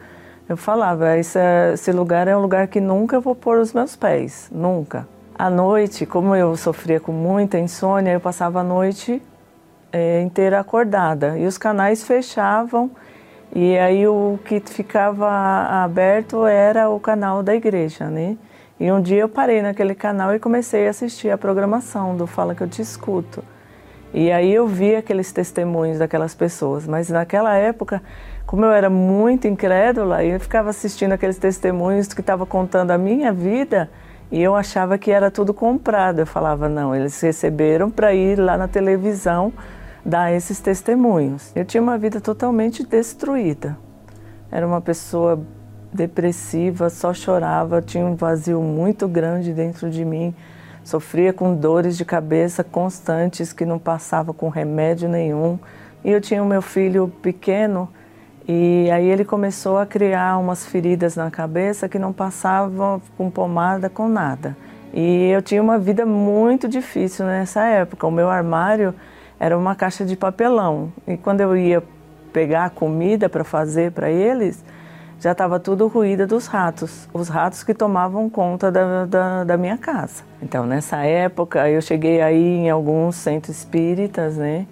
eu 0.47 0.57
falava 0.57 1.17
esse, 1.17 1.39
esse 1.73 1.91
lugar 1.91 2.27
é 2.27 2.35
um 2.35 2.41
lugar 2.41 2.67
que 2.67 2.81
nunca 2.81 3.19
vou 3.19 3.33
pôr 3.33 3.59
os 3.59 3.71
meus 3.71 3.95
pés, 3.95 4.49
nunca. 4.51 5.07
À 5.35 5.49
noite, 5.49 6.05
como 6.05 6.35
eu 6.35 6.55
sofria 6.57 6.99
com 6.99 7.11
muita 7.11 7.57
insônia, 7.57 8.11
eu 8.11 8.19
passava 8.19 8.59
a 8.59 8.63
noite 8.63 9.21
é, 9.93 10.21
inteira 10.21 10.59
acordada 10.59 11.37
e 11.37 11.45
os 11.45 11.57
canais 11.57 12.03
fechavam 12.03 12.89
e 13.55 13.77
aí 13.77 14.07
o 14.07 14.39
que 14.43 14.59
ficava 14.59 15.29
aberto 15.83 16.47
era 16.47 16.89
o 16.89 16.99
canal 16.99 17.43
da 17.43 17.53
igreja, 17.53 18.07
né? 18.07 18.35
E 18.79 18.91
um 18.91 18.99
dia 18.99 19.19
eu 19.19 19.29
parei 19.29 19.61
naquele 19.61 19.93
canal 19.93 20.33
e 20.33 20.39
comecei 20.39 20.87
a 20.87 20.89
assistir 20.89 21.29
a 21.29 21.37
programação 21.37 22.17
do 22.17 22.25
Fala 22.25 22.55
que 22.55 22.63
eu 22.63 22.67
te 22.67 22.81
escuto. 22.81 23.43
E 24.11 24.31
aí 24.31 24.51
eu 24.51 24.67
vi 24.67 24.95
aqueles 24.95 25.31
testemunhos 25.31 25.99
daquelas 25.99 26.33
pessoas, 26.33 26.87
mas 26.87 27.09
naquela 27.09 27.55
época, 27.55 28.01
como 28.47 28.65
eu 28.65 28.71
era 28.71 28.89
muito 28.89 29.47
incrédula, 29.47 30.23
eu 30.23 30.39
ficava 30.39 30.71
assistindo 30.71 31.11
aqueles 31.11 31.37
testemunhos 31.37 32.07
que 32.07 32.21
estavam 32.21 32.47
contando 32.47 32.89
a 32.89 32.97
minha 32.97 33.31
vida 33.31 33.89
e 34.31 34.41
eu 34.41 34.55
achava 34.55 34.97
que 34.97 35.11
era 35.11 35.29
tudo 35.29 35.53
comprado. 35.53 36.19
Eu 36.19 36.27
falava, 36.27 36.67
não, 36.67 36.95
eles 36.95 37.21
receberam 37.21 37.91
para 37.91 38.15
ir 38.15 38.39
lá 38.39 38.57
na 38.57 38.67
televisão 38.67 39.53
dar 40.05 40.31
esses 40.33 40.59
testemunhos. 40.59 41.51
Eu 41.55 41.65
tinha 41.65 41.81
uma 41.81 41.97
vida 41.97 42.19
totalmente 42.19 42.85
destruída. 42.85 43.77
Era 44.51 44.67
uma 44.67 44.81
pessoa 44.81 45.41
depressiva, 45.93 46.89
só 46.89 47.13
chorava, 47.13 47.81
tinha 47.81 48.05
um 48.05 48.15
vazio 48.15 48.61
muito 48.61 49.07
grande 49.07 49.53
dentro 49.53 49.89
de 49.89 50.03
mim. 50.03 50.33
Sofria 50.83 51.31
com 51.31 51.55
dores 51.55 51.95
de 51.97 52.03
cabeça 52.03 52.63
constantes 52.63 53.53
que 53.53 53.65
não 53.65 53.79
passava 53.79 54.33
com 54.33 54.49
remédio 54.49 55.07
nenhum. 55.07 55.57
E 56.03 56.11
eu 56.11 56.19
tinha 56.19 56.43
o 56.43 56.45
meu 56.45 56.61
filho 56.61 57.07
pequeno 57.21 57.87
e 58.45 58.89
aí 58.91 59.07
ele 59.07 59.23
começou 59.23 59.77
a 59.77 59.85
criar 59.85 60.37
umas 60.37 60.65
feridas 60.65 61.15
na 61.15 61.31
cabeça 61.31 61.87
que 61.87 61.97
não 61.97 62.11
passavam 62.11 63.01
com 63.17 63.29
pomada, 63.29 63.89
com 63.89 64.09
nada. 64.09 64.57
E 64.93 65.29
eu 65.29 65.41
tinha 65.41 65.61
uma 65.61 65.79
vida 65.79 66.05
muito 66.05 66.67
difícil 66.67 67.25
nessa 67.25 67.63
época. 67.63 68.05
O 68.05 68.11
meu 68.11 68.29
armário 68.29 68.93
era 69.39 69.57
uma 69.57 69.75
caixa 69.75 70.05
de 70.05 70.15
papelão. 70.15 70.91
E 71.07 71.17
quando 71.17 71.41
eu 71.41 71.55
ia 71.55 71.83
pegar 72.31 72.71
comida 72.71 73.29
para 73.29 73.43
fazer 73.43 73.91
para 73.91 74.09
eles, 74.09 74.63
já 75.19 75.31
estava 75.31 75.59
tudo 75.59 75.87
ruído 75.87 76.27
dos 76.27 76.47
ratos, 76.47 77.07
os 77.13 77.29
ratos 77.29 77.63
que 77.63 77.73
tomavam 77.73 78.29
conta 78.29 78.69
da, 78.69 79.05
da, 79.05 79.43
da, 79.45 79.57
minha 79.57 79.77
casa. 79.77 80.23
Então, 80.41 80.65
nessa 80.65 80.97
época, 80.97 81.69
eu 81.69 81.81
cheguei 81.81 82.21
aí 82.21 82.57
em 82.57 82.69
alguns 82.69 83.15
centros 83.15 83.57
espíritas, 83.57 84.35
né? 84.35 84.67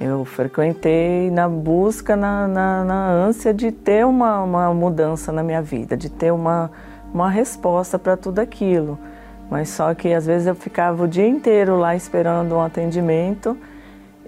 Eu 0.00 0.24
frequentei 0.24 1.30
na 1.30 1.46
busca, 1.46 2.16
na, 2.16 2.48
na, 2.48 2.84
na 2.84 3.10
ânsia 3.10 3.52
de 3.52 3.70
ter 3.70 4.06
uma, 4.06 4.42
uma 4.42 4.72
mudança 4.72 5.30
na 5.30 5.42
minha 5.42 5.60
vida, 5.60 5.94
de 5.94 6.08
ter 6.08 6.32
uma, 6.32 6.70
uma 7.12 7.28
resposta 7.28 7.98
para 7.98 8.16
tudo 8.16 8.38
aquilo. 8.38 8.98
Mas 9.50 9.68
só 9.68 9.92
que 9.92 10.14
às 10.14 10.24
vezes 10.24 10.46
eu 10.46 10.54
ficava 10.54 11.04
o 11.04 11.08
dia 11.08 11.28
inteiro 11.28 11.76
lá 11.76 11.94
esperando 11.94 12.54
um 12.54 12.62
atendimento 12.62 13.54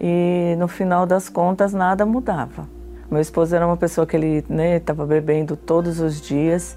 e 0.03 0.57
no 0.59 0.67
final 0.67 1.07
das 1.07 1.29
contas 1.29 1.73
nada 1.73 2.05
mudava. 2.05 2.67
Meu 3.09 3.21
esposo 3.21 3.55
era 3.55 3.65
uma 3.65 3.77
pessoa 3.77 4.07
que 4.07 4.17
ele 4.17 4.45
estava 4.77 5.07
né, 5.07 5.09
bebendo 5.09 5.57
todos 5.57 6.01
os 6.01 6.21
dias 6.21 6.77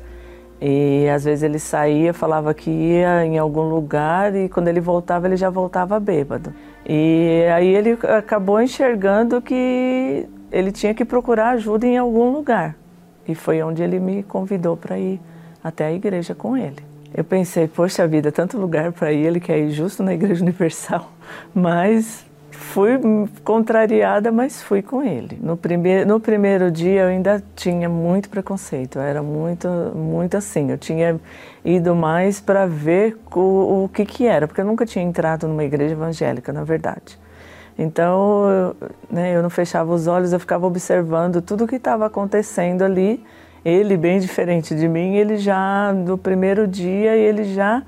e 0.61 1.07
às 1.09 1.23
vezes 1.23 1.43
ele 1.43 1.57
saía, 1.57 2.13
falava 2.13 2.53
que 2.53 2.69
ia 2.69 3.25
em 3.25 3.37
algum 3.37 3.63
lugar 3.63 4.35
e 4.35 4.47
quando 4.47 4.67
ele 4.67 4.79
voltava 4.79 5.27
ele 5.27 5.37
já 5.37 5.49
voltava 5.49 5.99
bêbado. 5.99 6.53
E 6.85 7.45
aí 7.53 7.67
ele 7.67 7.97
acabou 8.17 8.61
enxergando 8.61 9.41
que 9.41 10.27
ele 10.51 10.71
tinha 10.71 10.93
que 10.93 11.03
procurar 11.03 11.49
ajuda 11.51 11.87
em 11.87 11.97
algum 11.97 12.31
lugar. 12.31 12.75
E 13.27 13.33
foi 13.33 13.61
onde 13.63 13.81
ele 13.81 13.99
me 13.99 14.21
convidou 14.21 14.77
para 14.77 14.99
ir 14.99 15.19
até 15.63 15.85
a 15.85 15.91
igreja 15.91 16.35
com 16.35 16.55
ele. 16.55 16.83
Eu 17.13 17.23
pensei, 17.23 17.67
poxa 17.67 18.05
vida, 18.05 18.29
tanto 18.29 18.57
lugar 18.57 18.91
para 18.91 19.11
ir, 19.11 19.25
ele 19.25 19.39
quer 19.39 19.57
ir 19.57 19.71
justo 19.71 20.03
na 20.03 20.13
Igreja 20.13 20.43
Universal. 20.43 21.09
Mas 21.55 22.24
fui 22.55 22.99
contrariada, 23.43 24.31
mas 24.31 24.61
fui 24.61 24.81
com 24.81 25.03
ele. 25.03 25.37
No 25.41 25.55
primeiro, 25.55 26.07
no 26.07 26.19
primeiro 26.19 26.71
dia 26.71 27.01
eu 27.01 27.07
ainda 27.07 27.43
tinha 27.55 27.87
muito 27.87 28.29
preconceito, 28.29 28.99
era 28.99 29.21
muito, 29.21 29.67
muito 29.95 30.37
assim. 30.37 30.71
Eu 30.71 30.77
tinha 30.77 31.19
ido 31.63 31.95
mais 31.95 32.39
para 32.39 32.65
ver 32.65 33.17
o, 33.33 33.83
o 33.83 33.89
que, 33.89 34.05
que 34.05 34.25
era, 34.25 34.47
porque 34.47 34.61
eu 34.61 34.65
nunca 34.65 34.85
tinha 34.85 35.03
entrado 35.03 35.47
numa 35.47 35.63
igreja 35.63 35.93
evangélica, 35.93 36.51
na 36.51 36.63
verdade. 36.63 37.19
Então, 37.77 38.75
né, 39.09 39.35
eu 39.35 39.43
não 39.43 39.49
fechava 39.49 39.93
os 39.93 40.07
olhos, 40.07 40.31
eu 40.31 40.39
ficava 40.39 40.65
observando 40.65 41.41
tudo 41.41 41.65
o 41.65 41.67
que 41.67 41.75
estava 41.75 42.05
acontecendo 42.05 42.83
ali. 42.83 43.23
Ele, 43.63 43.97
bem 43.97 44.19
diferente 44.19 44.75
de 44.75 44.87
mim, 44.87 45.15
ele 45.15 45.37
já, 45.37 45.91
no 45.91 46.17
primeiro 46.17 46.67
dia, 46.67 47.15
ele 47.15 47.43
já 47.43 47.83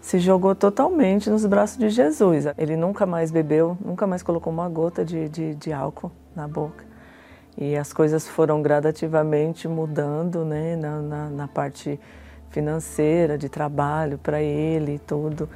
se 0.00 0.18
jogou 0.18 0.54
totalmente 0.54 1.28
nos 1.28 1.44
braços 1.44 1.76
de 1.76 1.90
Jesus. 1.90 2.46
Ele 2.56 2.76
nunca 2.76 3.04
mais 3.04 3.30
bebeu, 3.30 3.76
nunca 3.84 4.06
mais 4.06 4.22
colocou 4.22 4.52
uma 4.52 4.68
gota 4.68 5.04
de, 5.04 5.28
de, 5.28 5.54
de 5.54 5.72
álcool 5.72 6.10
na 6.34 6.48
boca. 6.48 6.84
E 7.56 7.76
as 7.76 7.92
coisas 7.92 8.26
foram 8.26 8.62
gradativamente 8.62 9.68
mudando 9.68 10.44
né, 10.44 10.76
na, 10.76 11.02
na, 11.02 11.28
na 11.28 11.48
parte 11.48 12.00
financeira, 12.50 13.36
de 13.36 13.48
trabalho 13.48 14.18
para 14.18 14.40
ele 14.40 14.94
e 14.94 14.98
tudo. 14.98 15.48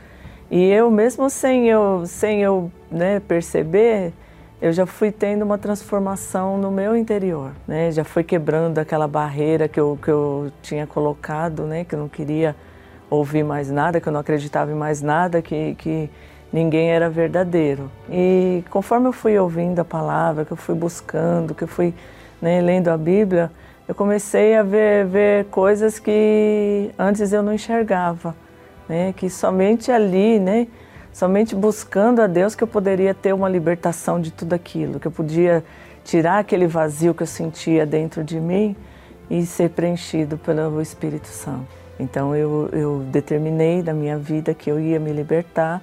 E 0.50 0.62
eu, 0.70 0.90
mesmo 0.90 1.30
sem 1.30 1.68
eu, 1.68 2.04
sem 2.06 2.42
eu 2.42 2.70
né, 2.90 3.20
perceber, 3.20 4.12
eu 4.60 4.72
já 4.72 4.86
fui 4.86 5.10
tendo 5.10 5.42
uma 5.42 5.58
transformação 5.58 6.58
no 6.58 6.70
meu 6.70 6.96
interior, 6.96 7.52
né? 7.66 7.90
Já 7.90 8.04
fui 8.04 8.22
quebrando 8.22 8.78
aquela 8.78 9.08
barreira 9.08 9.66
que 9.66 9.80
eu, 9.80 9.98
que 10.00 10.10
eu 10.10 10.52
tinha 10.62 10.86
colocado, 10.86 11.64
né? 11.64 11.84
Que 11.84 11.94
eu 11.94 11.98
não 11.98 12.08
queria 12.08 12.54
ouvir 13.14 13.44
mais 13.44 13.70
nada, 13.70 14.00
que 14.00 14.08
eu 14.08 14.12
não 14.12 14.20
acreditava 14.20 14.70
em 14.70 14.74
mais 14.74 15.02
nada, 15.02 15.40
que, 15.42 15.74
que 15.76 16.10
ninguém 16.52 16.90
era 16.90 17.10
verdadeiro. 17.10 17.90
E 18.08 18.62
conforme 18.70 19.08
eu 19.08 19.12
fui 19.12 19.38
ouvindo 19.38 19.80
a 19.80 19.84
palavra, 19.84 20.44
que 20.44 20.52
eu 20.52 20.56
fui 20.56 20.74
buscando, 20.74 21.54
que 21.54 21.64
eu 21.64 21.68
fui 21.68 21.92
né, 22.40 22.60
lendo 22.60 22.88
a 22.88 22.96
Bíblia, 22.96 23.50
eu 23.86 23.94
comecei 23.94 24.56
a 24.56 24.62
ver, 24.62 25.04
ver 25.04 25.44
coisas 25.46 25.98
que 25.98 26.90
antes 26.98 27.32
eu 27.32 27.42
não 27.42 27.52
enxergava, 27.52 28.34
né? 28.88 29.12
que 29.14 29.28
somente 29.28 29.90
ali, 29.90 30.38
né, 30.38 30.66
somente 31.12 31.54
buscando 31.54 32.22
a 32.22 32.26
Deus 32.26 32.54
que 32.54 32.64
eu 32.64 32.68
poderia 32.68 33.12
ter 33.12 33.34
uma 33.34 33.48
libertação 33.48 34.20
de 34.20 34.30
tudo 34.30 34.54
aquilo, 34.54 34.98
que 34.98 35.06
eu 35.06 35.12
podia 35.12 35.62
tirar 36.02 36.38
aquele 36.38 36.66
vazio 36.66 37.14
que 37.14 37.22
eu 37.22 37.26
sentia 37.26 37.84
dentro 37.84 38.24
de 38.24 38.40
mim 38.40 38.74
e 39.28 39.44
ser 39.44 39.70
preenchido 39.70 40.38
pelo 40.38 40.80
Espírito 40.80 41.28
Santo. 41.28 41.83
Então 41.98 42.34
eu, 42.34 42.68
eu 42.72 43.00
determinei 43.10 43.82
da 43.82 43.92
minha 43.92 44.18
vida 44.18 44.52
que 44.54 44.70
eu 44.70 44.80
ia 44.80 44.98
me 44.98 45.12
libertar 45.12 45.82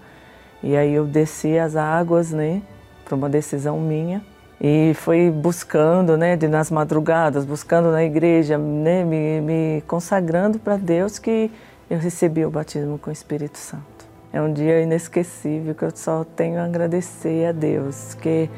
e 0.61 0.75
aí 0.75 0.93
eu 0.93 1.05
desci 1.05 1.57
as 1.57 1.75
águas, 1.75 2.31
né, 2.31 2.61
para 3.05 3.15
uma 3.15 3.29
decisão 3.29 3.79
minha 3.79 4.21
e 4.59 4.93
fui 4.93 5.31
buscando, 5.31 6.15
né, 6.17 6.35
de 6.35 6.47
nas 6.47 6.69
madrugadas, 6.69 7.45
buscando 7.45 7.91
na 7.91 8.03
igreja, 8.03 8.57
né, 8.57 9.03
me, 9.03 9.41
me 9.41 9.83
consagrando 9.87 10.59
para 10.59 10.77
Deus 10.77 11.17
que 11.17 11.49
eu 11.89 11.97
recebi 11.97 12.45
o 12.45 12.51
batismo 12.51 12.99
com 12.99 13.09
o 13.09 13.13
Espírito 13.13 13.57
Santo. 13.57 13.83
É 14.31 14.41
um 14.41 14.53
dia 14.53 14.81
inesquecível 14.81 15.73
que 15.73 15.83
eu 15.83 15.91
só 15.93 16.23
tenho 16.23 16.59
a 16.59 16.63
agradecer 16.63 17.47
a 17.47 17.51
Deus, 17.51 18.13
que 18.13 18.49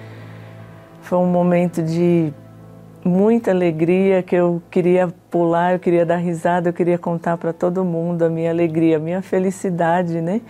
foi 1.02 1.18
um 1.18 1.26
momento 1.26 1.82
de 1.82 2.34
muita 3.04 3.52
alegria 3.52 4.24
que 4.24 4.36
eu 4.36 4.62
queria 4.72 5.08
pular, 5.30 5.74
eu 5.74 5.80
queria 5.80 6.06
dar 6.06 6.18
risada, 6.18 6.70
eu 6.70 6.74
queria 6.74 6.98
contar 6.98 7.38
para 7.38 7.52
todo 7.52 7.84
mundo 7.84 8.24
a 8.24 8.30
minha 8.30 8.50
alegria, 8.50 8.98
a 8.98 9.00
minha 9.00 9.22
felicidade, 9.22 10.22
né? 10.22 10.42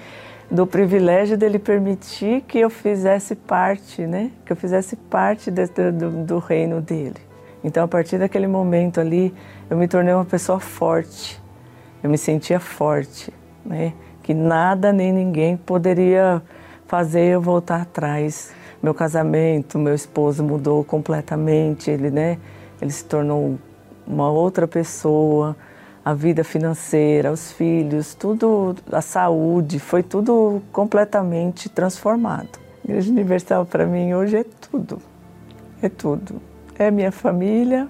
Do 0.51 0.67
privilégio 0.67 1.37
dele 1.37 1.57
permitir 1.57 2.41
que 2.41 2.59
eu 2.59 2.69
fizesse 2.69 3.35
parte, 3.35 4.05
né? 4.05 4.29
Que 4.45 4.51
eu 4.51 4.55
fizesse 4.55 4.95
parte 4.95 5.49
de, 5.49 5.65
do, 5.91 6.11
do 6.23 6.37
reino 6.37 6.79
dele. 6.79 7.17
Então, 7.63 7.83
a 7.83 7.87
partir 7.87 8.19
daquele 8.19 8.45
momento 8.45 8.99
ali, 8.99 9.33
eu 9.69 9.77
me 9.77 9.87
tornei 9.87 10.13
uma 10.13 10.25
pessoa 10.25 10.59
forte. 10.59 11.41
Eu 12.03 12.09
me 12.09 12.17
sentia 12.17 12.59
forte, 12.59 13.33
né? 13.65 13.93
Que 14.21 14.33
nada 14.33 14.93
nem 14.93 15.11
ninguém 15.11 15.57
poderia 15.57 16.41
fazer 16.85 17.25
eu 17.25 17.41
voltar 17.41 17.81
atrás 17.81 18.53
meu 18.83 18.93
casamento, 18.93 19.79
meu 19.79 19.95
esposo 19.95 20.43
mudou 20.43 20.83
completamente, 20.83 21.89
ele, 21.89 22.11
né, 22.11 22.37
ele 22.81 22.91
se 22.91 23.05
tornou 23.05 23.57
uma 24.05 24.29
outra 24.29 24.67
pessoa, 24.67 25.55
a 26.03 26.13
vida 26.13 26.43
financeira, 26.43 27.31
os 27.31 27.53
filhos, 27.53 28.13
tudo, 28.13 28.75
a 28.91 28.99
saúde, 28.99 29.79
foi 29.79 30.03
tudo 30.03 30.61
completamente 30.73 31.69
transformado. 31.69 32.59
A 32.83 32.91
Igreja 32.91 33.09
Universal 33.09 33.65
para 33.65 33.85
mim 33.85 34.13
hoje 34.13 34.35
é 34.35 34.43
tudo, 34.43 35.01
é 35.81 35.87
tudo. 35.87 36.41
É 36.77 36.87
a 36.87 36.91
minha 36.91 37.11
família, 37.11 37.87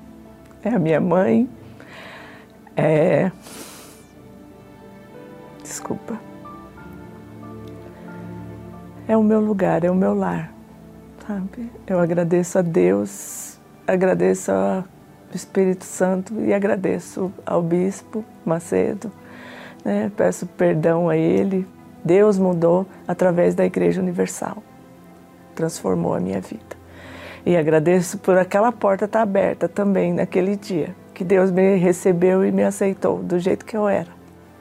é 0.63 0.69
a 0.69 0.77
minha 0.77 1.01
mãe, 1.01 1.49
é. 2.77 3.32
Desculpa. 5.63 6.19
É 9.08 9.17
o 9.17 9.23
meu 9.23 9.39
lugar, 9.39 9.84
é 9.84 9.89
o 9.89 9.95
meu 9.95 10.13
lar 10.13 10.52
sabe? 11.27 11.71
Eu 11.88 11.99
agradeço 11.99 12.59
a 12.59 12.62
Deus, 12.62 13.57
agradeço 13.88 14.51
ao 14.51 14.83
Espírito 15.33 15.86
Santo 15.86 16.39
e 16.41 16.53
agradeço 16.53 17.31
ao 17.45 17.62
Bispo 17.62 18.23
Macedo, 18.45 19.12
né? 19.83 20.12
Peço 20.15 20.45
perdão 20.45 21.09
a 21.09 21.17
ele 21.17 21.67
Deus 22.03 22.38
mudou 22.38 22.86
através 23.07 23.55
da 23.55 23.65
Igreja 23.65 24.01
Universal. 24.01 24.57
Transformou 25.55 26.13
a 26.13 26.19
minha 26.19 26.41
vida. 26.41 26.83
E 27.45 27.55
agradeço 27.55 28.17
por 28.17 28.38
aquela 28.38 28.71
porta 28.71 29.05
estar 29.05 29.21
aberta 29.21 29.67
também 29.67 30.13
naquele 30.13 30.55
dia, 30.55 30.95
que 31.13 31.23
Deus 31.23 31.51
me 31.51 31.75
recebeu 31.75 32.45
e 32.45 32.51
me 32.51 32.63
aceitou 32.63 33.19
do 33.19 33.39
jeito 33.39 33.65
que 33.65 33.75
eu 33.75 33.88
era. 33.88 34.09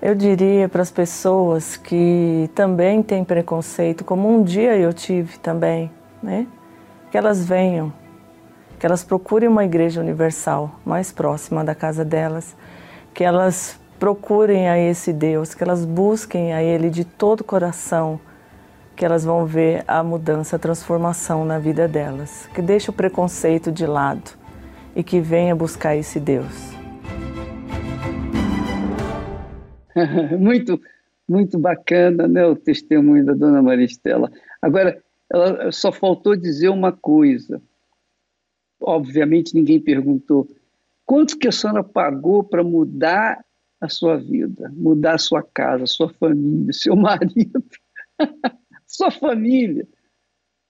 Eu 0.00 0.14
diria 0.16 0.68
para 0.68 0.82
as 0.82 0.90
pessoas 0.90 1.76
que 1.76 2.50
também 2.54 3.02
têm 3.02 3.24
preconceito, 3.24 4.04
como 4.04 4.28
um 4.28 4.42
dia 4.42 4.76
eu 4.76 4.92
tive 4.92 5.38
também, 5.38 5.90
né? 6.22 6.46
Que 7.10 7.18
elas 7.18 7.44
venham, 7.44 7.92
que 8.78 8.86
elas 8.86 9.04
procurem 9.04 9.48
uma 9.48 9.64
igreja 9.64 10.00
universal 10.00 10.80
mais 10.84 11.12
próxima 11.12 11.64
da 11.64 11.74
casa 11.74 12.04
delas, 12.04 12.56
que 13.12 13.24
elas 13.24 13.78
procurem 13.98 14.68
a 14.68 14.78
esse 14.78 15.12
Deus, 15.12 15.54
que 15.54 15.62
elas 15.62 15.84
busquem 15.84 16.52
a 16.52 16.62
Ele 16.62 16.90
de 16.90 17.04
todo 17.04 17.42
o 17.42 17.44
coração, 17.44 18.18
que 18.96 19.04
elas 19.04 19.24
vão 19.24 19.46
ver 19.46 19.84
a 19.86 20.02
mudança, 20.02 20.56
a 20.56 20.58
transformação 20.58 21.44
na 21.44 21.58
vida 21.58 21.86
delas. 21.86 22.48
Que 22.54 22.60
deixe 22.60 22.90
o 22.90 22.92
preconceito 22.92 23.70
de 23.70 23.86
lado 23.86 24.32
e 24.94 25.02
que 25.02 25.20
venha 25.20 25.54
buscar 25.54 25.96
esse 25.96 26.18
Deus. 26.18 26.72
muito, 30.38 30.80
muito 31.28 31.58
bacana, 31.58 32.26
né, 32.26 32.44
o 32.46 32.56
testemunho 32.56 33.24
da 33.24 33.34
Dona 33.34 33.62
Maristela. 33.62 34.30
Agora, 34.60 34.98
ela 35.32 35.72
só 35.72 35.90
faltou 35.90 36.36
dizer 36.36 36.68
uma 36.68 36.92
coisa. 36.92 37.62
Obviamente 38.78 39.54
ninguém 39.54 39.80
perguntou 39.80 40.46
quanto 41.06 41.38
que 41.38 41.48
a 41.48 41.52
senhora 41.52 41.82
pagou 41.82 42.44
para 42.44 42.62
mudar 42.62 43.42
a 43.80 43.88
sua 43.88 44.18
vida, 44.18 44.70
mudar 44.74 45.14
a 45.14 45.18
sua 45.18 45.42
casa, 45.42 45.84
a 45.84 45.86
sua 45.86 46.12
família, 46.12 46.70
seu 46.74 46.94
marido, 46.94 47.64
sua 48.86 49.10
família. 49.10 49.88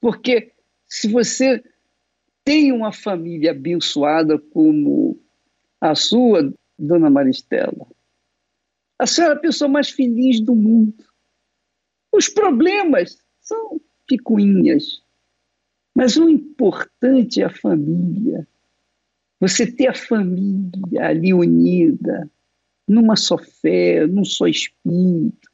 Porque 0.01 0.53
se 0.87 1.09
você 1.09 1.63
tem 2.45 2.71
uma 2.71 2.93
família 2.93 3.51
abençoada 3.51 4.39
como 4.39 5.21
a 5.81 5.97
sua, 5.97 6.55
dona 6.79 7.11
Maristela, 7.11 7.87
a 8.97 9.07
senhora 9.09 9.35
é 9.35 9.37
a 9.37 9.41
pessoa 9.41 9.69
mais 9.69 9.91
feliz 9.91 10.41
do 10.41 10.55
mundo. 10.55 11.05
Os 12.13 12.29
problemas 12.29 13.19
são 13.41 13.81
picuinhas, 14.13 15.03
mas 15.95 16.19
o 16.19 16.29
importante 16.29 17.41
é 17.41 17.47
a 17.47 17.51
família. 17.55 18.47
Você 19.41 19.67
ter 19.71 19.87
a 19.89 19.95
família 19.95 21.07
ali 21.07 21.33
unida, 21.33 22.31
numa 22.87 23.17
só 23.17 23.39
fé, 23.39 24.07
num 24.07 24.25
só 24.25 24.47
espírito. 24.47 25.51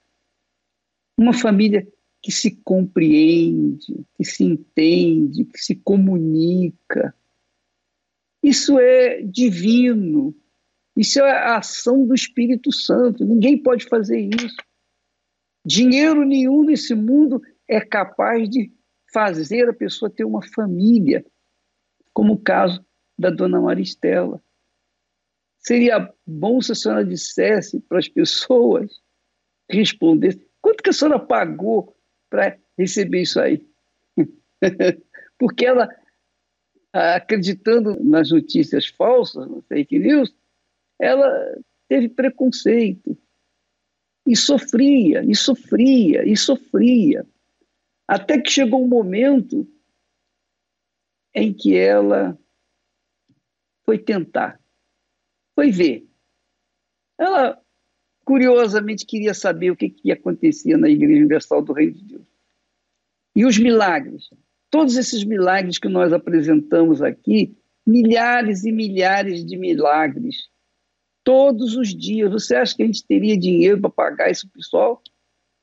Uma 1.16 1.32
família 1.32 1.86
que 2.20 2.32
se 2.32 2.56
compreende, 2.64 4.04
que 4.16 4.24
se 4.24 4.42
entende, 4.42 5.44
que 5.44 5.58
se 5.58 5.76
comunica. 5.76 7.14
Isso 8.42 8.78
é 8.78 9.22
divino. 9.22 10.34
Isso 10.96 11.20
é 11.20 11.30
a 11.30 11.58
ação 11.58 12.04
do 12.04 12.14
Espírito 12.14 12.72
Santo. 12.72 13.24
Ninguém 13.24 13.56
pode 13.56 13.84
fazer 13.86 14.18
isso. 14.20 14.56
Dinheiro 15.64 16.24
nenhum 16.24 16.64
nesse 16.64 16.94
mundo 16.94 17.40
é 17.68 17.80
capaz 17.80 18.48
de 18.48 18.72
fazer 19.12 19.68
a 19.68 19.74
pessoa 19.74 20.10
ter 20.10 20.24
uma 20.24 20.42
família, 20.42 21.24
como 22.12 22.34
o 22.34 22.40
caso 22.40 22.84
da 23.18 23.30
dona 23.30 23.60
Maristela. 23.60 24.42
Seria 25.58 26.12
bom 26.26 26.60
se 26.60 26.72
a 26.72 26.74
senhora 26.74 27.04
dissesse 27.04 27.80
para 27.80 27.98
as 27.98 28.08
pessoas, 28.08 29.00
respondesse, 29.70 30.44
quanto 30.62 30.82
que 30.82 30.90
a 30.90 30.92
senhora 30.92 31.18
pagou 31.18 31.96
para 32.30 32.58
receber 32.76 33.22
isso 33.22 33.40
aí? 33.40 33.66
Porque 35.38 35.66
ela, 35.66 35.88
acreditando 36.92 38.02
nas 38.02 38.30
notícias 38.30 38.86
falsas, 38.86 39.46
no 39.48 39.62
fake 39.62 39.98
news, 39.98 40.34
ela 41.00 41.28
teve 41.88 42.08
preconceito 42.08 43.16
e 44.26 44.36
sofria, 44.36 45.24
e 45.24 45.34
sofria, 45.34 46.26
e 46.26 46.36
sofria. 46.36 47.26
Até 48.08 48.40
que 48.40 48.50
chegou 48.50 48.82
um 48.82 48.88
momento 48.88 49.70
em 51.34 51.52
que 51.52 51.76
ela 51.76 52.38
foi 53.84 53.98
tentar 53.98 54.58
foi 55.54 55.72
ver. 55.72 56.08
Ela, 57.18 57.60
curiosamente, 58.24 59.04
queria 59.04 59.34
saber 59.34 59.72
o 59.72 59.76
que, 59.76 59.90
que 59.90 60.12
acontecia 60.12 60.78
na 60.78 60.88
Igreja 60.88 61.18
Universal 61.18 61.62
do 61.62 61.72
Reino 61.72 61.94
de 61.94 62.04
Deus. 62.04 62.26
E 63.34 63.44
os 63.44 63.58
milagres. 63.58 64.30
Todos 64.70 64.96
esses 64.96 65.24
milagres 65.24 65.78
que 65.78 65.88
nós 65.88 66.12
apresentamos 66.12 67.02
aqui, 67.02 67.58
milhares 67.84 68.64
e 68.64 68.70
milhares 68.70 69.44
de 69.44 69.56
milagres, 69.56 70.48
todos 71.24 71.74
os 71.74 71.88
dias. 71.88 72.30
Você 72.30 72.54
acha 72.54 72.76
que 72.76 72.84
a 72.84 72.86
gente 72.86 73.04
teria 73.04 73.36
dinheiro 73.36 73.80
para 73.80 73.90
pagar 73.90 74.30
esse 74.30 74.48
pessoal? 74.48 75.02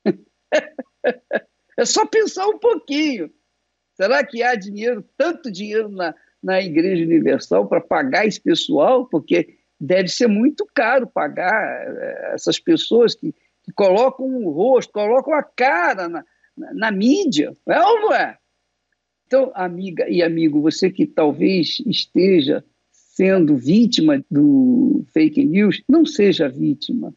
é 1.76 1.84
só 1.84 2.06
pensar 2.06 2.46
um 2.46 2.58
pouquinho. 2.58 3.30
Será 3.94 4.24
que 4.24 4.42
há 4.42 4.54
dinheiro, 4.54 5.04
tanto 5.16 5.50
dinheiro 5.50 5.88
na, 5.88 6.14
na 6.42 6.60
Igreja 6.60 7.04
Universal 7.04 7.66
para 7.66 7.80
pagar 7.80 8.26
esse 8.26 8.40
pessoal? 8.40 9.06
Porque 9.06 9.58
deve 9.80 10.08
ser 10.08 10.26
muito 10.26 10.66
caro 10.74 11.06
pagar 11.06 11.86
eh, 11.86 12.30
essas 12.34 12.58
pessoas 12.58 13.14
que, 13.14 13.32
que 13.62 13.72
colocam 13.72 14.26
o 14.26 14.50
rosto, 14.50 14.92
colocam 14.92 15.34
a 15.34 15.42
cara 15.42 16.08
na, 16.08 16.24
na, 16.56 16.74
na 16.74 16.90
mídia, 16.90 17.54
é 17.68 17.80
ou 17.80 18.00
não 18.00 18.14
é? 18.14 18.38
Então, 19.26 19.50
amiga 19.54 20.08
e 20.08 20.22
amigo, 20.22 20.60
você 20.60 20.90
que 20.90 21.06
talvez 21.06 21.80
esteja 21.86 22.64
sendo 22.92 23.56
vítima 23.56 24.22
do 24.30 25.04
fake 25.12 25.44
news, 25.44 25.82
não 25.88 26.04
seja 26.04 26.48
vítima. 26.48 27.14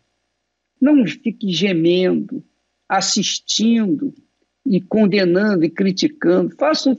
Não 0.82 1.06
fique 1.06 1.52
gemendo, 1.52 2.44
assistindo 2.88 4.14
e 4.66 4.82
condenando 4.82 5.64
e 5.64 5.70
criticando. 5.70 6.56
Faça 6.56 6.92
um, 6.92 6.98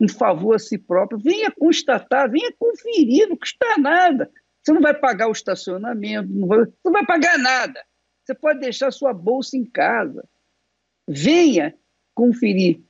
um 0.00 0.08
favor 0.08 0.54
a 0.54 0.58
si 0.58 0.78
próprio. 0.78 1.18
Venha 1.18 1.50
constatar, 1.50 2.30
venha 2.30 2.52
conferir, 2.58 3.28
não 3.28 3.36
custa 3.36 3.78
nada. 3.78 4.30
Você 4.62 4.72
não 4.72 4.80
vai 4.80 4.94
pagar 4.94 5.28
o 5.28 5.32
estacionamento, 5.32 6.28
não 6.28 6.46
vai, 6.46 6.64
não 6.84 6.92
vai 6.92 7.06
pagar 7.06 7.38
nada. 7.38 7.82
Você 8.24 8.34
pode 8.34 8.60
deixar 8.60 8.90
sua 8.90 9.12
bolsa 9.12 9.56
em 9.56 9.64
casa. 9.64 10.28
Venha 11.08 11.74
conferir. 12.14 12.80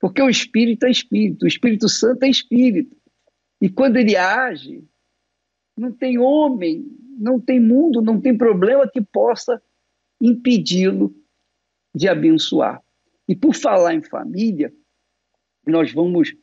Porque 0.00 0.22
o 0.22 0.28
Espírito 0.28 0.86
é 0.86 0.90
Espírito, 0.90 1.44
o 1.44 1.48
Espírito 1.48 1.88
Santo 1.88 2.22
é 2.24 2.28
Espírito. 2.28 2.96
E 3.60 3.68
quando 3.68 3.96
ele 3.96 4.16
age, 4.16 4.84
não 5.76 5.92
tem 5.92 6.18
homem, 6.18 6.86
não 7.18 7.40
tem 7.40 7.58
mundo, 7.58 8.00
não 8.00 8.20
tem 8.20 8.36
problema 8.36 8.88
que 8.88 9.00
possa 9.00 9.60
impedi-lo 10.20 11.14
de 11.94 12.08
abençoar. 12.08 12.82
E 13.28 13.36
por 13.36 13.54
falar 13.54 13.94
em 13.94 14.02
família, 14.02 14.72
nós 15.66 15.92
vamos 15.92 16.34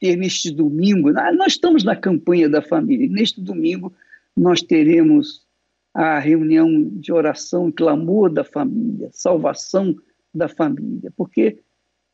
ter 0.00 0.16
neste 0.16 0.50
domingo, 0.50 1.12
nós 1.12 1.52
estamos 1.52 1.84
na 1.84 1.94
campanha 1.94 2.48
da 2.48 2.60
família, 2.60 3.08
neste 3.08 3.40
domingo 3.40 3.92
nós 4.36 4.60
teremos 4.60 5.46
a 5.94 6.18
reunião 6.18 6.88
de 6.94 7.12
oração 7.12 7.68
e 7.68 7.72
clamor 7.72 8.32
da 8.32 8.42
família, 8.42 9.10
salvação 9.12 9.94
da 10.34 10.48
família, 10.48 11.12
porque 11.16 11.58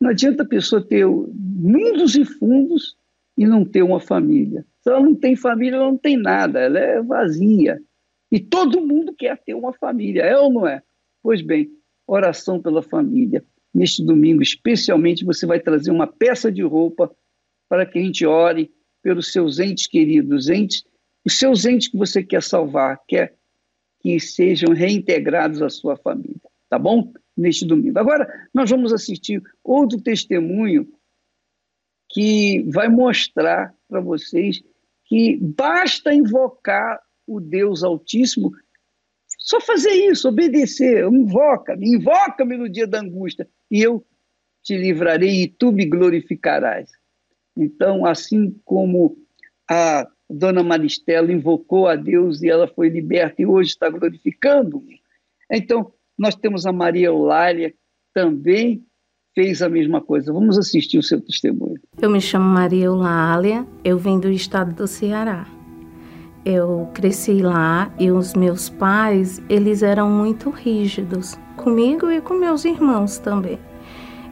não 0.00 0.10
adianta 0.10 0.42
a 0.42 0.46
pessoa 0.46 0.84
ter 0.84 1.06
mundos 1.06 2.14
e 2.14 2.24
fundos 2.24 2.96
e 3.36 3.46
não 3.46 3.64
ter 3.64 3.82
uma 3.82 4.00
família. 4.00 4.66
Se 4.82 4.90
ela 4.90 5.00
não 5.00 5.14
tem 5.14 5.36
família, 5.36 5.76
ela 5.76 5.86
não 5.86 5.96
tem 5.96 6.16
nada, 6.16 6.60
ela 6.60 6.78
é 6.78 7.00
vazia. 7.02 7.80
E 8.30 8.38
todo 8.38 8.84
mundo 8.84 9.14
quer 9.14 9.38
ter 9.38 9.54
uma 9.54 9.72
família, 9.72 10.22
é 10.22 10.36
ou 10.36 10.52
não 10.52 10.66
é? 10.66 10.82
Pois 11.22 11.40
bem, 11.40 11.70
oração 12.06 12.60
pela 12.60 12.82
família. 12.82 13.44
Neste 13.74 14.04
domingo, 14.04 14.42
especialmente, 14.42 15.24
você 15.24 15.46
vai 15.46 15.60
trazer 15.60 15.90
uma 15.90 16.06
peça 16.06 16.50
de 16.50 16.62
roupa 16.62 17.14
para 17.68 17.84
que 17.84 17.98
a 17.98 18.02
gente 18.02 18.24
ore 18.24 18.72
pelos 19.02 19.32
seus 19.32 19.58
entes 19.58 19.86
queridos, 19.86 20.48
entes, 20.48 20.84
os 21.24 21.38
seus 21.38 21.64
entes 21.64 21.88
que 21.88 21.96
você 21.96 22.22
quer 22.22 22.42
salvar, 22.42 23.00
quer 23.06 23.36
que 24.00 24.18
sejam 24.18 24.72
reintegrados 24.72 25.60
à 25.60 25.68
sua 25.68 25.96
família, 25.96 26.40
tá 26.68 26.78
bom? 26.78 27.12
Neste 27.36 27.64
domingo. 27.64 27.98
Agora, 27.98 28.26
nós 28.52 28.70
vamos 28.70 28.92
assistir 28.92 29.42
outro 29.62 30.00
testemunho 30.00 30.88
que 32.08 32.64
vai 32.70 32.88
mostrar 32.88 33.74
para 33.88 34.00
vocês 34.00 34.62
que 35.04 35.36
basta 35.36 36.12
invocar 36.12 37.00
o 37.26 37.40
Deus 37.40 37.82
Altíssimo, 37.82 38.52
só 39.38 39.60
fazer 39.60 39.92
isso, 39.92 40.28
obedecer, 40.28 41.04
invoca-me, 41.04 41.94
invoca-me 41.94 42.56
no 42.56 42.68
dia 42.68 42.86
da 42.86 43.00
angústia, 43.00 43.48
e 43.70 43.82
eu 43.82 44.04
te 44.62 44.76
livrarei 44.76 45.42
e 45.42 45.48
tu 45.48 45.72
me 45.72 45.86
glorificarás. 45.86 46.90
Então, 47.56 48.06
assim 48.06 48.54
como 48.64 49.16
a 49.68 50.06
dona 50.28 50.62
Maristela 50.62 51.32
invocou 51.32 51.88
a 51.88 51.96
Deus 51.96 52.42
e 52.42 52.48
ela 52.48 52.68
foi 52.68 52.88
liberta 52.88 53.42
e 53.42 53.46
hoje 53.46 53.70
está 53.70 53.88
glorificando, 53.88 54.84
então 55.50 55.92
Nós 56.18 56.34
temos 56.34 56.66
a 56.66 56.72
Maria 56.72 57.06
Eulália, 57.06 57.72
também 58.12 58.84
fez 59.34 59.62
a 59.62 59.68
mesma 59.68 60.00
coisa. 60.00 60.32
Vamos 60.32 60.58
assistir 60.58 60.98
o 60.98 61.02
seu 61.02 61.20
testemunho. 61.20 61.80
Eu 62.02 62.10
me 62.10 62.20
chamo 62.20 62.44
Maria 62.44 62.86
Eulália, 62.86 63.64
eu 63.84 63.96
vim 63.96 64.18
do 64.18 64.28
estado 64.28 64.74
do 64.74 64.88
Ceará. 64.88 65.46
Eu 66.44 66.90
cresci 66.92 67.40
lá 67.40 67.94
e 68.00 68.10
os 68.10 68.34
meus 68.34 68.68
pais, 68.68 69.40
eles 69.48 69.82
eram 69.82 70.10
muito 70.10 70.50
rígidos 70.50 71.38
comigo 71.58 72.10
e 72.10 72.22
com 72.22 72.34
meus 72.34 72.64
irmãos 72.64 73.18
também. 73.18 73.58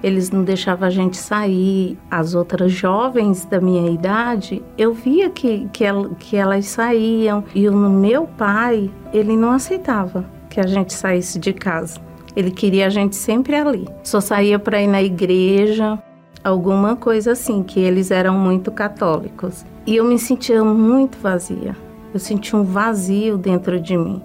Eles 0.03 0.31
não 0.31 0.45
deixavam 0.45 0.87
a 0.87 0.91
gente 0.91 1.17
sair. 1.17 1.99
As 2.11 2.35
outras 2.35 2.73
jovens 2.73 3.45
da 3.45 3.61
minha 3.61 3.91
idade, 3.91 4.63
eu 4.79 4.95
via 4.95 5.29
que, 5.29 5.69
que, 5.73 5.87
que 6.19 6.37
elas 6.37 6.67
saíam. 6.67 7.45
E 7.55 7.69
o 7.69 7.75
meu 7.75 8.27
pai, 8.27 8.91
ele 9.13 9.37
não 9.37 9.53
aceitava 9.53 10.25
que 10.49 10.61
a 10.61 10.67
gente 10.67 10.95
saísse 10.95 11.39
de 11.39 11.53
casa. 11.53 12.01
Ele 12.35 12.51
queria 12.51 12.87
a 12.87 12.91
gente 12.91 13.17
sempre 13.17 13.57
ali. 13.57 13.89
Só 14.03 14.21
saía 14.21 14.59
para 14.59 14.81
ir 14.81 14.87
na 14.87 15.03
igreja, 15.03 15.99
alguma 16.45 16.95
coisa 16.95 17.33
assim, 17.33 17.63
que 17.63 17.81
eles 17.81 18.11
eram 18.11 18.39
muito 18.39 18.71
católicos. 18.71 19.65
E 19.87 19.97
eu 19.97 20.05
me 20.05 20.19
sentia 20.19 20.63
muito 20.63 21.19
vazia. 21.19 21.75
Eu 22.13 22.21
sentia 22.21 22.59
um 22.59 22.65
vazio 22.65 23.37
dentro 23.37 23.81
de 23.81 23.97
mim. 23.97 24.23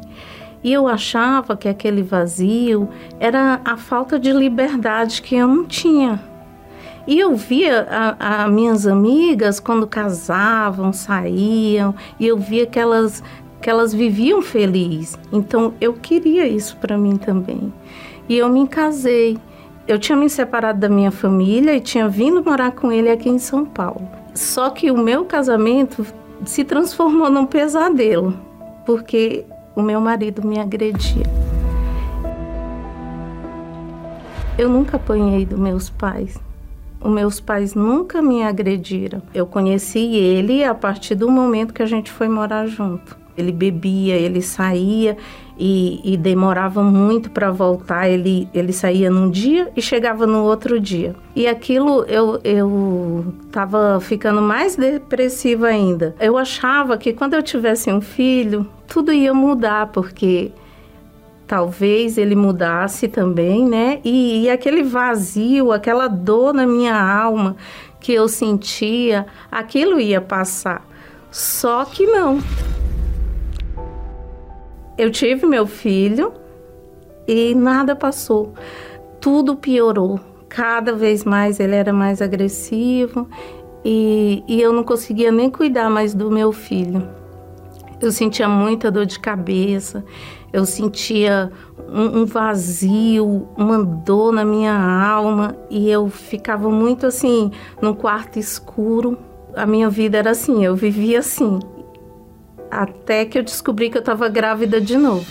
E 0.64 0.72
eu 0.72 0.88
achava 0.88 1.58
que 1.58 1.68
aquele 1.68 2.04
vazio 2.04 2.90
era 3.20 3.60
a 3.66 3.78
falta 3.78 4.20
de 4.20 4.32
liberdade 4.32 5.22
que 5.22 5.36
eu 5.36 5.48
não 5.48 5.66
tinha. 5.66 6.20
E 7.08 7.20
eu 7.20 7.36
via 7.36 7.88
as 8.20 8.52
minhas 8.52 8.86
amigas 8.86 9.60
quando 9.60 9.88
casavam, 9.88 10.94
saíam, 10.94 11.96
e 12.20 12.28
eu 12.28 12.38
via 12.38 12.68
que 12.68 12.80
elas, 12.80 13.24
que 13.60 13.70
elas 13.70 13.92
viviam 13.94 14.42
felizes. 14.42 15.18
Então 15.32 15.74
eu 15.82 15.94
queria 15.94 16.48
isso 16.48 16.78
para 16.78 16.98
mim 16.98 17.16
também. 17.16 17.74
E 18.30 18.38
eu 18.38 18.48
me 18.48 18.68
casei. 18.68 19.38
Eu 19.88 19.98
tinha 19.98 20.16
me 20.16 20.30
separado 20.30 20.80
da 20.80 20.88
minha 20.88 21.12
família 21.12 21.76
e 21.76 21.82
tinha 21.82 22.08
vindo 22.08 22.44
morar 22.44 22.72
com 22.72 22.92
ele 22.92 23.10
aqui 23.10 23.30
em 23.30 23.40
São 23.40 23.66
Paulo. 23.66 24.08
Só 24.34 24.70
que 24.70 24.92
o 24.92 24.98
meu 24.98 25.26
casamento 25.26 26.06
se 26.46 26.64
transformou 26.64 27.30
num 27.30 27.46
pesadelo, 27.46 28.34
porque 28.86 29.46
o 29.76 29.82
meu 29.82 30.02
marido 30.02 30.46
me 30.46 30.60
agredia. 30.60 31.26
Eu 34.58 34.70
nunca 34.70 34.98
apanhei 34.98 35.46
dos 35.46 35.60
meus 35.60 35.90
pais. 35.90 36.40
Os 37.00 37.12
meus 37.12 37.40
pais 37.40 37.74
nunca 37.74 38.22
me 38.22 38.44
agrediram. 38.44 39.22
Eu 39.34 39.48
conheci 39.48 40.16
ele 40.16 40.64
a 40.64 40.76
partir 40.76 41.16
do 41.16 41.32
momento 41.32 41.74
que 41.74 41.82
a 41.82 41.86
gente 41.88 42.12
foi 42.12 42.30
morar 42.30 42.68
junto. 42.68 43.18
Ele 43.36 43.52
bebia, 43.52 44.16
ele 44.16 44.42
saía 44.42 45.18
e, 45.64 46.02
e 46.04 46.18
demorava 46.18 46.82
muito 46.82 47.30
para 47.30 47.52
voltar. 47.52 48.10
Ele, 48.10 48.50
ele 48.52 48.74
saía 48.74 49.12
num 49.12 49.30
dia 49.30 49.72
e 49.78 49.82
chegava 49.82 50.26
no 50.26 50.44
outro 50.44 50.80
dia. 50.80 51.16
E 51.36 51.46
aquilo 51.46 52.04
eu, 52.06 52.42
eu 52.44 53.32
tava 53.52 54.00
ficando 54.02 54.42
mais 54.42 54.76
depressiva 54.76 55.68
ainda. 55.68 56.16
Eu 56.20 56.36
achava 56.36 56.98
que 56.98 57.14
quando 57.14 57.36
eu 57.36 57.44
tivesse 57.44 57.92
um 57.92 58.02
filho, 58.02 58.68
tudo 58.88 59.14
ia 59.14 59.36
mudar, 59.36 59.92
porque 59.92 60.52
talvez 61.46 62.18
ele 62.18 62.36
mudasse 62.36 63.08
também, 63.08 63.64
né? 63.68 64.00
E, 64.04 64.46
e, 64.46 64.50
aquele 64.50 64.82
vazio, 64.82 65.72
aquela 65.72 66.08
dor 66.08 66.56
na 66.56 66.66
minha 66.66 67.00
alma 67.00 67.56
que 68.00 68.12
eu 68.12 68.28
sentia, 68.28 69.28
aquilo 69.52 70.00
ia 70.00 70.20
passar. 70.20 70.84
Só 71.30 71.86
que 71.86 72.08
não 72.08 72.40
eu 74.98 75.10
tive 75.10 75.46
meu 75.46 75.66
filho 75.66 76.34
e 77.28 77.56
nada 77.56 77.96
passou. 77.96 78.54
Tudo 79.20 79.56
piorou. 79.56 80.20
Cada 80.50 80.94
vez 80.94 81.24
mais 81.24 81.60
ele 81.60 81.76
era 81.76 81.94
mais 81.94 82.22
agressivo 82.22 83.28
e, 83.86 84.44
e 84.48 84.62
eu 84.62 84.74
não 84.74 84.84
conseguia 84.84 85.32
nem 85.32 85.50
cuidar 85.50 85.90
mais 85.90 86.14
do 86.14 86.30
meu 86.30 86.52
filho. 86.52 87.08
Eu 88.02 88.12
sentia 88.12 88.50
muita 88.50 88.92
dor 88.92 89.06
de 89.06 89.20
cabeça, 89.20 90.04
eu 90.52 90.66
sentia 90.66 91.52
um, 91.88 92.22
um, 92.22 92.26
vazio, 92.26 93.48
uma 93.56 93.82
dor 93.84 94.34
na 94.34 94.44
minha 94.44 94.74
alma 94.74 95.56
e 95.70 95.90
eu 95.90 96.10
ficava 96.10 96.70
muito 96.70 97.06
assim, 97.06 97.52
num 97.82 97.94
quarto 97.94 98.40
escuro. 98.40 99.18
A 99.56 99.66
minha 99.66 99.90
vida 99.90 100.18
era 100.18 100.32
assim, 100.32 100.66
eu 100.66 100.76
vivia 100.76 101.20
assim 101.20 101.60
até 102.72 103.26
que 103.26 103.38
eu 103.38 103.44
descobri 103.44 103.90
que 103.90 103.98
eu 103.98 104.02
estava 104.02 104.30
grávida 104.30 104.80
de 104.80 104.98
novo. 104.98 105.26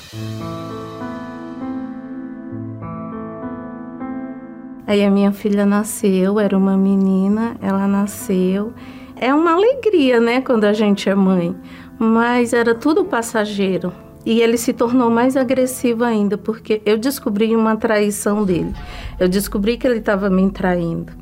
Aí 4.86 5.04
a 5.04 5.10
minha 5.10 5.32
filha 5.32 5.64
nasceu, 5.64 6.38
era 6.38 6.58
uma 6.58 6.76
menina, 6.76 7.56
ela 7.62 7.86
nasceu. 7.86 8.72
É 9.16 9.32
uma 9.32 9.52
alegria, 9.52 10.20
né, 10.20 10.40
quando 10.40 10.64
a 10.64 10.72
gente 10.72 11.08
é 11.08 11.14
mãe, 11.14 11.54
mas 11.98 12.52
era 12.52 12.74
tudo 12.74 13.04
passageiro. 13.04 13.92
E 14.26 14.40
ele 14.40 14.58
se 14.58 14.72
tornou 14.72 15.08
mais 15.08 15.36
agressivo 15.36 16.04
ainda, 16.04 16.36
porque 16.36 16.82
eu 16.84 16.98
descobri 16.98 17.54
uma 17.56 17.76
traição 17.76 18.44
dele. 18.44 18.74
Eu 19.18 19.28
descobri 19.28 19.76
que 19.78 19.86
ele 19.86 20.00
estava 20.00 20.28
me 20.28 20.50
traindo. 20.50 21.12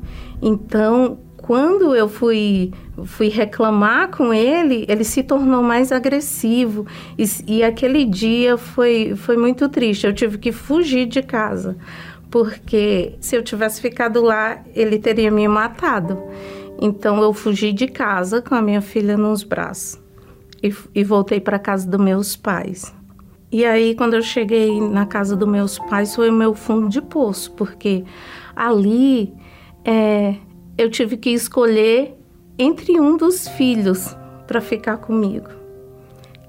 Então, 0.41 1.19
quando 1.49 1.95
eu 1.95 2.07
fui, 2.07 2.71
fui 3.05 3.27
reclamar 3.27 4.15
com 4.15 4.31
ele, 4.31 4.85
ele 4.87 5.03
se 5.03 5.23
tornou 5.23 5.63
mais 5.63 5.91
agressivo. 5.91 6.85
E, 7.17 7.25
e 7.47 7.63
aquele 7.63 8.05
dia 8.05 8.55
foi, 8.55 9.15
foi 9.15 9.35
muito 9.35 9.67
triste. 9.67 10.05
Eu 10.05 10.13
tive 10.13 10.37
que 10.37 10.51
fugir 10.51 11.07
de 11.07 11.23
casa, 11.23 11.75
porque 12.29 13.15
se 13.19 13.35
eu 13.35 13.41
tivesse 13.41 13.81
ficado 13.81 14.21
lá, 14.21 14.63
ele 14.75 14.99
teria 14.99 15.31
me 15.31 15.47
matado. 15.47 16.21
Então 16.79 17.19
eu 17.19 17.33
fugi 17.33 17.73
de 17.73 17.87
casa 17.87 18.43
com 18.43 18.53
a 18.53 18.61
minha 18.61 18.79
filha 18.79 19.17
nos 19.17 19.41
braços 19.41 19.99
e, 20.61 20.71
e 20.93 21.03
voltei 21.03 21.39
para 21.39 21.57
casa 21.57 21.89
dos 21.89 21.99
meus 21.99 22.35
pais. 22.35 22.93
E 23.51 23.65
aí, 23.65 23.95
quando 23.95 24.13
eu 24.13 24.21
cheguei 24.21 24.79
na 24.79 25.07
casa 25.07 25.35
dos 25.35 25.49
meus 25.49 25.79
pais, 25.79 26.13
foi 26.13 26.29
o 26.29 26.33
meu 26.33 26.53
fundo 26.53 26.87
de 26.87 27.01
poço, 27.01 27.51
porque 27.53 28.05
ali 28.55 29.33
é, 29.83 30.35
eu 30.79 30.89
tive 30.89 31.17
que 31.17 31.31
escolher 31.31 32.15
entre 32.57 32.97
um 33.01 33.17
dos 33.17 33.49
filhos 33.49 34.15
para 34.47 34.61
ficar 34.61 34.95
comigo. 34.95 35.49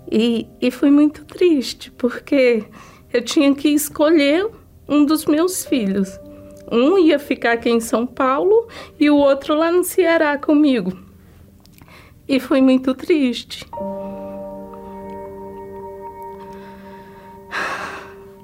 E, 0.08 0.46
e 0.60 0.70
foi 0.70 0.88
muito 0.88 1.24
triste, 1.24 1.90
porque 1.90 2.64
eu 3.12 3.24
tinha 3.24 3.52
que 3.52 3.70
escolher 3.70 4.48
um 4.88 5.04
dos 5.04 5.26
meus 5.26 5.64
filhos. 5.64 6.16
Um 6.70 6.96
ia 6.96 7.18
ficar 7.18 7.54
aqui 7.54 7.70
em 7.70 7.80
São 7.80 8.06
Paulo 8.06 8.68
e 9.00 9.10
o 9.10 9.16
outro 9.16 9.56
lá 9.56 9.72
no 9.72 9.82
Ceará 9.82 10.38
comigo. 10.38 10.96
E 12.28 12.38
foi 12.38 12.60
muito 12.60 12.94
triste. 12.94 13.66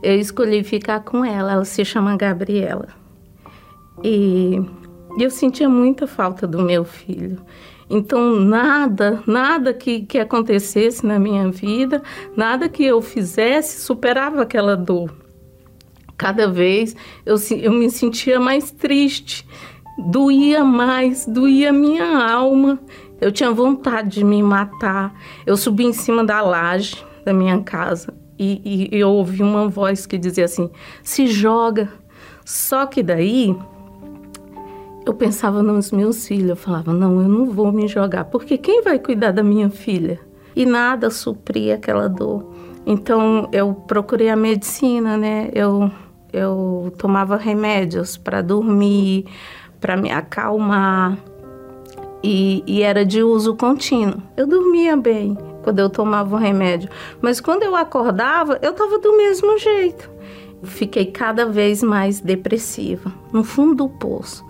Eu 0.02 0.18
escolhi 0.18 0.64
ficar 0.64 1.04
com 1.04 1.24
ela, 1.24 1.52
ela 1.52 1.64
se 1.64 1.84
chama 1.84 2.16
Gabriela. 2.16 2.88
E 4.02 4.60
e 5.16 5.22
eu 5.22 5.30
sentia 5.30 5.68
muita 5.68 6.06
falta 6.06 6.46
do 6.46 6.62
meu 6.62 6.84
filho. 6.84 7.38
Então, 7.88 8.40
nada, 8.40 9.22
nada 9.26 9.72
que, 9.72 10.00
que 10.00 10.18
acontecesse 10.18 11.06
na 11.06 11.18
minha 11.18 11.48
vida, 11.50 12.02
nada 12.36 12.68
que 12.68 12.84
eu 12.84 13.00
fizesse 13.00 13.80
superava 13.80 14.42
aquela 14.42 14.76
dor. 14.76 15.14
Cada 16.16 16.48
vez 16.48 16.96
eu, 17.24 17.36
eu 17.60 17.72
me 17.72 17.90
sentia 17.90 18.40
mais 18.40 18.70
triste, 18.70 19.46
doía 19.98 20.64
mais, 20.64 21.26
doía 21.26 21.72
minha 21.72 22.28
alma. 22.28 22.80
Eu 23.20 23.30
tinha 23.30 23.50
vontade 23.52 24.16
de 24.16 24.24
me 24.24 24.42
matar. 24.42 25.14
Eu 25.46 25.56
subi 25.56 25.84
em 25.84 25.92
cima 25.92 26.24
da 26.24 26.40
laje 26.40 27.04
da 27.24 27.32
minha 27.32 27.62
casa 27.62 28.12
e, 28.38 28.88
e 28.92 28.98
eu 28.98 29.10
ouvi 29.10 29.42
uma 29.42 29.68
voz 29.68 30.06
que 30.06 30.18
dizia 30.18 30.46
assim: 30.46 30.70
se 31.02 31.26
joga. 31.26 31.88
Só 32.44 32.86
que 32.86 33.02
daí 33.02 33.56
eu 35.06 35.14
pensava 35.14 35.62
nos 35.62 35.92
meus 35.92 36.26
filhos, 36.26 36.50
eu 36.50 36.56
falava, 36.56 36.92
não, 36.92 37.22
eu 37.22 37.28
não 37.28 37.46
vou 37.46 37.70
me 37.70 37.86
jogar, 37.86 38.24
porque 38.24 38.58
quem 38.58 38.82
vai 38.82 38.98
cuidar 38.98 39.30
da 39.30 39.42
minha 39.42 39.70
filha? 39.70 40.18
E 40.54 40.66
nada 40.66 41.10
supria 41.10 41.76
aquela 41.76 42.08
dor. 42.08 42.52
Então 42.84 43.48
eu 43.52 43.72
procurei 43.72 44.28
a 44.28 44.36
medicina, 44.36 45.16
né? 45.16 45.48
Eu, 45.52 45.90
eu 46.32 46.92
tomava 46.98 47.36
remédios 47.36 48.16
para 48.16 48.42
dormir, 48.42 49.26
para 49.80 49.96
me 49.96 50.10
acalmar. 50.10 51.16
E, 52.22 52.64
e, 52.66 52.82
era 52.82 53.04
de 53.04 53.22
uso 53.22 53.54
contínuo. 53.54 54.20
Eu 54.36 54.46
dormia 54.46 54.96
bem 54.96 55.38
quando 55.62 55.78
eu 55.78 55.88
tomava 55.88 56.34
o 56.34 56.38
remédio, 56.38 56.88
mas 57.20 57.40
quando 57.40 57.62
eu 57.62 57.76
acordava, 57.76 58.58
eu 58.60 58.72
estava 58.72 58.98
do 58.98 59.16
mesmo 59.16 59.56
jeito. 59.58 60.10
Fiquei 60.64 61.06
cada 61.06 61.46
vez 61.46 61.82
mais 61.82 62.18
depressiva, 62.18 63.12
no 63.32 63.44
fundo 63.44 63.84
do 63.84 63.88
poço. 63.88 64.44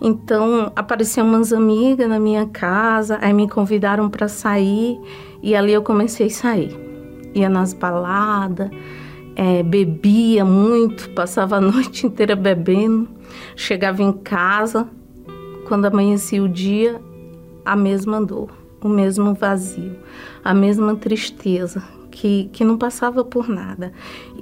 Então, 0.00 0.72
apareceram 0.74 1.28
umas 1.28 1.52
amigas 1.52 2.08
na 2.08 2.18
minha 2.18 2.46
casa, 2.46 3.18
aí 3.20 3.34
me 3.34 3.48
convidaram 3.48 4.08
para 4.08 4.28
sair 4.28 4.98
e 5.42 5.54
ali 5.54 5.72
eu 5.72 5.82
comecei 5.82 6.28
a 6.28 6.30
sair. 6.30 6.74
Ia 7.34 7.48
nas 7.48 7.74
baladas, 7.74 8.70
é, 9.36 9.62
bebia 9.62 10.44
muito, 10.44 11.10
passava 11.10 11.56
a 11.56 11.60
noite 11.62 12.06
inteira 12.06 12.34
bebendo, 12.34 13.08
chegava 13.54 14.02
em 14.02 14.12
casa, 14.12 14.88
quando 15.68 15.84
amanhecia 15.84 16.42
o 16.42 16.48
dia, 16.48 17.00
a 17.64 17.76
mesma 17.76 18.20
dor, 18.20 18.50
o 18.82 18.88
mesmo 18.88 19.34
vazio, 19.34 19.96
a 20.42 20.54
mesma 20.54 20.96
tristeza, 20.96 21.82
que, 22.10 22.50
que 22.52 22.64
não 22.64 22.76
passava 22.76 23.22
por 23.24 23.48
nada. 23.48 23.92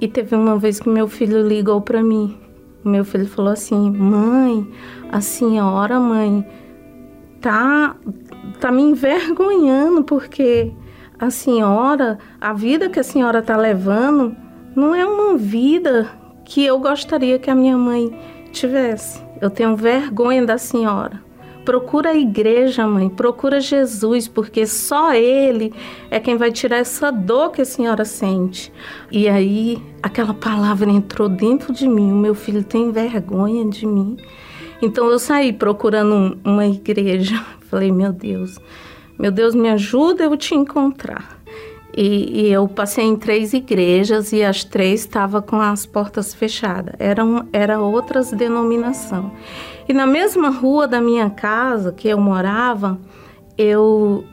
E 0.01 0.07
teve 0.07 0.35
uma 0.35 0.57
vez 0.57 0.79
que 0.79 0.89
meu 0.89 1.07
filho 1.07 1.45
ligou 1.45 1.81
para 1.81 2.01
mim. 2.01 2.37
Meu 2.83 3.03
filho 3.03 3.27
falou 3.27 3.51
assim: 3.51 3.91
Mãe, 3.91 4.67
a 5.11 5.21
senhora, 5.21 5.99
mãe, 5.99 6.45
tá, 7.41 7.95
tá 8.59 8.71
me 8.71 8.81
envergonhando 8.81 10.03
porque 10.03 10.73
a 11.19 11.29
senhora, 11.29 12.17
a 12.39 12.53
vida 12.53 12.89
que 12.89 12.99
a 12.99 13.03
senhora 13.03 13.41
tá 13.41 13.57
levando, 13.57 14.35
não 14.75 14.95
é 14.95 15.05
uma 15.05 15.37
vida 15.37 16.09
que 16.45 16.65
eu 16.65 16.79
gostaria 16.79 17.37
que 17.37 17.49
a 17.49 17.55
minha 17.55 17.77
mãe 17.77 18.17
tivesse. 18.51 19.21
Eu 19.41 19.49
tenho 19.49 19.75
vergonha 19.75 20.45
da 20.45 20.57
senhora. 20.57 21.28
Procura 21.65 22.11
a 22.11 22.15
igreja, 22.15 22.87
mãe, 22.87 23.09
procura 23.09 23.59
Jesus, 23.59 24.27
porque 24.27 24.65
só 24.65 25.13
Ele 25.13 25.73
é 26.09 26.19
quem 26.19 26.37
vai 26.37 26.51
tirar 26.51 26.77
essa 26.77 27.11
dor 27.11 27.51
que 27.51 27.61
a 27.61 27.65
senhora 27.65 28.05
sente. 28.05 28.71
E 29.11 29.27
aí, 29.27 29.81
aquela 30.01 30.33
palavra 30.33 30.89
entrou 30.89 31.29
dentro 31.29 31.73
de 31.73 31.87
mim: 31.87 32.11
o 32.11 32.15
meu 32.15 32.33
filho 32.33 32.63
tem 32.63 32.91
vergonha 32.91 33.69
de 33.69 33.85
mim. 33.85 34.17
Então 34.81 35.07
eu 35.09 35.19
saí 35.19 35.51
procurando 35.51 36.37
uma 36.43 36.65
igreja. 36.65 37.45
Falei, 37.69 37.91
meu 37.91 38.11
Deus, 38.11 38.57
meu 39.17 39.31
Deus, 39.31 39.53
me 39.53 39.69
ajuda 39.69 40.23
eu 40.23 40.35
te 40.35 40.55
encontrar. 40.55 41.38
E, 41.95 42.41
e, 42.41 42.51
eu 42.51 42.67
passei 42.67 43.03
em 43.03 43.15
três 43.15 43.51
igrejas 43.51 44.31
e 44.31 44.43
as 44.43 44.63
três 44.63 45.01
estavam 45.01 45.41
com 45.41 45.59
as 45.59 45.85
portas 45.85 46.33
fechadas. 46.33 46.93
Eram 46.99 47.47
era 47.51 47.81
outras 47.81 48.31
denominação. 48.31 49.31
E 49.87 49.93
na 49.93 50.05
mesma 50.05 50.49
rua 50.49 50.87
da 50.87 51.01
minha 51.01 51.29
casa 51.29 51.91
que 51.91 52.07
eu 52.07 52.19
morava, 52.19 52.99
eu 53.57 54.23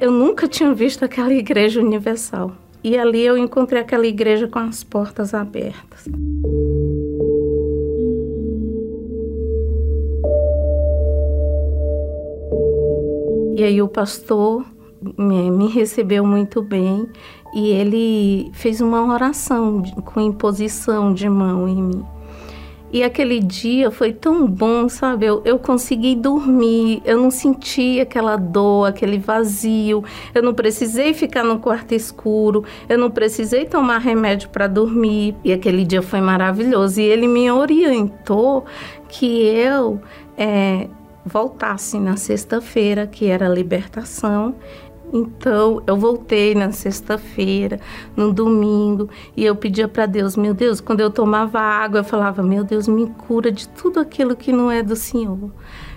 eu 0.00 0.10
nunca 0.10 0.46
tinha 0.46 0.74
visto 0.74 1.04
aquela 1.04 1.32
igreja 1.34 1.80
universal. 1.80 2.52
E 2.82 2.96
ali 2.98 3.24
eu 3.24 3.36
encontrei 3.38 3.80
aquela 3.80 4.06
igreja 4.06 4.46
com 4.46 4.58
as 4.58 4.84
portas 4.84 5.32
abertas. 5.32 6.06
E 13.56 13.64
aí 13.64 13.80
o 13.80 13.88
pastor 13.88 14.66
me 15.16 15.68
recebeu 15.68 16.24
muito 16.24 16.62
bem 16.62 17.08
e 17.54 17.68
ele 17.70 18.50
fez 18.52 18.80
uma 18.80 19.12
oração 19.12 19.82
com 20.04 20.20
imposição 20.20 21.12
de 21.12 21.28
mão 21.28 21.68
em 21.68 21.82
mim. 21.82 22.04
E 22.92 23.02
aquele 23.02 23.40
dia 23.40 23.90
foi 23.90 24.12
tão 24.12 24.46
bom, 24.46 24.88
sabe? 24.88 25.26
Eu, 25.26 25.42
eu 25.44 25.58
consegui 25.58 26.14
dormir, 26.14 27.02
eu 27.04 27.20
não 27.20 27.30
senti 27.30 28.00
aquela 28.00 28.36
dor, 28.36 28.86
aquele 28.86 29.18
vazio, 29.18 30.04
eu 30.32 30.42
não 30.42 30.54
precisei 30.54 31.12
ficar 31.12 31.42
no 31.42 31.58
quarto 31.58 31.94
escuro, 31.94 32.64
eu 32.88 32.96
não 32.96 33.10
precisei 33.10 33.66
tomar 33.66 33.98
remédio 33.98 34.48
para 34.50 34.68
dormir. 34.68 35.34
E 35.44 35.52
aquele 35.52 35.84
dia 35.84 36.00
foi 36.00 36.20
maravilhoso. 36.20 37.00
E 37.00 37.04
ele 37.04 37.26
me 37.26 37.50
orientou 37.50 38.64
que 39.08 39.26
eu 39.26 40.00
é, 40.38 40.88
voltasse 41.24 41.98
na 41.98 42.16
sexta-feira, 42.16 43.04
que 43.04 43.26
era 43.26 43.46
a 43.46 43.48
libertação, 43.48 44.54
então 45.12 45.82
eu 45.86 45.96
voltei 45.96 46.54
na 46.54 46.72
sexta-feira, 46.72 47.80
no 48.16 48.32
domingo, 48.32 49.08
e 49.36 49.44
eu 49.44 49.54
pedia 49.54 49.86
para 49.86 50.06
Deus, 50.06 50.36
meu 50.36 50.52
Deus, 50.52 50.80
quando 50.80 51.00
eu 51.00 51.10
tomava 51.10 51.60
água, 51.60 52.00
eu 52.00 52.04
falava, 52.04 52.42
meu 52.42 52.64
Deus, 52.64 52.88
me 52.88 53.06
cura 53.06 53.50
de 53.52 53.68
tudo 53.68 54.00
aquilo 54.00 54.36
que 54.36 54.52
não 54.52 54.70
é 54.70 54.82
do 54.82 54.96
Senhor. 54.96 55.50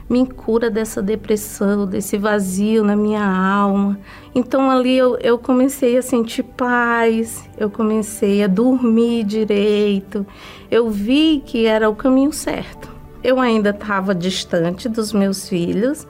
Me 0.10 0.26
cura 0.26 0.72
dessa 0.72 1.04
depressão, 1.04 1.86
desse 1.86 2.18
vazio 2.18 2.84
na 2.84 2.96
minha 2.96 3.24
alma. 3.24 4.00
Então 4.34 4.72
ali 4.72 4.98
eu, 4.98 5.16
eu 5.18 5.38
comecei 5.38 5.98
a 5.98 6.02
sentir 6.02 6.42
paz, 6.42 7.48
eu 7.60 7.70
comecei 7.70 8.44
a 8.44 8.48
dormir 8.48 9.24
direito. 9.24 10.26
Eu 10.72 10.90
vi 10.90 11.44
que 11.46 11.68
era 11.68 11.88
o 11.88 11.96
caminho 11.96 12.34
certo. 12.34 12.90
Eu 13.24 13.40
ainda 13.40 13.70
estava 13.70 14.16
distante 14.16 14.90
dos 14.90 15.14
meus 15.14 15.48
filhos, 15.48 16.08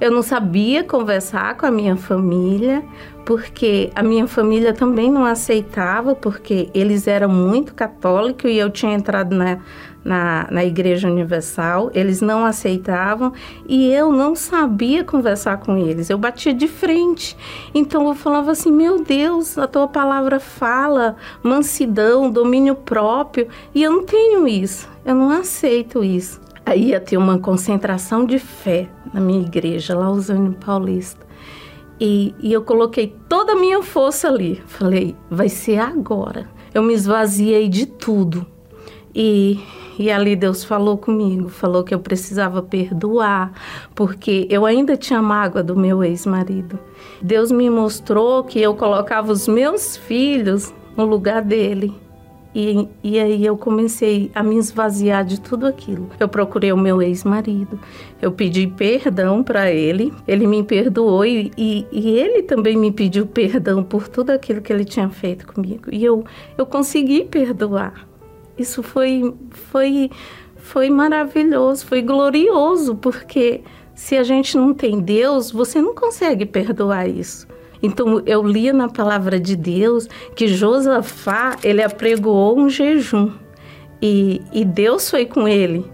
eu 0.00 0.10
não 0.10 0.22
sabia 0.22 0.84
conversar 0.84 1.56
com 1.56 1.66
a 1.66 1.70
minha 1.70 1.96
família, 1.96 2.84
porque 3.24 3.90
a 3.94 4.02
minha 4.02 4.26
família 4.26 4.72
também 4.72 5.10
não 5.10 5.24
aceitava, 5.24 6.14
porque 6.14 6.70
eles 6.72 7.06
eram 7.06 7.28
muito 7.28 7.74
católicos 7.74 8.50
e 8.50 8.56
eu 8.56 8.70
tinha 8.70 8.94
entrado 8.94 9.34
na, 9.34 9.58
na, 10.04 10.48
na 10.50 10.64
Igreja 10.64 11.08
Universal, 11.08 11.90
eles 11.92 12.20
não 12.20 12.44
aceitavam 12.44 13.32
e 13.68 13.92
eu 13.92 14.10
não 14.10 14.34
sabia 14.34 15.04
conversar 15.04 15.58
com 15.58 15.76
eles, 15.76 16.08
eu 16.08 16.16
batia 16.16 16.54
de 16.54 16.66
frente. 16.66 17.36
Então 17.74 18.08
eu 18.08 18.14
falava 18.14 18.52
assim: 18.52 18.72
meu 18.72 19.02
Deus, 19.02 19.58
a 19.58 19.66
tua 19.66 19.88
palavra 19.88 20.40
fala 20.40 21.16
mansidão, 21.42 22.30
domínio 22.30 22.74
próprio, 22.74 23.48
e 23.74 23.82
eu 23.82 23.92
não 23.92 24.04
tenho 24.04 24.48
isso, 24.48 24.88
eu 25.04 25.14
não 25.14 25.30
aceito 25.30 26.02
isso. 26.02 26.47
Ia 26.76 27.00
ter 27.00 27.16
uma 27.16 27.38
concentração 27.38 28.24
de 28.24 28.38
fé 28.38 28.88
na 29.12 29.20
minha 29.20 29.40
igreja, 29.40 29.96
Lausanne 29.96 30.54
Paulista. 30.54 31.26
E, 32.00 32.34
e 32.40 32.52
eu 32.52 32.62
coloquei 32.62 33.14
toda 33.28 33.52
a 33.52 33.56
minha 33.56 33.82
força 33.82 34.28
ali. 34.28 34.62
Falei, 34.66 35.16
vai 35.30 35.48
ser 35.48 35.78
agora. 35.78 36.48
Eu 36.72 36.82
me 36.82 36.94
esvaziei 36.94 37.68
de 37.68 37.86
tudo. 37.86 38.46
E, 39.14 39.58
e 39.98 40.10
ali 40.10 40.36
Deus 40.36 40.62
falou 40.62 40.96
comigo, 40.96 41.48
falou 41.48 41.82
que 41.82 41.92
eu 41.92 41.98
precisava 41.98 42.62
perdoar, 42.62 43.52
porque 43.94 44.46
eu 44.48 44.64
ainda 44.64 44.96
tinha 44.96 45.20
mágoa 45.20 45.62
do 45.62 45.74
meu 45.74 46.04
ex-marido. 46.04 46.78
Deus 47.20 47.50
me 47.50 47.68
mostrou 47.68 48.44
que 48.44 48.60
eu 48.60 48.74
colocava 48.74 49.32
os 49.32 49.48
meus 49.48 49.96
filhos 49.96 50.72
no 50.96 51.04
lugar 51.04 51.42
dele. 51.42 51.92
E, 52.54 52.88
e 53.04 53.18
aí 53.18 53.44
eu 53.44 53.56
comecei 53.56 54.30
a 54.34 54.42
me 54.42 54.56
esvaziar 54.56 55.24
de 55.24 55.40
tudo 55.40 55.66
aquilo. 55.66 56.08
Eu 56.18 56.28
procurei 56.28 56.72
o 56.72 56.76
meu 56.76 57.02
ex-marido, 57.02 57.78
eu 58.20 58.32
pedi 58.32 58.66
perdão 58.66 59.42
para 59.42 59.70
ele, 59.70 60.12
ele 60.26 60.46
me 60.46 60.62
perdoou 60.62 61.24
e, 61.24 61.52
e, 61.56 61.86
e, 61.92 62.10
ele 62.10 62.42
também 62.42 62.76
me 62.76 62.90
pediu 62.90 63.26
perdão 63.26 63.84
por 63.84 64.08
tudo 64.08 64.30
aquilo 64.30 64.62
que 64.62 64.72
ele 64.72 64.84
tinha 64.84 65.08
feito 65.10 65.46
comigo. 65.46 65.84
E 65.92 66.04
eu, 66.04 66.24
eu 66.56 66.64
consegui 66.64 67.24
perdoar. 67.24 68.08
Isso 68.56 68.82
foi, 68.82 69.34
foi, 69.50 70.10
foi 70.56 70.90
maravilhoso, 70.90 71.86
foi 71.86 72.02
glorioso, 72.02 72.96
porque 72.96 73.60
se 73.94 74.16
a 74.16 74.22
gente 74.22 74.56
não 74.56 74.72
tem 74.72 75.00
Deus, 75.00 75.50
você 75.50 75.80
não 75.82 75.94
consegue 75.94 76.46
perdoar 76.46 77.08
isso. 77.08 77.46
Então 77.82 78.22
eu 78.26 78.42
lia 78.42 78.72
na 78.72 78.88
palavra 78.88 79.38
de 79.38 79.56
Deus 79.56 80.08
que 80.34 80.48
Josafá 80.48 81.56
ele 81.62 81.82
apregoou 81.82 82.58
um 82.58 82.68
jejum 82.68 83.30
e, 84.00 84.40
e 84.52 84.64
Deus 84.64 85.10
foi 85.10 85.26
com 85.26 85.46
ele 85.46 85.84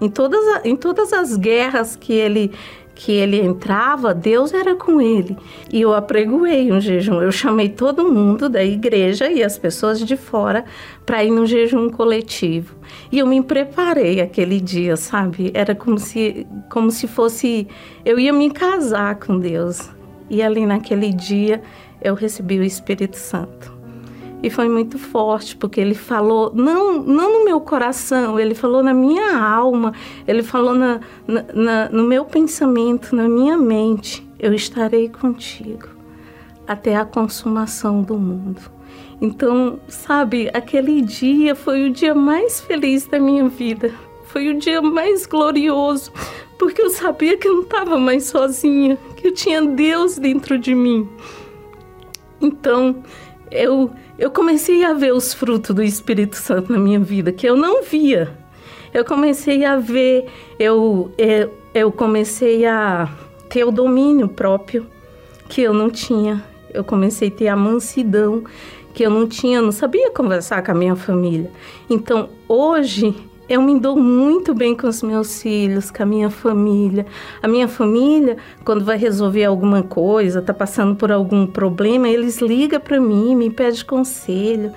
em 0.00 0.08
todas, 0.08 0.40
em 0.64 0.76
todas 0.76 1.12
as 1.12 1.36
guerras 1.36 1.96
que 1.96 2.12
ele 2.12 2.52
que 2.96 3.12
ele 3.12 3.38
entrava, 3.38 4.14
Deus 4.14 4.54
era 4.54 4.74
com 4.74 5.02
ele. 5.02 5.36
E 5.70 5.82
eu 5.82 5.92
apregoei 5.92 6.72
um 6.72 6.80
jejum. 6.80 7.20
Eu 7.20 7.30
chamei 7.30 7.68
todo 7.68 8.10
mundo 8.10 8.48
da 8.48 8.64
igreja 8.64 9.30
e 9.30 9.44
as 9.44 9.58
pessoas 9.58 10.00
de 10.00 10.16
fora 10.16 10.64
para 11.04 11.22
ir 11.22 11.30
no 11.30 11.44
jejum 11.44 11.90
coletivo. 11.90 12.74
E 13.12 13.18
eu 13.18 13.26
me 13.26 13.42
preparei 13.42 14.22
aquele 14.22 14.58
dia, 14.58 14.96
sabe? 14.96 15.50
Era 15.52 15.74
como 15.74 15.98
se, 15.98 16.46
como 16.70 16.90
se 16.90 17.06
fosse. 17.06 17.68
Eu 18.02 18.18
ia 18.18 18.32
me 18.32 18.50
casar 18.50 19.16
com 19.16 19.38
Deus. 19.38 19.90
E 20.28 20.42
ali 20.42 20.66
naquele 20.66 21.12
dia 21.12 21.62
eu 22.00 22.14
recebi 22.14 22.58
o 22.58 22.64
Espírito 22.64 23.16
Santo. 23.16 23.76
E 24.42 24.50
foi 24.50 24.68
muito 24.68 24.98
forte, 24.98 25.56
porque 25.56 25.80
ele 25.80 25.94
falou, 25.94 26.52
não, 26.54 27.02
não 27.02 27.38
no 27.38 27.44
meu 27.44 27.60
coração, 27.60 28.38
ele 28.38 28.54
falou 28.54 28.82
na 28.82 28.92
minha 28.92 29.38
alma, 29.38 29.92
ele 30.26 30.42
falou 30.42 30.74
na, 30.74 31.00
na, 31.26 31.44
na, 31.54 31.88
no 31.88 32.04
meu 32.04 32.24
pensamento, 32.24 33.16
na 33.16 33.28
minha 33.28 33.56
mente: 33.56 34.26
eu 34.38 34.52
estarei 34.52 35.08
contigo 35.08 35.88
até 36.66 36.96
a 36.96 37.04
consumação 37.04 38.02
do 38.02 38.18
mundo. 38.18 38.60
Então, 39.20 39.80
sabe, 39.88 40.50
aquele 40.52 41.00
dia 41.00 41.54
foi 41.54 41.88
o 41.88 41.92
dia 41.92 42.14
mais 42.14 42.60
feliz 42.60 43.06
da 43.06 43.18
minha 43.18 43.48
vida. 43.48 43.92
Foi 44.24 44.48
o 44.48 44.58
dia 44.58 44.82
mais 44.82 45.24
glorioso, 45.24 46.12
porque 46.58 46.80
eu 46.80 46.90
sabia 46.90 47.36
que 47.36 47.46
eu 47.46 47.54
não 47.54 47.62
estava 47.62 47.98
mais 47.98 48.24
sozinha, 48.24 48.98
que 49.16 49.28
eu 49.28 49.34
tinha 49.34 49.62
Deus 49.62 50.18
dentro 50.18 50.58
de 50.58 50.74
mim. 50.74 51.08
Então, 52.40 53.02
eu, 53.50 53.90
eu 54.18 54.30
comecei 54.30 54.84
a 54.84 54.92
ver 54.92 55.12
os 55.12 55.32
frutos 55.34 55.74
do 55.74 55.82
Espírito 55.82 56.36
Santo 56.36 56.72
na 56.72 56.78
minha 56.78 57.00
vida, 57.00 57.32
que 57.32 57.46
eu 57.46 57.56
não 57.56 57.82
via. 57.82 58.36
Eu 58.92 59.04
comecei 59.04 59.64
a 59.64 59.76
ver, 59.76 60.26
eu, 60.58 61.10
eu, 61.18 61.52
eu 61.74 61.92
comecei 61.92 62.64
a 62.64 63.08
ter 63.48 63.64
o 63.64 63.70
domínio 63.70 64.28
próprio 64.28 64.86
que 65.48 65.60
eu 65.62 65.74
não 65.74 65.90
tinha. 65.90 66.42
Eu 66.72 66.84
comecei 66.84 67.28
a 67.28 67.30
ter 67.30 67.48
a 67.48 67.56
mansidão 67.56 68.44
que 68.94 69.02
eu 69.02 69.10
não 69.10 69.26
tinha, 69.26 69.60
não 69.60 69.72
sabia 69.72 70.10
conversar 70.10 70.62
com 70.62 70.70
a 70.70 70.74
minha 70.74 70.96
família. 70.96 71.50
Então, 71.88 72.30
hoje 72.48 73.14
eu 73.48 73.62
me 73.62 73.78
dou 73.78 73.96
muito 73.96 74.52
bem 74.52 74.74
com 74.74 74.88
os 74.88 75.02
meus 75.02 75.40
filhos, 75.40 75.90
com 75.90 76.02
a 76.02 76.06
minha 76.06 76.30
família. 76.30 77.06
A 77.40 77.46
minha 77.46 77.68
família, 77.68 78.36
quando 78.64 78.84
vai 78.84 78.96
resolver 78.96 79.44
alguma 79.44 79.82
coisa, 79.82 80.40
está 80.40 80.52
passando 80.52 80.96
por 80.96 81.12
algum 81.12 81.46
problema, 81.46 82.08
eles 82.08 82.38
ligam 82.38 82.80
para 82.80 83.00
mim, 83.00 83.36
me 83.36 83.50
pedem 83.50 83.84
conselho 83.84 84.72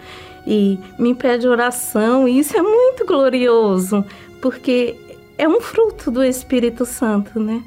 e 0.46 0.78
me 1.00 1.16
pedem 1.16 1.50
oração. 1.50 2.28
E 2.28 2.38
isso 2.38 2.56
é 2.56 2.62
muito 2.62 3.06
glorioso, 3.06 4.06
porque 4.40 4.96
é 5.36 5.48
um 5.48 5.60
fruto 5.60 6.12
do 6.12 6.24
Espírito 6.24 6.86
Santo, 6.86 7.40
né? 7.40 7.64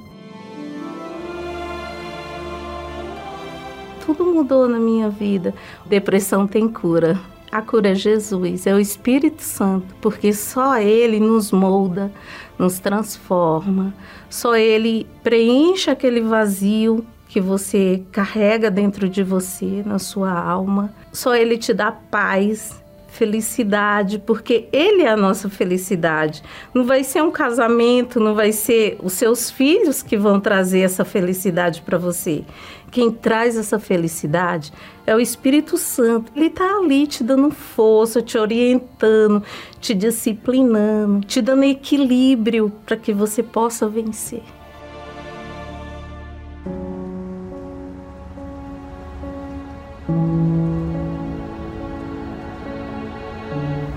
Tudo 4.07 4.24
mudou 4.24 4.68
na 4.68 4.78
minha 4.78 5.09
vida. 5.09 5.53
Depressão 5.86 6.46
tem 6.46 6.68
cura. 6.68 7.32
A 7.53 7.61
cura 7.61 7.90
é 7.90 7.94
Jesus, 7.94 8.66
é 8.66 8.74
o 8.74 8.80
Espírito 8.80 9.42
Santo, 9.42 9.94
porque 10.00 10.32
só 10.32 10.78
Ele 10.78 11.20
nos 11.20 11.53
molda, 11.53 12.11
nos 12.59 12.78
transforma, 12.78 13.92
só 14.30 14.57
Ele 14.57 15.07
preenche 15.22 15.90
aquele 15.90 16.22
vazio 16.22 17.05
que 17.28 17.42
você 17.42 18.03
carrega 18.11 18.70
dentro 18.70 19.07
de 19.07 19.22
você, 19.22 19.82
na 19.84 19.98
sua 19.98 20.32
alma, 20.32 20.94
só 21.12 21.36
Ele 21.36 21.59
te 21.59 21.74
dá 21.74 21.92
paz, 21.92 22.82
felicidade, 23.09 24.18
porque 24.18 24.66
Ele 24.72 25.03
é 25.03 25.11
a 25.11 25.16
nossa 25.16 25.50
felicidade. 25.50 26.42
Não 26.72 26.86
vai 26.86 27.05
ser 27.05 27.22
um 27.22 27.30
casamento, 27.30 28.18
não 28.18 28.34
vai 28.34 28.53
ser 28.53 28.96
os 29.03 29.12
seus 29.12 29.50
filhos 29.50 30.03
que 30.03 30.16
vão 30.16 30.40
trazer 30.40 30.80
essa 30.80 31.05
felicidade 31.05 31.82
para 31.82 31.98
você. 31.98 32.46
Quem 32.93 33.11
traz 33.11 33.57
essa 33.57 33.78
felicidade 33.80 34.72
é 35.07 35.16
o 35.16 35.18
Espírito 35.18 35.76
Santo. 35.76 36.30
Ele 36.36 36.47
está 36.47 36.76
ali 36.76 37.07
te 37.09 37.24
dando 37.24 37.51
força, 37.51 38.22
te 38.22 38.38
orientando, 38.38 39.43
te 39.80 39.95
disciplinando, 39.95 41.26
te 41.26 41.43
dando 41.43 41.64
equilíbrio 41.64 42.70
para 42.86 42.97
que 42.97 43.12
você 43.12 43.43
possa 43.43 43.88
vencer. 43.88 44.43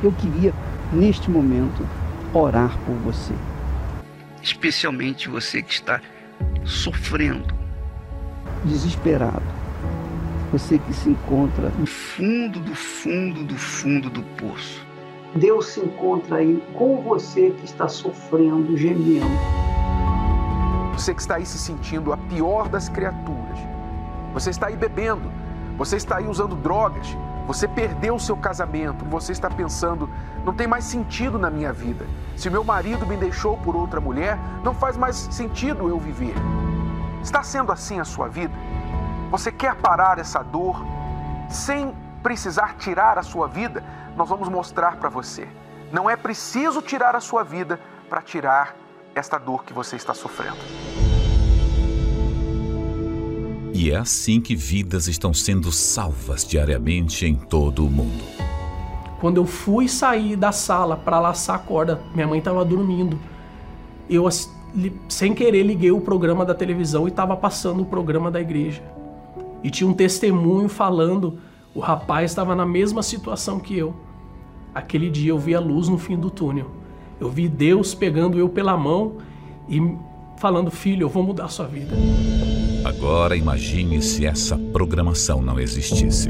eu 0.05 0.11
queria, 0.11 0.53
neste 0.93 1.29
momento, 1.31 1.87
orar 2.33 2.77
por 2.85 2.95
você. 2.97 3.33
Especialmente 4.41 5.27
você 5.27 5.61
que 5.61 5.73
está 5.73 5.99
sofrendo, 6.63 7.64
desesperado. 8.65 9.43
Você 10.51 10.77
que 10.77 10.93
se 10.93 11.09
encontra 11.09 11.69
no 11.77 11.85
fundo 11.85 12.59
do 12.59 12.75
fundo 12.75 13.43
do 13.43 13.55
fundo 13.55 14.09
do 14.09 14.21
poço. 14.37 14.85
Deus 15.35 15.67
se 15.67 15.79
encontra 15.81 16.37
aí 16.37 16.63
com 16.73 17.01
você 17.01 17.51
que 17.51 17.65
está 17.65 17.87
sofrendo, 17.87 18.75
gemendo. 18.77 19.25
Você 20.93 21.13
que 21.13 21.21
está 21.21 21.35
aí 21.35 21.45
se 21.45 21.57
sentindo 21.57 22.13
a 22.13 22.17
pior 22.17 22.69
das 22.69 22.87
criaturas. 22.87 23.59
Você 24.33 24.49
está 24.49 24.67
aí 24.67 24.75
bebendo. 24.75 25.31
Você 25.77 25.97
está 25.97 26.17
aí 26.17 26.27
usando 26.27 26.55
drogas 26.55 27.15
você 27.47 27.67
perdeu 27.67 28.15
o 28.15 28.19
seu 28.19 28.35
casamento, 28.35 29.05
você 29.05 29.31
está 29.31 29.49
pensando, 29.49 30.09
não 30.43 30.53
tem 30.53 30.65
mais 30.65 30.83
sentido 30.83 31.37
na 31.37 31.49
minha 31.49 31.71
vida. 31.71 32.05
Se 32.35 32.49
meu 32.49 32.63
marido 32.63 33.05
me 33.05 33.15
deixou 33.15 33.55
por 33.57 33.75
outra 33.75 34.01
mulher, 34.01 34.37
não 34.63 34.73
faz 34.73 34.97
mais 34.97 35.15
sentido 35.15 35.87
eu 35.87 35.99
viver. 35.99 36.33
Está 37.25 37.41
sendo 37.41 37.71
assim 37.71 37.99
a 37.99 38.05
sua 38.05 38.27
vida? 38.27 38.53
Você 39.31 39.51
quer 39.51 39.73
parar 39.77 40.19
essa 40.19 40.43
dor 40.43 40.85
sem 41.49 41.91
precisar 42.21 42.75
tirar 42.77 43.17
a 43.17 43.23
sua 43.23 43.47
vida? 43.47 43.83
Nós 44.15 44.29
vamos 44.29 44.47
mostrar 44.47 44.97
para 44.97 45.09
você. 45.09 45.47
Não 45.91 46.07
é 46.07 46.15
preciso 46.15 46.83
tirar 46.83 47.15
a 47.15 47.19
sua 47.19 47.43
vida 47.43 47.79
para 48.07 48.21
tirar 48.21 48.77
esta 49.15 49.39
dor 49.39 49.65
que 49.65 49.73
você 49.73 49.95
está 49.95 50.13
sofrendo. 50.13 50.59
E 53.73 53.89
é 53.89 53.95
assim 53.95 54.39
que 54.39 54.55
vidas 54.55 55.07
estão 55.07 55.33
sendo 55.33 55.71
salvas 55.71 56.45
diariamente 56.45 57.25
em 57.25 57.33
todo 57.33 57.87
o 57.87 57.89
mundo. 57.89 58.23
Quando 59.19 59.37
eu 59.37 59.47
fui 59.47 59.87
sair 59.87 60.35
da 60.35 60.51
sala 60.51 60.95
para 60.95 61.19
laçar 61.19 61.55
a 61.55 61.59
corda, 61.59 61.99
minha 62.13 62.27
mãe 62.27 62.37
estava 62.37 62.63
dormindo. 62.63 63.19
Eu, 64.07 64.27
sem 65.07 65.33
querer, 65.33 65.63
liguei 65.63 65.91
o 65.91 66.01
programa 66.01 66.45
da 66.45 66.53
televisão 66.53 67.07
e 67.07 67.09
estava 67.09 67.35
passando 67.35 67.81
o 67.81 67.85
programa 67.85 68.29
da 68.29 68.41
igreja. 68.41 68.81
E 69.63 69.69
tinha 69.69 69.89
um 69.89 69.93
testemunho 69.93 70.69
falando: 70.69 71.39
o 71.73 71.79
rapaz 71.79 72.31
estava 72.31 72.55
na 72.55 72.65
mesma 72.65 73.01
situação 73.01 73.59
que 73.59 73.77
eu. 73.77 73.95
Aquele 74.73 75.09
dia 75.09 75.31
eu 75.31 75.39
vi 75.39 75.55
a 75.55 75.59
luz 75.59 75.87
no 75.87 75.97
fim 75.97 76.17
do 76.17 76.29
túnel. 76.29 76.69
Eu 77.19 77.29
vi 77.29 77.47
Deus 77.47 77.95
pegando 77.95 78.37
eu 78.37 78.49
pela 78.49 78.77
mão 78.77 79.17
e 79.69 79.79
falando: 80.37 80.69
Filho, 80.69 81.03
eu 81.03 81.09
vou 81.09 81.23
mudar 81.23 81.45
a 81.45 81.49
sua 81.49 81.65
vida. 81.65 81.95
Agora 82.83 83.35
imagine 83.35 84.01
se 84.01 84.25
essa 84.25 84.57
programação 84.57 85.41
não 85.41 85.59
existisse. 85.59 86.29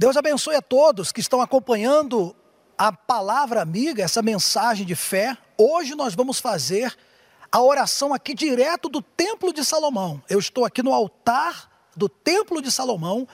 Deus 0.00 0.16
abençoe 0.16 0.54
a 0.54 0.62
todos 0.62 1.12
que 1.12 1.20
estão 1.20 1.42
acompanhando 1.42 2.34
a 2.78 2.90
palavra 2.90 3.60
amiga, 3.60 4.02
essa 4.02 4.22
mensagem 4.22 4.86
de 4.86 4.96
fé. 4.96 5.36
Hoje 5.58 5.94
nós 5.94 6.14
vamos 6.14 6.40
fazer 6.40 6.96
a 7.52 7.60
oração 7.60 8.14
aqui 8.14 8.32
direto 8.32 8.88
do 8.88 9.02
Templo 9.02 9.52
de 9.52 9.62
Salomão. 9.62 10.22
Eu 10.26 10.38
estou 10.38 10.64
aqui 10.64 10.82
no 10.82 10.94
altar 10.94 11.70
do 11.94 12.08
Templo 12.08 12.62
de 12.62 12.72
Salomão 12.72 13.28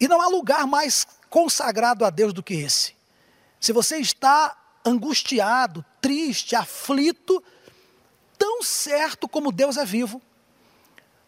e 0.00 0.08
não 0.08 0.22
há 0.22 0.28
lugar 0.28 0.66
mais 0.66 1.06
consagrado 1.28 2.06
a 2.06 2.08
Deus 2.08 2.32
do 2.32 2.42
que 2.42 2.54
esse. 2.54 2.94
Se 3.60 3.70
você 3.70 3.98
está 3.98 4.56
angustiado, 4.86 5.84
triste, 6.00 6.56
aflito, 6.56 7.44
tão 8.38 8.62
certo 8.62 9.28
como 9.28 9.52
Deus 9.52 9.76
é 9.76 9.84
vivo, 9.84 10.22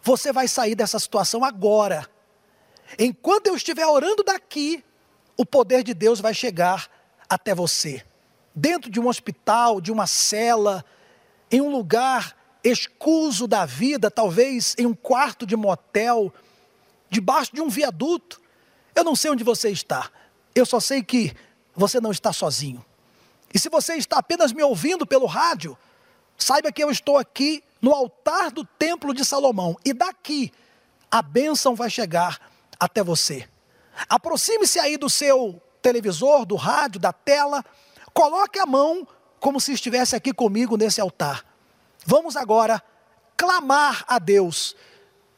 você 0.02 0.32
vai 0.32 0.48
sair 0.48 0.74
dessa 0.74 0.98
situação 0.98 1.44
agora. 1.44 2.13
Enquanto 2.98 3.46
eu 3.46 3.56
estiver 3.56 3.86
orando 3.86 4.22
daqui, 4.22 4.84
o 5.36 5.44
poder 5.44 5.82
de 5.82 5.94
Deus 5.94 6.20
vai 6.20 6.34
chegar 6.34 6.88
até 7.28 7.54
você. 7.54 8.04
Dentro 8.54 8.90
de 8.90 9.00
um 9.00 9.08
hospital, 9.08 9.80
de 9.80 9.90
uma 9.90 10.06
cela, 10.06 10.84
em 11.50 11.60
um 11.60 11.70
lugar 11.70 12.36
escuso 12.62 13.46
da 13.46 13.66
vida, 13.66 14.10
talvez 14.10 14.74
em 14.78 14.86
um 14.86 14.94
quarto 14.94 15.46
de 15.46 15.56
motel, 15.56 16.32
debaixo 17.10 17.54
de 17.54 17.60
um 17.60 17.68
viaduto. 17.68 18.40
Eu 18.94 19.04
não 19.04 19.14
sei 19.16 19.30
onde 19.30 19.44
você 19.44 19.70
está. 19.70 20.10
Eu 20.54 20.64
só 20.64 20.80
sei 20.80 21.02
que 21.02 21.34
você 21.74 22.00
não 22.00 22.10
está 22.10 22.32
sozinho. 22.32 22.84
E 23.52 23.58
se 23.58 23.68
você 23.68 23.94
está 23.94 24.18
apenas 24.18 24.52
me 24.52 24.62
ouvindo 24.62 25.06
pelo 25.06 25.26
rádio, 25.26 25.76
saiba 26.36 26.72
que 26.72 26.82
eu 26.82 26.90
estou 26.90 27.18
aqui 27.18 27.62
no 27.82 27.92
altar 27.92 28.50
do 28.50 28.64
Templo 28.64 29.12
de 29.12 29.24
Salomão. 29.24 29.76
E 29.84 29.92
daqui 29.92 30.52
a 31.10 31.20
bênção 31.22 31.74
vai 31.74 31.90
chegar 31.90 32.40
até 32.78 33.02
você. 33.02 33.48
Aproxime-se 34.08 34.78
aí 34.78 34.96
do 34.96 35.08
seu 35.08 35.60
televisor, 35.80 36.44
do 36.44 36.56
rádio, 36.56 37.00
da 37.00 37.12
tela. 37.12 37.64
Coloque 38.12 38.58
a 38.58 38.66
mão 38.66 39.06
como 39.38 39.60
se 39.60 39.72
estivesse 39.72 40.16
aqui 40.16 40.32
comigo 40.32 40.76
nesse 40.76 41.00
altar. 41.00 41.44
Vamos 42.06 42.36
agora 42.36 42.82
clamar 43.36 44.04
a 44.08 44.18
Deus 44.18 44.74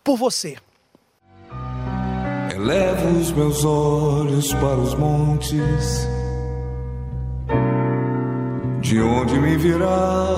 por 0.04 0.16
você. 0.16 0.56
Elevo 2.54 3.18
os 3.18 3.32
meus 3.32 3.64
olhos 3.64 4.54
para 4.54 4.76
os 4.76 4.94
montes, 4.94 6.08
de 8.80 9.00
onde 9.00 9.38
me 9.38 9.56
virá 9.56 10.34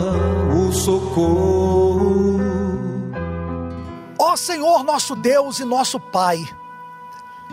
o 0.52 0.72
socorro. 0.72 2.40
Ó 4.18 4.34
Senhor 4.34 4.82
nosso 4.82 5.14
Deus 5.14 5.60
e 5.60 5.64
nosso 5.64 6.00
Pai, 6.00 6.38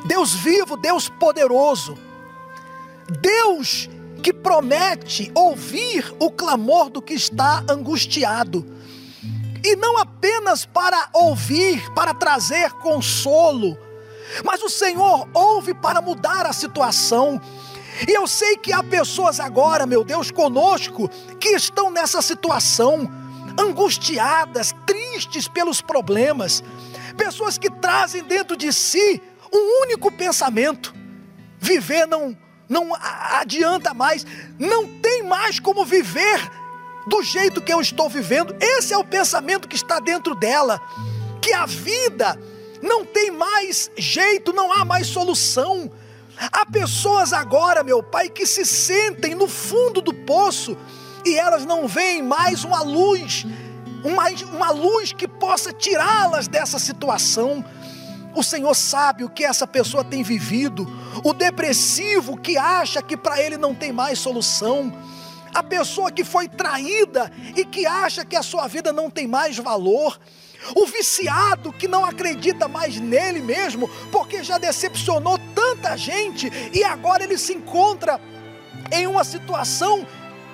Deus 0.06 0.34
vivo, 0.34 0.78
Deus 0.78 1.10
poderoso, 1.10 1.98
Deus 3.22 3.90
que 4.24 4.34
promete 4.34 5.32
ouvir 5.36 6.12
o 6.20 6.32
clamor 6.32 6.90
do 6.90 7.02
que 7.02 7.14
está 7.14 7.64
angustiado. 7.70 8.66
E 9.64 9.76
não 9.76 9.98
apenas 9.98 10.66
para 10.66 11.10
ouvir, 11.14 11.92
para 11.94 12.14
trazer 12.14 12.72
consolo, 12.74 13.78
mas 14.44 14.62
o 14.62 14.70
Senhor 14.70 15.28
ouve 15.34 15.74
para 15.74 16.02
mudar 16.02 16.46
a 16.46 16.54
situação. 16.54 17.42
E 18.08 18.12
eu 18.12 18.28
sei 18.28 18.58
que 18.58 18.74
há 18.74 18.84
pessoas 18.84 19.40
agora, 19.40 19.86
meu 19.86 20.04
Deus, 20.04 20.30
conosco, 20.30 21.10
que 21.40 21.50
estão 21.50 21.90
nessa 21.90 22.22
situação, 22.22 23.10
angustiadas, 23.60 24.74
tristes 24.86 25.48
pelos 25.48 25.82
problemas, 25.82 26.64
pessoas 27.16 27.58
que 27.58 27.70
trazem 27.70 28.24
dentro 28.24 28.58
de 28.58 28.74
si 28.74 29.22
um 29.56 29.84
único 29.84 30.12
pensamento: 30.12 30.94
viver 31.60 32.06
não 32.06 32.38
não 32.68 32.96
adianta 33.00 33.94
mais, 33.94 34.26
não 34.58 34.88
tem 35.00 35.22
mais 35.24 35.60
como 35.60 35.86
viver 35.86 36.52
do 37.08 37.22
jeito 37.22 37.62
que 37.62 37.72
eu 37.72 37.80
estou 37.80 38.10
vivendo. 38.10 38.56
Esse 38.60 38.94
é 38.94 38.98
o 38.98 39.04
pensamento 39.04 39.68
que 39.68 39.76
está 39.76 40.00
dentro 40.00 40.36
dela, 40.36 40.82
que 41.42 41.54
a 41.54 41.66
vida 41.66 42.40
não 42.82 43.06
tem 43.06 43.32
mais 43.32 43.92
jeito, 43.96 44.54
não 44.54 44.72
há 44.72 44.84
mais 44.84 45.08
solução. 45.08 45.92
Há 46.52 46.66
pessoas 46.66 47.32
agora, 47.32 47.84
meu 47.84 48.04
pai, 48.04 48.30
que 48.30 48.46
se 48.46 48.66
sentem 48.66 49.36
no 49.36 49.48
fundo 49.48 50.02
do 50.02 50.14
poço 50.14 50.78
e 51.26 51.38
elas 51.38 51.66
não 51.66 51.88
veem 51.88 52.22
mais 52.22 52.64
uma 52.64 52.82
luz, 52.82 53.46
uma, 54.04 54.30
uma 54.52 54.72
luz 54.72 55.14
que 55.14 55.28
possa 55.28 55.72
tirá-las 55.72 56.48
dessa 56.48 56.78
situação. 56.78 57.64
O 58.36 58.44
Senhor 58.44 58.76
sabe 58.76 59.24
o 59.24 59.30
que 59.30 59.46
essa 59.46 59.66
pessoa 59.66 60.04
tem 60.04 60.22
vivido, 60.22 60.86
o 61.24 61.32
depressivo 61.32 62.38
que 62.38 62.58
acha 62.58 63.02
que 63.02 63.16
para 63.16 63.42
ele 63.42 63.58
não 63.58 63.74
tem 63.74 63.94
mais 63.94 64.20
solução, 64.20 64.94
a 65.54 65.64
pessoa 65.64 66.12
que 66.12 66.26
foi 66.26 66.50
traída 66.50 67.32
e 67.56 67.64
que 67.64 67.86
acha 67.86 68.26
que 68.26 68.36
a 68.36 68.44
sua 68.44 68.68
vida 68.68 68.92
não 68.92 69.10
tem 69.10 69.26
mais 69.26 69.58
valor, 69.58 70.20
o 70.76 70.86
viciado 70.86 71.72
que 71.72 71.88
não 71.88 72.04
acredita 72.04 72.68
mais 72.68 73.00
nele 73.00 73.42
mesmo, 73.42 73.88
porque 74.12 74.44
já 74.44 74.58
decepcionou 74.58 75.40
tanta 75.56 75.96
gente 75.96 76.52
e 76.74 76.84
agora 76.84 77.24
ele 77.24 77.38
se 77.38 77.54
encontra 77.54 78.20
em 78.92 79.08
uma 79.08 79.24
situação 79.24 80.06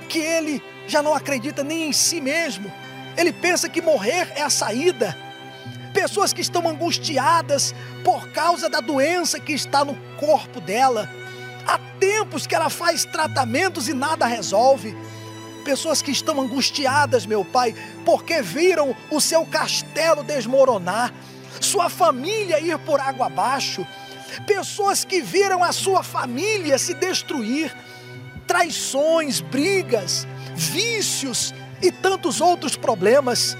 que 0.08 0.20
ele 0.20 0.62
já 0.86 1.02
não 1.02 1.16
acredita 1.16 1.64
nem 1.64 1.90
em 1.90 1.94
si 1.94 2.22
mesmo. 2.22 2.72
Ele 3.18 3.34
pensa 3.34 3.68
que 3.68 3.82
morrer 3.82 4.32
é 4.36 4.44
a 4.44 4.52
saída 4.52 5.31
pessoas 6.02 6.34
que 6.34 6.41
estão 6.41 6.68
angustiadas 6.68 7.76
por 8.04 8.28
causa 8.30 8.68
da 8.68 8.80
doença 8.80 9.39
que 9.39 9.54
está 9.54 9.86
no 9.86 9.93
corpo 10.18 10.60
dela. 10.60 11.08
Há 11.68 11.78
tempos 11.99 12.47
que 12.47 12.56
ela 12.56 12.72
faz 12.72 13.06
tratamentos 13.06 13.88
e 13.88 13.93
nada 13.93 14.26
resolve. 14.26 14.97
Pessoas 15.64 16.02
que 16.02 16.10
estão 16.10 16.41
angustiadas, 16.41 17.28
meu 17.28 17.45
Pai, 17.45 17.76
porque 18.04 18.41
viram 18.41 18.95
o 19.12 19.22
seu 19.22 19.45
castelo 19.45 20.24
desmoronar, 20.24 21.14
sua 21.60 21.88
família 21.88 22.60
ir 22.60 22.80
por 22.80 22.99
água 22.99 23.28
abaixo. 23.28 23.86
Pessoas 24.47 25.06
que 25.06 25.22
viram 25.22 25.64
a 25.64 25.72
sua 25.72 26.02
família 26.02 26.80
se 26.80 26.95
destruir, 26.95 27.72
traições, 28.47 29.39
brigas, 29.39 30.26
vícios 30.56 31.54
e 31.80 31.91
tantos 31.91 32.41
outros 32.41 32.76
problemas 32.76 33.56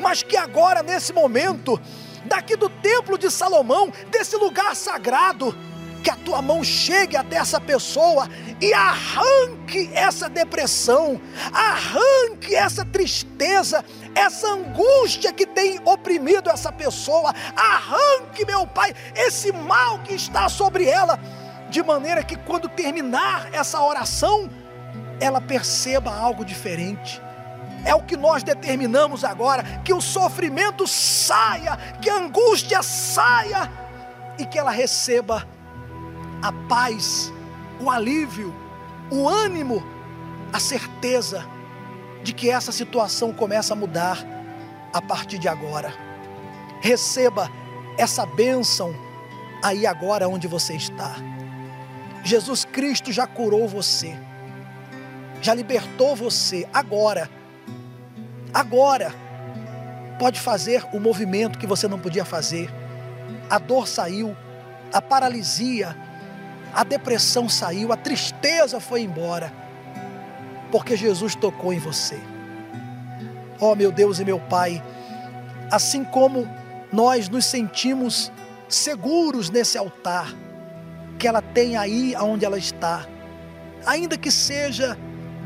mas 0.00 0.22
que 0.22 0.36
agora, 0.36 0.82
nesse 0.82 1.12
momento, 1.12 1.80
daqui 2.24 2.56
do 2.56 2.68
templo 2.68 3.16
de 3.18 3.30
Salomão, 3.30 3.92
desse 4.10 4.36
lugar 4.36 4.74
sagrado, 4.74 5.56
que 6.02 6.10
a 6.10 6.14
tua 6.16 6.40
mão 6.40 6.62
chegue 6.62 7.16
até 7.16 7.34
essa 7.34 7.60
pessoa 7.60 8.28
e 8.60 8.72
arranque 8.72 9.90
essa 9.92 10.28
depressão, 10.28 11.20
arranque 11.52 12.54
essa 12.54 12.84
tristeza, 12.84 13.84
essa 14.14 14.46
angústia 14.48 15.32
que 15.32 15.44
tem 15.44 15.80
oprimido 15.84 16.48
essa 16.48 16.70
pessoa, 16.70 17.34
arranque, 17.56 18.44
meu 18.44 18.68
Pai, 18.68 18.94
esse 19.16 19.50
mal 19.50 19.98
que 20.00 20.14
está 20.14 20.48
sobre 20.48 20.88
ela, 20.88 21.18
de 21.70 21.82
maneira 21.82 22.22
que 22.22 22.36
quando 22.36 22.68
terminar 22.68 23.48
essa 23.52 23.82
oração, 23.82 24.48
ela 25.18 25.40
perceba 25.40 26.14
algo 26.14 26.44
diferente 26.44 27.20
é 27.86 27.94
o 27.94 28.02
que 28.02 28.16
nós 28.16 28.42
determinamos 28.42 29.24
agora: 29.24 29.62
que 29.84 29.94
o 29.94 30.00
sofrimento 30.00 30.86
saia, 30.86 31.76
que 32.02 32.10
a 32.10 32.16
angústia 32.16 32.82
saia 32.82 33.70
e 34.38 34.44
que 34.44 34.58
ela 34.58 34.72
receba 34.72 35.46
a 36.42 36.52
paz, 36.68 37.32
o 37.80 37.88
alívio, 37.88 38.52
o 39.10 39.28
ânimo, 39.28 39.82
a 40.52 40.58
certeza 40.58 41.46
de 42.22 42.32
que 42.32 42.50
essa 42.50 42.72
situação 42.72 43.32
começa 43.32 43.72
a 43.72 43.76
mudar 43.76 44.18
a 44.92 45.00
partir 45.00 45.38
de 45.38 45.48
agora. 45.48 45.94
Receba 46.80 47.48
essa 47.96 48.26
bênção 48.26 48.94
aí 49.62 49.86
agora 49.86 50.28
onde 50.28 50.48
você 50.48 50.74
está. 50.74 51.14
Jesus 52.24 52.64
Cristo 52.64 53.12
já 53.12 53.28
curou 53.28 53.68
você, 53.68 54.18
já 55.40 55.54
libertou 55.54 56.16
você 56.16 56.68
agora 56.74 57.30
agora 58.56 59.14
pode 60.18 60.40
fazer 60.40 60.82
o 60.90 60.98
movimento 60.98 61.58
que 61.58 61.66
você 61.66 61.86
não 61.86 61.98
podia 61.98 62.24
fazer. 62.24 62.72
A 63.50 63.58
dor 63.58 63.86
saiu, 63.86 64.34
a 64.90 65.02
paralisia, 65.02 65.94
a 66.72 66.82
depressão 66.82 67.50
saiu, 67.50 67.92
a 67.92 67.98
tristeza 67.98 68.80
foi 68.80 69.02
embora, 69.02 69.52
porque 70.72 70.96
Jesus 70.96 71.34
tocou 71.34 71.70
em 71.70 71.78
você. 71.78 72.18
Oh, 73.60 73.74
meu 73.74 73.92
Deus 73.92 74.20
e 74.20 74.24
meu 74.24 74.40
Pai, 74.40 74.82
assim 75.70 76.02
como 76.02 76.48
nós 76.90 77.28
nos 77.28 77.44
sentimos 77.44 78.32
seguros 78.70 79.50
nesse 79.50 79.76
altar, 79.76 80.34
que 81.18 81.28
ela 81.28 81.42
tem 81.42 81.76
aí 81.76 82.14
aonde 82.14 82.46
ela 82.46 82.56
está, 82.56 83.06
ainda 83.84 84.16
que 84.16 84.30
seja 84.30 84.96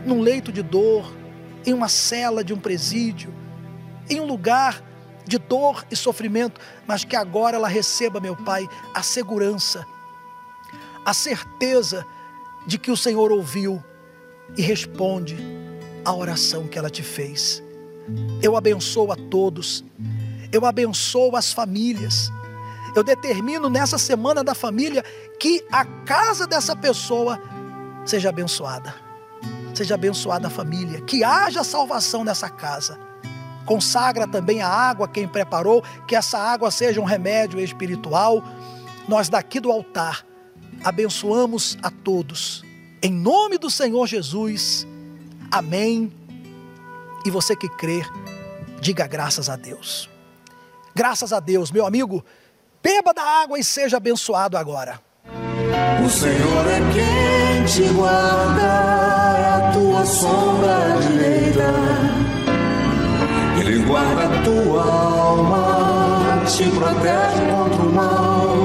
num 0.06 0.20
leito 0.20 0.52
de 0.52 0.62
dor, 0.62 1.20
em 1.64 1.74
uma 1.74 1.88
cela 1.88 2.42
de 2.42 2.52
um 2.52 2.58
presídio, 2.58 3.34
em 4.08 4.20
um 4.20 4.26
lugar 4.26 4.82
de 5.26 5.38
dor 5.38 5.84
e 5.90 5.96
sofrimento, 5.96 6.61
mas 6.86 7.04
que 7.04 7.14
agora 7.14 7.56
ela 7.56 7.68
receba, 7.68 8.20
meu 8.20 8.34
Pai, 8.36 8.68
a 8.94 9.02
segurança, 9.02 9.86
a 11.04 11.14
certeza 11.14 12.04
de 12.66 12.78
que 12.78 12.90
o 12.90 12.96
Senhor 12.96 13.30
ouviu 13.30 13.82
e 14.56 14.62
responde 14.62 15.36
a 16.04 16.12
oração 16.14 16.66
que 16.66 16.78
ela 16.78 16.90
te 16.90 17.02
fez. 17.02 17.62
Eu 18.42 18.56
abençoo 18.56 19.12
a 19.12 19.16
todos, 19.16 19.84
eu 20.50 20.66
abençoo 20.66 21.36
as 21.36 21.52
famílias. 21.52 22.30
Eu 22.96 23.04
determino 23.04 23.70
nessa 23.70 23.98
semana 23.98 24.42
da 24.42 24.54
família 24.54 25.04
que 25.38 25.64
a 25.70 25.84
casa 25.84 26.44
dessa 26.44 26.74
pessoa 26.74 27.40
seja 28.04 28.30
abençoada 28.30 29.09
Seja 29.81 29.95
abençoada 29.95 30.49
a 30.49 30.51
família, 30.51 31.01
que 31.01 31.24
haja 31.24 31.64
salvação 31.64 32.22
nessa 32.22 32.51
casa. 32.51 33.01
Consagra 33.64 34.28
também 34.28 34.61
a 34.61 34.68
água 34.68 35.09
quem 35.09 35.26
preparou, 35.26 35.83
que 36.07 36.14
essa 36.14 36.37
água 36.37 36.70
seja 36.70 37.01
um 37.01 37.05
remédio 37.05 37.59
espiritual. 37.59 38.45
Nós 39.09 39.31
daqui 39.31 39.59
do 39.59 39.72
altar 39.72 40.22
abençoamos 40.85 41.78
a 41.83 41.91
todos. 41.91 42.62
Em 43.03 43.11
nome 43.11 43.57
do 43.57 43.70
Senhor 43.70 44.07
Jesus. 44.07 44.87
Amém 45.51 46.12
E 47.24 47.31
você 47.31 47.57
que 47.57 47.70
crer, 47.70 48.07
diga 48.83 49.07
graças 49.07 49.49
a 49.49 49.57
Deus. 49.57 50.11
Graças 50.95 51.33
a 51.33 51.41
Deus, 51.41 51.70
meu 51.70 51.87
amigo, 51.87 52.22
beba 52.83 53.14
da 53.14 53.22
água 53.22 53.59
e 53.59 53.64
seja 53.64 53.97
abençoado 53.97 54.59
agora. 54.59 55.01
O 56.05 56.11
Senhor 56.11 56.66
é 56.66 56.81
quem 56.93 57.49
te 57.71 57.83
guarda, 57.93 59.57
a 59.57 59.73
tua 59.73 60.05
sombra 60.05 60.99
direita. 61.07 61.73
Ele 63.61 63.79
guarda 63.85 64.25
a 64.25 64.43
tua 64.43 64.83
alma, 64.83 66.43
te 66.47 66.68
protege 66.68 67.47
contra 67.49 67.83
o 67.83 67.93
mal. 67.93 68.57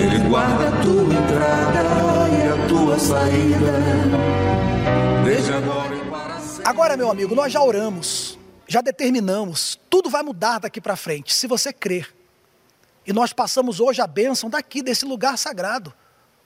Ele 0.00 0.18
guarda 0.28 0.68
a 0.68 0.82
tua 0.82 1.14
entrada 1.14 1.82
e 2.30 2.48
a 2.48 2.68
tua 2.68 2.98
saída, 2.98 3.82
desde 5.22 5.52
agora 5.52 5.94
e 5.94 6.10
para 6.10 6.40
sempre. 6.40 6.70
Agora, 6.70 6.96
meu 6.96 7.10
amigo, 7.10 7.34
nós 7.34 7.52
já 7.52 7.62
oramos, 7.62 8.38
já 8.66 8.80
determinamos, 8.80 9.78
tudo 9.90 10.08
vai 10.08 10.22
mudar 10.22 10.58
daqui 10.58 10.80
para 10.80 10.96
frente, 10.96 11.34
se 11.34 11.46
você 11.46 11.70
crer. 11.70 12.14
E 13.06 13.12
nós 13.12 13.34
passamos 13.34 13.78
hoje 13.78 14.00
a 14.00 14.06
bênção 14.06 14.48
daqui, 14.48 14.82
desse 14.82 15.04
lugar 15.04 15.36
sagrado, 15.36 15.92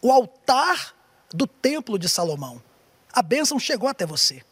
o 0.02 0.10
altar 0.10 0.94
do 1.32 1.46
templo 1.46 1.98
de 1.98 2.08
Salomão. 2.08 2.62
A 3.12 3.22
bênção 3.22 3.58
chegou 3.58 3.88
até 3.88 4.06
você. 4.06 4.42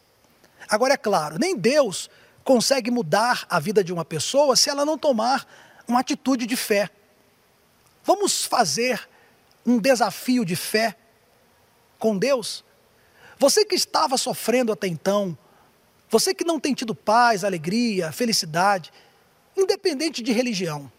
Agora, 0.67 0.93
é 0.93 0.97
claro, 0.97 1.37
nem 1.39 1.55
Deus 1.55 2.09
consegue 2.43 2.91
mudar 2.91 3.45
a 3.49 3.59
vida 3.59 3.83
de 3.83 3.93
uma 3.93 4.05
pessoa 4.05 4.55
se 4.55 4.69
ela 4.69 4.85
não 4.85 4.97
tomar 4.97 5.47
uma 5.87 5.99
atitude 5.99 6.45
de 6.45 6.55
fé. 6.55 6.89
Vamos 8.03 8.45
fazer 8.45 9.07
um 9.65 9.77
desafio 9.77 10.45
de 10.45 10.55
fé 10.55 10.95
com 11.97 12.17
Deus? 12.17 12.63
Você 13.37 13.65
que 13.65 13.75
estava 13.75 14.17
sofrendo 14.17 14.71
até 14.71 14.87
então, 14.87 15.37
você 16.09 16.33
que 16.33 16.43
não 16.43 16.59
tem 16.59 16.73
tido 16.73 16.95
paz, 16.95 17.43
alegria, 17.43 18.11
felicidade, 18.11 18.91
independente 19.55 20.23
de 20.23 20.31
religião, 20.31 20.91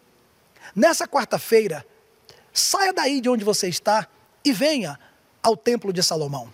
nessa 0.75 1.07
quarta-feira, 1.07 1.85
saia 2.53 2.93
daí 2.93 3.21
de 3.21 3.29
onde 3.29 3.45
você 3.45 3.69
está 3.69 4.09
e 4.45 4.53
venha 4.53 4.99
ao 5.43 5.57
Templo 5.57 5.93
de 5.93 6.03
Salomão. 6.03 6.53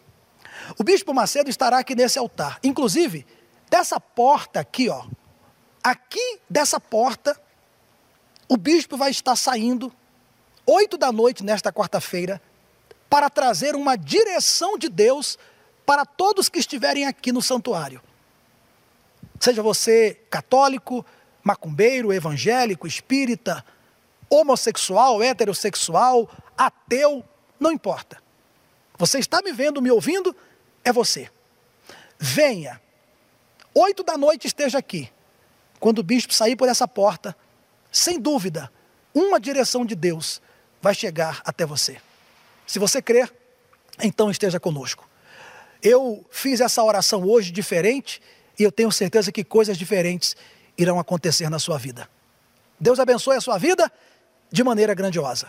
O 0.79 0.85
Bispo 0.85 1.15
Macedo 1.15 1.51
estará 1.51 1.79
aqui 1.79 1.95
nesse 1.95 2.19
altar. 2.19 2.59
Inclusive, 2.63 3.27
dessa 3.71 4.01
porta 4.01 4.61
aqui, 4.61 4.89
ó, 4.89 5.05
aqui 5.83 6.41
dessa 6.49 6.81
porta, 6.81 7.39
o 8.49 8.57
bispo 8.57 8.97
vai 8.97 9.11
estar 9.11 9.37
saindo, 9.37 9.93
oito 10.65 10.97
da 10.97 11.11
noite 11.11 11.45
nesta 11.45 11.73
quarta-feira, 11.73 12.41
para 13.09 13.31
trazer 13.31 13.75
uma 13.75 13.97
direção 13.97 14.77
de 14.77 14.89
Deus 14.89 15.39
para 15.85 16.05
todos 16.05 16.49
que 16.49 16.59
estiverem 16.59 17.07
aqui 17.07 17.33
no 17.33 17.41
santuário. 17.41 18.01
Seja 19.39 19.63
você 19.63 20.21
católico, 20.31 21.05
macumbeiro, 21.43 22.13
evangélico, 22.13 22.87
espírita, 22.87 23.65
homossexual, 24.29 25.23
heterossexual, 25.23 26.29
ateu, 26.59 27.25
não 27.59 27.73
importa. 27.73 28.23
Você 28.99 29.19
está 29.19 29.43
me 29.43 29.53
vendo, 29.53 29.83
me 29.83 29.91
ouvindo? 29.91 30.35
É 30.85 30.93
você. 30.93 31.31
Venha. 32.19 32.81
Oito 33.75 34.03
da 34.03 34.17
noite 34.17 34.47
esteja 34.47 34.79
aqui. 34.79 35.11
Quando 35.79 35.99
o 35.99 36.03
bispo 36.03 36.33
sair 36.33 36.57
por 36.57 36.69
essa 36.69 36.89
porta, 36.89 37.37
sem 37.93 38.19
dúvida, 38.19 38.73
uma 39.15 39.39
direção 39.39 39.85
de 39.85 39.95
Deus 39.95 40.41
vai 40.81 40.95
chegar 40.95 41.43
até 41.45 41.67
você. 41.67 41.99
Se 42.67 42.79
você 42.79 43.03
crer, 43.03 43.33
então 44.03 44.31
esteja 44.31 44.59
conosco. 44.59 45.09
Eu 45.83 46.25
fiz 46.31 46.61
essa 46.61 46.83
oração 46.83 47.25
hoje 47.25 47.51
diferente 47.51 48.21
e 48.59 48.63
eu 48.63 48.73
tenho 48.73 48.91
certeza 48.91 49.31
que 49.31 49.45
coisas 49.45 49.77
diferentes 49.77 50.37
irão 50.77 50.99
acontecer 50.99 51.49
na 51.51 51.59
sua 51.59 51.79
vida. 51.79 52.09
Deus 52.79 52.99
abençoe 52.99 53.37
a 53.37 53.41
sua 53.41 53.59
vida 53.59 53.91
de 54.51 54.63
maneira 54.63 54.95
grandiosa. 54.95 55.49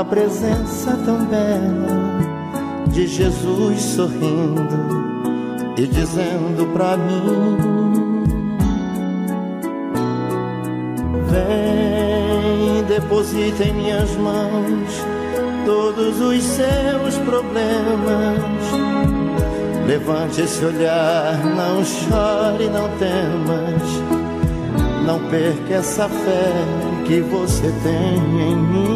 a 0.00 0.04
presença 0.04 0.94
tão 1.06 1.24
bela 1.24 2.18
de 2.88 3.06
Jesus 3.06 3.80
sorrindo 3.80 4.68
e 5.74 5.86
dizendo 5.86 6.70
pra 6.74 6.98
mim: 6.98 7.56
Vem, 11.30 12.84
deposita 12.84 13.64
em 13.64 13.72
minhas 13.72 14.14
mãos 14.16 15.02
todos 15.64 16.20
os 16.20 16.42
seus 16.42 17.16
problemas. 17.24 18.36
Levante 19.86 20.42
esse 20.42 20.62
olhar, 20.62 21.42
não 21.42 21.82
chore, 21.82 22.68
não 22.68 22.90
temas. 22.98 24.16
Não 25.06 25.20
perca 25.30 25.74
essa 25.74 26.06
fé 26.06 26.52
que 27.06 27.20
você 27.20 27.72
tem 27.82 28.16
em 28.16 28.56
mim. 28.56 28.95